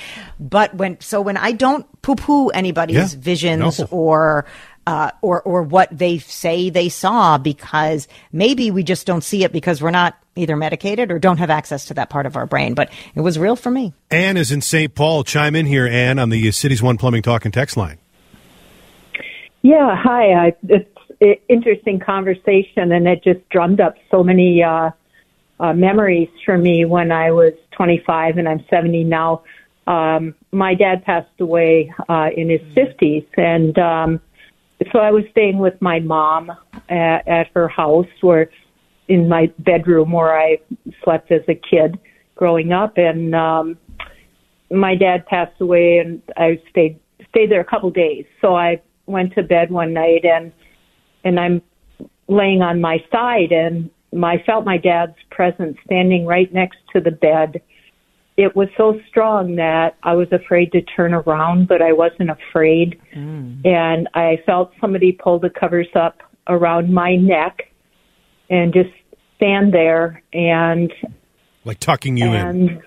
but 0.41 0.75
when, 0.75 0.99
so 0.99 1.21
when 1.21 1.37
I 1.37 1.53
don't 1.53 1.85
poo 2.01 2.15
poo 2.15 2.49
anybody's 2.49 3.13
Yeah. 3.13 3.19
visions 3.21 3.79
No. 3.79 3.87
or, 3.91 4.45
uh, 4.85 5.11
or, 5.21 5.41
or 5.43 5.63
what 5.63 5.87
they 5.97 6.17
say 6.17 6.69
they 6.69 6.89
saw 6.89 7.37
because 7.37 8.09
maybe 8.33 8.69
we 8.71 8.83
just 8.83 9.07
don't 9.07 9.23
see 9.23 9.45
it 9.45 9.53
because 9.53 9.81
we're 9.81 9.91
not 9.91 10.20
either 10.35 10.55
medicated 10.55 11.11
or 11.11 11.19
don't 11.19 11.37
have 11.37 11.49
access 11.49 11.85
to 11.85 11.93
that 11.95 12.09
part 12.09 12.25
of 12.25 12.35
our 12.35 12.45
brain, 12.45 12.73
but 12.73 12.89
it 13.15 13.21
was 13.21 13.37
real 13.37 13.55
for 13.55 13.69
me. 13.69 13.93
Anne 14.09 14.37
is 14.37 14.51
in 14.51 14.61
St. 14.61 14.93
Paul. 14.95 15.23
Chime 15.23 15.55
in 15.55 15.65
here, 15.65 15.87
Anne, 15.87 16.19
on 16.19 16.29
the 16.29 16.51
Cities 16.51 16.81
One 16.81 16.97
Plumbing 16.97 17.21
Talk 17.21 17.45
and 17.45 17.53
Text 17.53 17.75
line. 17.77 17.97
Yeah, 19.61 19.95
hi. 19.95 20.47
I, 20.47 20.55
it's 20.69 20.89
an 21.19 21.35
interesting 21.47 21.99
conversation, 21.99 22.91
and 22.91 23.07
it 23.07 23.23
just 23.23 23.47
drummed 23.49 23.79
up 23.79 23.95
so 24.09 24.23
many 24.23 24.63
uh, 24.63 24.91
uh, 25.59 25.73
memories 25.73 26.29
for 26.45 26.57
me 26.57 26.85
when 26.85 27.11
I 27.11 27.31
was 27.31 27.53
25 27.71 28.37
and 28.37 28.49
I'm 28.49 28.65
70 28.69 29.03
now. 29.03 29.43
Um, 29.85 30.35
my 30.51 30.73
dad 30.73 31.03
passed 31.03 31.39
away 31.39 31.93
uh, 32.09 32.29
in 32.35 32.49
his 32.49 32.61
50s, 32.75 33.25
and 33.37 33.77
um, 33.77 34.21
so 34.91 34.99
I 34.99 35.11
was 35.11 35.23
staying 35.31 35.59
with 35.59 35.79
my 35.81 35.99
mom 35.99 36.51
at, 36.89 37.27
at 37.27 37.47
her 37.53 37.67
house 37.67 38.07
where 38.21 38.49
in 39.07 39.27
my 39.27 39.51
bedroom 39.59 40.11
where 40.11 40.37
I 40.37 40.57
slept 41.03 41.31
as 41.31 41.41
a 41.47 41.55
kid 41.55 41.99
growing 42.35 42.71
up, 42.71 42.97
and 42.97 43.35
um, 43.35 43.77
my 44.71 44.95
dad 44.95 45.25
passed 45.25 45.59
away, 45.59 45.97
and 45.97 46.21
I 46.37 46.61
stayed 46.69 46.99
stayed 47.29 47.51
there 47.51 47.61
a 47.61 47.65
couple 47.65 47.89
days. 47.91 48.25
So 48.41 48.55
I 48.55 48.81
went 49.05 49.33
to 49.35 49.43
bed 49.43 49.71
one 49.71 49.93
night, 49.93 50.25
and 50.25 50.51
and 51.23 51.39
I'm 51.39 51.61
laying 52.27 52.61
on 52.61 52.81
my 52.81 52.97
side, 53.11 53.51
and 53.51 53.89
I 54.23 54.41
felt 54.45 54.65
my 54.65 54.77
dad's 54.77 55.17
presence 55.29 55.77
standing 55.85 56.25
right 56.25 56.51
next 56.53 56.77
to 56.93 57.01
the 57.01 57.11
bed. 57.11 57.61
It 58.37 58.55
was 58.55 58.69
so 58.77 58.99
strong 59.09 59.55
that 59.57 59.97
I 60.03 60.13
was 60.13 60.27
afraid 60.31 60.71
to 60.71 60.81
turn 60.81 61.13
around, 61.13 61.67
but 61.67 61.81
I 61.81 61.91
wasn't 61.91 62.29
afraid. 62.31 62.99
Mm. 63.15 63.65
And 63.65 64.07
I 64.13 64.37
felt 64.45 64.71
somebody 64.79 65.11
pull 65.11 65.39
the 65.39 65.49
covers 65.49 65.89
up 65.95 66.21
around 66.47 66.93
my 66.93 67.15
neck 67.15 67.70
and 68.51 68.73
just 68.73 68.89
stand 69.37 69.73
there 69.73 70.21
and 70.31 70.93
like 71.65 71.79
tucking 71.79 72.17
you 72.17 72.27
and, 72.27 72.69
in. 72.69 72.83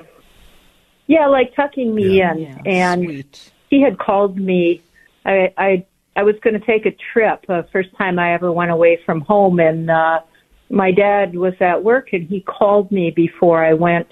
Yeah, 1.07 1.27
like 1.27 1.57
tucking 1.57 1.93
me 1.93 2.19
yeah. 2.19 2.33
in. 2.33 2.39
Yeah, 2.39 2.59
and 2.67 3.05
sweet. 3.05 3.53
he 3.71 3.83
had 3.83 3.99
called 3.99 4.37
me. 4.37 4.83
I 5.25 5.53
I 5.57 5.87
I 6.15 6.23
was 6.23 6.37
going 6.43 6.59
to 6.59 6.65
take 6.65 6.87
a 6.87 6.97
trip. 7.13 7.45
Uh, 7.49 7.63
first 7.73 7.89
time 7.97 8.19
I 8.19 8.35
ever 8.35 8.53
went 8.53 8.71
away 8.71 9.01
from 9.05 9.23
home, 9.23 9.59
and 9.59 9.91
uh, 9.91 10.21
my 10.71 10.93
dad 10.93 11.35
was 11.35 11.55
at 11.61 11.83
work, 11.83 12.13
and 12.13 12.29
he 12.29 12.41
called 12.43 12.93
me 12.93 13.11
before 13.11 13.65
I 13.65 13.73
went 13.73 14.09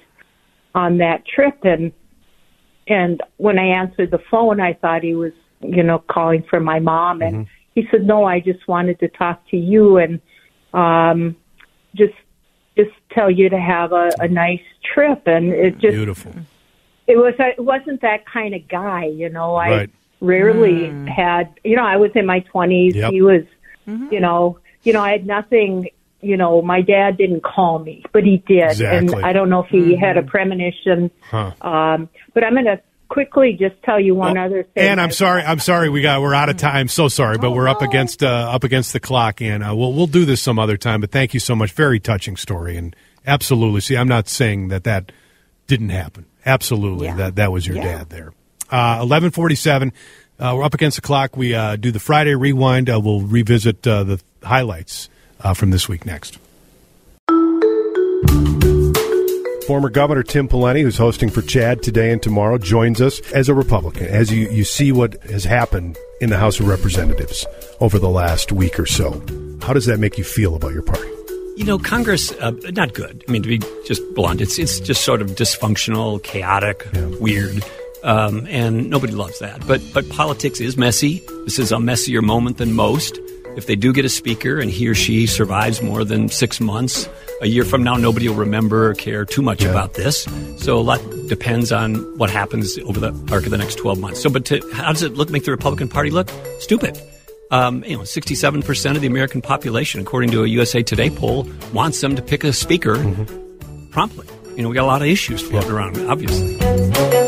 on 0.75 0.99
that 0.99 1.27
trip. 1.27 1.59
And 1.65 1.93
and 2.89 3.23
when 3.37 3.59
I 3.59 3.67
answered 3.67 4.11
the 4.11 4.23
phone, 4.31 4.59
I 4.59 4.73
thought 4.73 5.03
he 5.03 5.15
was, 5.15 5.33
you 5.61 5.83
know, 5.83 6.03
calling 6.11 6.45
for 6.49 6.61
my 6.61 6.81
mom. 6.81 7.21
And 7.21 7.35
mm-hmm. 7.35 7.51
he 7.75 7.87
said, 7.91 8.07
"No, 8.07 8.25
I 8.25 8.41
just 8.41 8.67
wanted 8.67 8.99
to 9.01 9.09
talk 9.09 9.47
to 9.51 9.57
you 9.57 9.99
and 9.99 10.21
um, 10.75 11.37
just 11.95 12.15
just 12.77 12.91
tell 13.11 13.31
you 13.31 13.49
to 13.49 13.59
have 13.59 13.93
a, 13.93 14.11
a 14.19 14.29
nice 14.29 14.63
trip." 14.95 15.27
And 15.27 15.53
it 15.53 15.79
just 15.79 15.95
beautiful. 15.95 16.33
It 17.07 17.17
was. 17.17 17.35
It 17.39 17.63
wasn't 17.63 18.01
that 18.03 18.27
kind 18.27 18.55
of 18.55 18.67
guy, 18.69 19.07
you 19.07 19.29
know. 19.29 19.57
I. 19.57 19.71
Right 19.71 19.91
rarely 20.23 20.89
mm. 20.89 21.09
had 21.09 21.53
you 21.65 21.75
know 21.75 21.85
i 21.85 21.97
was 21.97 22.13
in 22.15 22.25
my 22.25 22.39
twenties 22.41 22.95
yep. 22.95 23.11
he 23.13 23.21
was 23.21 23.43
mm-hmm. 23.89 24.07
you 24.13 24.21
know 24.21 24.57
you 24.85 24.93
know 24.93 25.03
i 25.03 25.11
had 25.11 25.27
nothing 25.27 25.89
you 26.21 26.37
know 26.37 26.63
my 26.63 26.81
dad 26.81 27.17
didn't 27.17 27.43
call 27.43 27.81
me 27.81 28.05
but 28.13 28.23
he 28.23 28.37
did 28.47 28.71
exactly. 28.71 29.17
and 29.17 29.27
i 29.27 29.33
don't 29.33 29.51
know 29.51 29.65
if 29.65 29.69
he 29.69 29.79
mm-hmm. 29.79 30.01
had 30.01 30.17
a 30.17 30.23
premonition 30.23 31.11
huh. 31.23 31.51
um 31.61 32.09
but 32.35 32.45
i'm 32.45 32.53
going 32.53 32.65
to 32.65 32.81
quickly 33.13 33.57
just 33.59 33.75
tell 33.83 34.01
you 34.01 34.15
one 34.15 34.35
well, 34.35 34.47
other 34.47 34.63
thing 34.63 34.89
and 34.89 35.01
i'm 35.01 35.11
sorry 35.11 35.43
i'm 35.43 35.59
sorry 35.59 35.89
we 35.89 36.01
got 36.01 36.21
we're 36.23 36.35
out 36.35 36.49
of 36.49 36.57
time 36.57 36.89
so 36.89 37.09
sorry 37.09 37.37
but 37.37 37.49
oh, 37.49 37.53
we're 37.53 37.69
up 37.69 37.83
against 37.83 38.23
uh, 38.23 38.51
up 38.51 38.65
against 38.65 38.93
the 38.93 39.01
clock 39.01 39.43
and 39.43 39.63
uh, 39.63 39.75
we'll 39.75 39.93
we'll 39.93 40.07
do 40.07 40.25
this 40.25 40.41
some 40.41 40.59
other 40.59 40.77
time 40.77 41.01
but 41.01 41.11
thank 41.11 41.35
you 41.35 41.41
so 41.41 41.55
much 41.55 41.73
very 41.73 42.01
touching 42.01 42.37
story 42.37 42.77
and 42.77 42.97
absolutely 43.27 43.81
see 43.81 43.97
i'm 43.97 44.09
not 44.09 44.29
saying 44.29 44.69
that 44.69 44.85
that 44.85 45.13
didn't 45.67 45.91
happen 45.91 46.25
absolutely 46.47 47.07
yeah. 47.07 47.17
that 47.17 47.37
that 47.37 47.53
was 47.53 47.67
your 47.67 47.77
yeah. 47.77 47.99
dad 47.99 48.09
there 48.09 48.33
uh, 48.73 49.05
1147. 49.05 49.93
Uh, 50.39 50.55
we're 50.57 50.65
up 50.65 50.73
against 50.73 50.97
the 50.97 51.03
clock. 51.03 51.37
We 51.37 51.55
uh, 51.55 51.77
do 51.77 51.93
the 51.93 52.01
Friday 52.01 52.35
rewind. 52.35 52.89
Uh, 52.89 52.99
we'll 52.99 53.21
revisit 53.21 53.87
uh, 53.87 54.03
the 54.03 54.23
highlights 54.43 55.11
uh, 55.41 55.53
from 55.53 55.71
this 55.71 55.91
week 55.91 56.07
next. 56.07 56.39
Former 59.73 59.89
Governor 59.89 60.23
Tim 60.23 60.49
Pawlenty, 60.49 60.83
who's 60.83 60.99
hosting 60.99 61.31
for 61.31 61.41
Chad 61.41 61.83
today 61.83 62.13
and 62.13 62.23
tomorrow, 62.23 62.59
joins 62.59 63.01
us 63.01 63.23
as 63.33 63.49
a 63.49 63.55
Republican. 63.55 64.07
As 64.07 64.31
you, 64.31 64.51
you 64.51 64.65
see 64.65 64.93
what 64.93 65.15
has 65.23 65.45
happened 65.45 65.97
in 66.21 66.29
the 66.29 66.37
House 66.37 66.61
of 66.61 66.69
Representatives 66.69 67.47
over 67.81 67.99
the 67.99 68.11
last 68.11 68.53
week 68.53 68.79
or 68.79 68.85
so, 68.85 69.13
how 69.63 69.73
does 69.73 69.87
that 69.87 69.97
make 69.99 70.19
you 70.19 70.25
feel 70.25 70.55
about 70.55 70.75
your 70.75 70.83
party? 70.83 71.09
You 71.57 71.65
know, 71.65 71.79
Congress, 71.79 72.33
uh, 72.33 72.51
not 72.75 72.93
good. 72.93 73.25
I 73.27 73.33
mean, 73.33 73.43
to 73.45 73.49
be 73.49 73.61
just 73.87 74.03
blunt, 74.15 74.43
it's 74.43 74.59
it's 74.59 74.79
just 74.79 75.05
sort 75.05 75.23
of 75.23 75.29
dysfunctional, 75.29 76.23
chaotic, 76.23 76.87
yeah. 76.93 77.07
weird. 77.19 77.65
Um, 78.05 78.47
and 78.51 78.91
nobody 78.91 79.15
loves 79.15 79.39
that. 79.39 79.67
But 79.67 79.81
but 79.95 80.07
politics 80.11 80.61
is 80.61 80.77
messy. 80.77 81.23
This 81.47 81.59
is 81.59 81.73
a 81.73 81.81
messier 81.81 82.21
moment 82.21 82.59
than 82.59 82.75
most. 82.75 83.19
If 83.57 83.67
they 83.67 83.77
do 83.77 83.93
get 83.93 84.05
a 84.05 84.09
speaker 84.09 84.59
and 84.59 84.71
he 84.71 84.89
or 84.89 84.95
she 84.95 85.27
survives 85.27 85.83
more 85.83 86.05
than 86.05 86.29
six 86.29 86.61
months, 86.61 87.09
a 87.43 87.47
year 87.47 87.65
from 87.65 87.83
now, 87.83 87.97
nobody 87.97 88.29
will 88.29 88.37
remember 88.37 88.91
or 88.91 88.95
care 88.95 89.25
too 89.25 89.43
much 89.43 89.63
yeah. 89.63 89.71
about 89.71 89.95
this. 89.95 90.27
So 90.57 90.79
a 90.79 90.81
lot 90.81 91.01
depends 91.29 91.71
on 91.71 91.97
what 92.17 92.31
happens 92.31 92.79
over 92.79 92.99
the 92.99 93.13
arc 93.31 93.45
of 93.45 93.51
the 93.51 93.59
next 93.59 93.77
12 93.77 93.99
months. 93.99 94.23
So, 94.23 94.31
but 94.31 94.45
to, 94.47 94.61
how 94.73 94.93
does 94.93 95.03
it 95.03 95.15
look? 95.15 95.31
Make 95.31 95.45
the 95.45 95.51
Republican 95.51 95.89
Party 95.89 96.11
look 96.11 96.31
stupid? 96.61 97.01
Um, 97.51 97.85
you 97.85 97.97
know, 97.97 98.03
67% 98.03 98.95
of 98.97 99.01
the 99.03 99.07
American 99.07 99.43
population, 99.43 100.01
according 100.01 100.31
to 100.31 100.45
a 100.45 100.47
USA 100.47 100.83
Today 100.83 101.11
poll, 101.11 101.47
wants 101.75 102.01
them 102.01 102.17
to 102.17 102.23
pick 102.23 102.45
a 102.45 102.53
speaker 102.53 102.97
mm-hmm. 102.97 103.91
promptly. 103.91 104.27
You 104.57 104.63
know, 104.63 104.69
we 104.71 104.75
got 104.75 104.85
a 104.85 104.87
lot 104.87 105.03
of 105.03 105.09
issues 105.09 105.43
floating 105.43 105.71
yeah. 105.71 105.77
around, 105.77 105.99
obviously. 106.11 107.22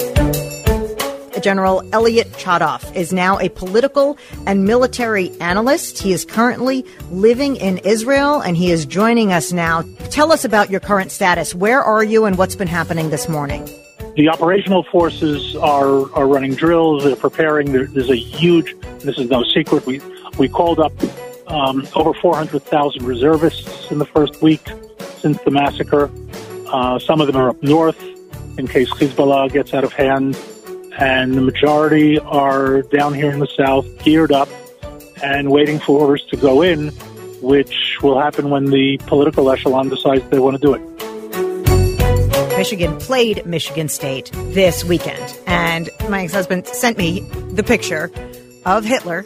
General 1.45 1.87
Elliot 1.93 2.33
Chodoff 2.33 2.97
is 2.97 3.13
now 3.13 3.39
a 3.39 3.51
political 3.51 4.17
and 4.47 4.65
military 4.65 5.31
analyst. 5.41 5.99
He 5.99 6.15
is 6.15 6.25
currently 6.25 6.87
living 7.11 7.57
in 7.57 7.77
Israel 7.85 8.41
and 8.41 8.57
he 8.57 8.71
is 8.71 8.87
joining 8.87 9.31
us 9.31 9.53
now. 9.53 9.83
Tell 10.09 10.33
us 10.33 10.47
about 10.47 10.71
your 10.71 10.81
current 10.81 11.13
status. 11.13 11.55
Where 11.55 11.83
are 11.83 12.03
you 12.03 12.25
and 12.25 12.39
what's 12.39 12.57
been 12.57 12.67
happening 12.67 13.11
this 13.11 13.29
morning? 13.29 13.69
The 14.17 14.31
operational 14.31 14.85
forces 14.85 15.55
are, 15.57 16.11
are 16.15 16.27
running 16.27 16.55
drills. 16.55 17.05
They're 17.05 17.15
preparing. 17.15 17.73
There, 17.73 17.89
there's 17.89 18.09
a 18.09 18.17
huge, 18.17 18.75
this 19.01 19.19
is 19.19 19.29
no 19.29 19.45
secret, 19.45 19.85
we, 19.85 20.01
we 20.39 20.49
called 20.49 20.81
up 20.81 20.95
um, 21.49 21.87
over 21.95 22.15
400,000 22.15 23.03
reservists 23.03 23.91
in 23.91 23.99
the 23.99 24.07
first 24.07 24.41
week 24.41 24.67
since 25.19 25.39
the 25.43 25.51
massacre. 25.51 26.11
Uh, 26.69 26.99
some 26.99 27.21
of 27.21 27.27
them 27.27 27.37
are 27.37 27.51
up 27.51 27.63
north 27.63 28.03
in 28.57 28.67
case 28.67 28.89
Hezbollah 28.93 29.53
gets 29.53 29.75
out 29.75 29.85
of 29.85 29.93
hand 29.93 30.39
and 30.99 31.35
the 31.35 31.41
majority 31.41 32.19
are 32.21 32.83
down 32.83 33.15
here 33.15 33.31
in 33.31 33.41
the 33.41 33.47
south, 33.47 33.87
geared 34.05 34.33
up 34.33 34.49
and 35.23 35.51
waiting 35.51 35.79
for 35.79 36.01
orders 36.01 36.25
to 36.27 36.37
go 36.37 36.63
in, 36.63 36.89
which 37.41 37.99
will 38.03 38.21
happen 38.21 38.51
when 38.51 38.67
the 38.67 38.99
political 39.07 39.51
echelon 39.51 39.89
decides 39.89 40.29
they 40.31 40.39
want 40.39 40.61
to 40.61 40.61
do 40.61 40.75
it. 40.75 40.95
Michigan 42.57 42.97
played 42.99 43.45
Michigan 43.45 43.89
State 43.89 44.31
this 44.33 44.85
weekend, 44.85 45.39
and 45.47 45.91
my 46.09 46.23
ex 46.23 46.33
husband 46.33 46.67
sent 46.67 46.97
me 46.97 47.21
the 47.53 47.63
picture 47.63 48.11
of 48.65 48.85
Hitler 48.85 49.25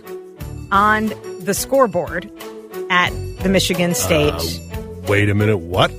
on 0.73 1.13
the 1.41 1.55
scoreboard 1.55 2.31
at 2.91 3.11
the 3.41 3.49
Michigan 3.49 3.95
State. 3.95 4.33
Uh, 4.33 5.03
wait 5.09 5.29
a 5.29 5.35
minute, 5.35 5.59
what? 5.59 5.93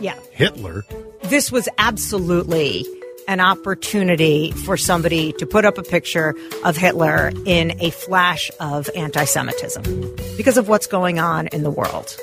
Yeah. 0.00 0.18
Hitler? 0.32 0.84
This 1.24 1.50
was 1.50 1.68
absolutely 1.78 2.86
an 3.28 3.40
opportunity 3.40 4.50
for 4.50 4.76
somebody 4.76 5.32
to 5.34 5.46
put 5.46 5.64
up 5.64 5.78
a 5.78 5.82
picture 5.82 6.34
of 6.64 6.76
Hitler 6.76 7.30
in 7.44 7.80
a 7.80 7.90
flash 7.90 8.50
of 8.58 8.90
anti 8.96 9.24
Semitism 9.24 10.16
because 10.36 10.56
of 10.56 10.68
what's 10.68 10.88
going 10.88 11.20
on 11.20 11.46
in 11.48 11.62
the 11.62 11.70
world. 11.70 12.16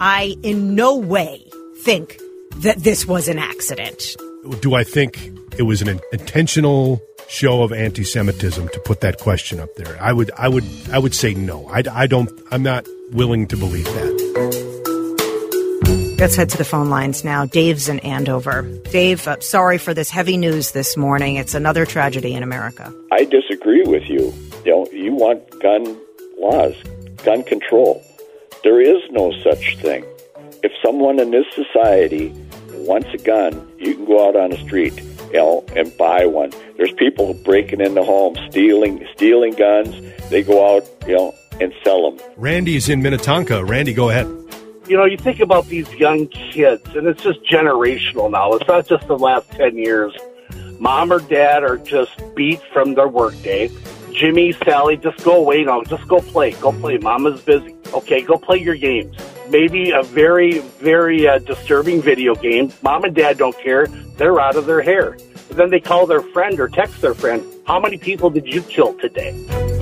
I 0.00 0.36
in 0.42 0.74
no 0.74 0.96
way 0.96 1.44
think 1.80 2.18
that 2.56 2.78
this 2.78 3.06
was 3.06 3.28
an 3.28 3.38
accident. 3.38 4.16
Do 4.60 4.74
I 4.74 4.84
think 4.84 5.32
it 5.58 5.62
was 5.62 5.82
an 5.82 6.00
intentional 6.12 7.00
show 7.28 7.62
of 7.62 7.72
anti-Semitism 7.72 8.68
to 8.68 8.80
put 8.80 9.00
that 9.00 9.18
question 9.18 9.60
up 9.60 9.74
there? 9.76 9.96
I 10.00 10.12
would, 10.12 10.30
I 10.36 10.48
would, 10.48 10.64
I 10.92 10.98
would 10.98 11.14
say 11.14 11.34
no. 11.34 11.68
I, 11.68 11.82
I 11.90 12.06
don't. 12.06 12.30
I'm 12.50 12.62
not 12.62 12.86
willing 13.12 13.46
to 13.48 13.56
believe 13.56 13.84
that. 13.84 14.61
Let's 16.22 16.36
head 16.36 16.50
to 16.50 16.56
the 16.56 16.64
phone 16.64 16.88
lines 16.88 17.24
now. 17.24 17.46
Dave's 17.46 17.88
in 17.88 17.98
Andover. 17.98 18.62
Dave, 18.92 19.26
uh, 19.26 19.40
sorry 19.40 19.76
for 19.76 19.92
this 19.92 20.08
heavy 20.08 20.36
news 20.36 20.70
this 20.70 20.96
morning. 20.96 21.34
It's 21.34 21.54
another 21.54 21.84
tragedy 21.84 22.34
in 22.34 22.44
America. 22.44 22.94
I 23.10 23.24
disagree 23.24 23.82
with 23.82 24.08
you. 24.08 24.32
You 24.64 24.70
know, 24.70 24.86
you 24.92 25.14
want 25.14 25.50
gun 25.58 25.98
laws, 26.38 26.76
gun 27.24 27.42
control. 27.42 28.04
There 28.62 28.80
is 28.80 29.02
no 29.10 29.32
such 29.42 29.76
thing. 29.78 30.04
If 30.62 30.70
someone 30.80 31.18
in 31.18 31.32
this 31.32 31.46
society 31.56 32.28
wants 32.70 33.08
a 33.12 33.18
gun, 33.18 33.68
you 33.80 33.96
can 33.96 34.04
go 34.04 34.28
out 34.28 34.36
on 34.36 34.50
the 34.50 34.58
street, 34.58 34.96
you 35.32 35.32
know, 35.32 35.64
and 35.74 35.92
buy 35.96 36.24
one. 36.24 36.52
There's 36.76 36.92
people 36.92 37.34
breaking 37.34 37.80
into 37.80 38.04
homes, 38.04 38.38
stealing 38.48 39.04
stealing 39.16 39.54
guns. 39.54 40.00
They 40.30 40.44
go 40.44 40.76
out, 40.76 40.88
you 41.04 41.16
know, 41.16 41.34
and 41.60 41.74
sell 41.82 42.12
them. 42.12 42.24
Randy's 42.36 42.88
in 42.88 43.02
Minnetonka. 43.02 43.64
Randy, 43.64 43.92
go 43.92 44.10
ahead 44.10 44.41
you 44.92 44.98
know, 44.98 45.06
you 45.06 45.16
think 45.16 45.40
about 45.40 45.68
these 45.68 45.90
young 45.94 46.26
kids, 46.26 46.86
and 46.94 47.06
it's 47.06 47.22
just 47.22 47.42
generational 47.44 48.30
now. 48.30 48.52
It's 48.52 48.68
not 48.68 48.86
just 48.86 49.06
the 49.06 49.16
last 49.16 49.50
10 49.52 49.78
years. 49.78 50.12
Mom 50.78 51.10
or 51.10 51.20
dad 51.20 51.64
are 51.64 51.78
just 51.78 52.10
beat 52.34 52.60
from 52.74 52.92
their 52.92 53.08
workday. 53.08 53.70
Jimmy, 54.12 54.52
Sally, 54.52 54.98
just 54.98 55.24
go 55.24 55.38
away 55.38 55.64
now. 55.64 55.82
Just 55.84 56.06
go 56.08 56.20
play. 56.20 56.50
Go 56.60 56.72
play. 56.72 56.98
Mama's 56.98 57.40
busy. 57.40 57.74
Okay, 57.94 58.20
go 58.20 58.36
play 58.36 58.58
your 58.58 58.74
games. 58.74 59.16
Maybe 59.48 59.92
a 59.92 60.02
very, 60.02 60.58
very 60.58 61.26
uh, 61.26 61.38
disturbing 61.38 62.02
video 62.02 62.34
game. 62.34 62.70
Mom 62.82 63.04
and 63.04 63.14
dad 63.14 63.38
don't 63.38 63.58
care. 63.60 63.86
They're 64.18 64.40
out 64.40 64.56
of 64.56 64.66
their 64.66 64.82
hair. 64.82 65.16
But 65.48 65.56
then 65.56 65.70
they 65.70 65.80
call 65.80 66.06
their 66.06 66.20
friend 66.20 66.60
or 66.60 66.68
text 66.68 67.00
their 67.00 67.14
friend, 67.14 67.42
How 67.66 67.80
many 67.80 67.96
people 67.96 68.28
did 68.28 68.46
you 68.46 68.60
kill 68.60 68.92
today? 68.98 69.81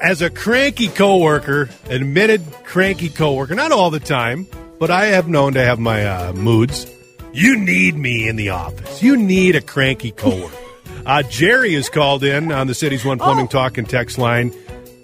As 0.00 0.22
a 0.22 0.30
cranky 0.30 0.88
coworker, 0.88 1.68
admitted 1.88 2.42
cranky 2.64 3.08
coworker, 3.08 3.54
not 3.54 3.72
all 3.72 3.90
the 3.90 4.00
time, 4.00 4.46
but 4.78 4.90
I 4.90 5.06
have 5.06 5.28
known 5.28 5.54
to 5.54 5.64
have 5.64 5.78
my 5.78 6.06
uh, 6.06 6.32
moods. 6.32 6.90
You 7.32 7.58
need 7.58 7.96
me 7.96 8.28
in 8.28 8.36
the 8.36 8.50
office. 8.50 9.02
You 9.02 9.16
need 9.16 9.56
a 9.56 9.60
cranky 9.60 10.10
coworker. 10.10 10.56
uh, 11.06 11.22
Jerry 11.22 11.74
is 11.74 11.88
called 11.88 12.24
in 12.24 12.52
on 12.52 12.66
the 12.66 12.74
city's 12.74 13.04
one 13.04 13.18
plumbing 13.18 13.48
talk 13.48 13.78
and 13.78 13.88
text 13.88 14.18
line. 14.18 14.54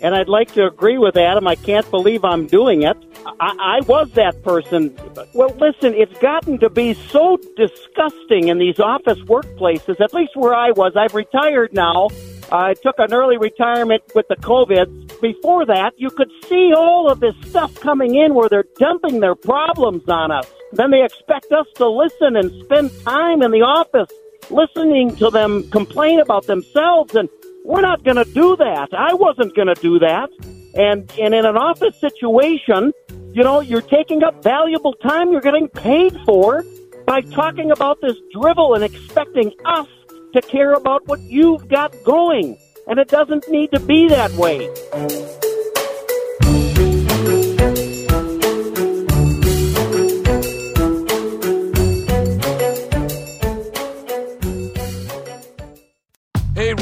and 0.03 0.15
I'd 0.15 0.29
like 0.29 0.53
to 0.55 0.67
agree 0.67 0.99
with 0.99 1.17
Adam. 1.17 1.47
I 1.47 1.55
can't 1.55 1.89
believe 1.91 2.25
I'm 2.25 2.47
doing 2.47 2.83
it. 2.83 2.97
I, 3.41 3.79
I 3.79 3.81
was 3.87 4.11
that 4.13 4.43
person. 4.43 4.97
Well, 5.33 5.55
listen, 5.59 5.95
it's 5.95 6.17
gotten 6.19 6.59
to 6.59 6.69
be 6.69 6.95
so 6.95 7.39
disgusting 7.57 8.49
in 8.49 8.59
these 8.59 8.81
office 8.81 9.19
workplaces, 9.21 10.01
at 10.01 10.13
least 10.13 10.37
where 10.37 10.55
I 10.55 10.73
was. 10.73 10.95
I've 10.97 11.15
retired 11.15 11.73
now. 11.73 12.09
I 12.53 12.75
took 12.75 12.97
an 12.99 13.15
early 13.15 13.39
retirement 13.39 14.03
with 14.15 14.29
the 14.29 14.37
COVID. 14.37 15.23
Before 15.23 15.65
that, 15.65 15.95
you 15.97 16.11
could 16.11 16.31
see 16.45 16.75
all 16.77 17.11
of 17.11 17.19
this 17.19 17.35
stuff 17.49 17.75
coming 17.81 18.15
in 18.15 18.35
where 18.35 18.51
they're 18.51 18.67
dumping 18.79 19.21
their 19.21 19.35
problems 19.35 20.07
on 20.07 20.31
us. 20.31 20.47
Then 20.73 20.91
they 20.91 21.03
expect 21.03 21.51
us 21.51 21.67
to 21.77 21.89
listen 21.89 22.37
and 22.37 22.53
spend 22.65 22.91
time 23.05 23.41
in 23.41 23.53
the 23.53 23.63
office 23.63 24.11
listening 24.51 25.17
to 25.17 25.31
them 25.31 25.71
complain 25.71 26.21
about 26.21 26.47
themselves 26.47 27.15
and 27.15 27.27
we're 27.65 27.81
not 27.81 28.05
going 28.05 28.17
to 28.17 28.31
do 28.35 28.55
that. 28.57 28.89
I 28.93 29.15
wasn't 29.15 29.55
going 29.57 29.69
to 29.69 29.81
do 29.81 29.99
that. 30.01 30.29
And 30.75 31.11
and 31.19 31.35
in 31.35 31.47
an 31.47 31.57
office 31.57 31.99
situation, 32.01 32.93
you 33.33 33.43
know, 33.43 33.61
you're 33.61 33.81
taking 33.81 34.23
up 34.23 34.43
valuable 34.43 34.93
time 34.95 35.33
you're 35.33 35.41
getting 35.41 35.69
paid 35.69 36.15
for 36.27 36.65
by 37.07 37.23
talking 37.23 37.71
about 37.71 38.03
this 38.03 38.17
drivel 38.35 38.75
and 38.75 38.85
expecting 38.85 39.53
us 39.65 39.89
to 40.33 40.43
care 40.43 40.73
about 40.73 41.07
what 41.07 41.21
you've 41.21 41.69
got 41.69 41.95
going. 42.05 42.57
And 42.87 42.99
it 42.99 43.09
doesn't 43.09 43.49
need 43.49 43.71
to 43.73 43.81
be 43.81 44.09
that 44.09 44.33
way. 44.33 44.69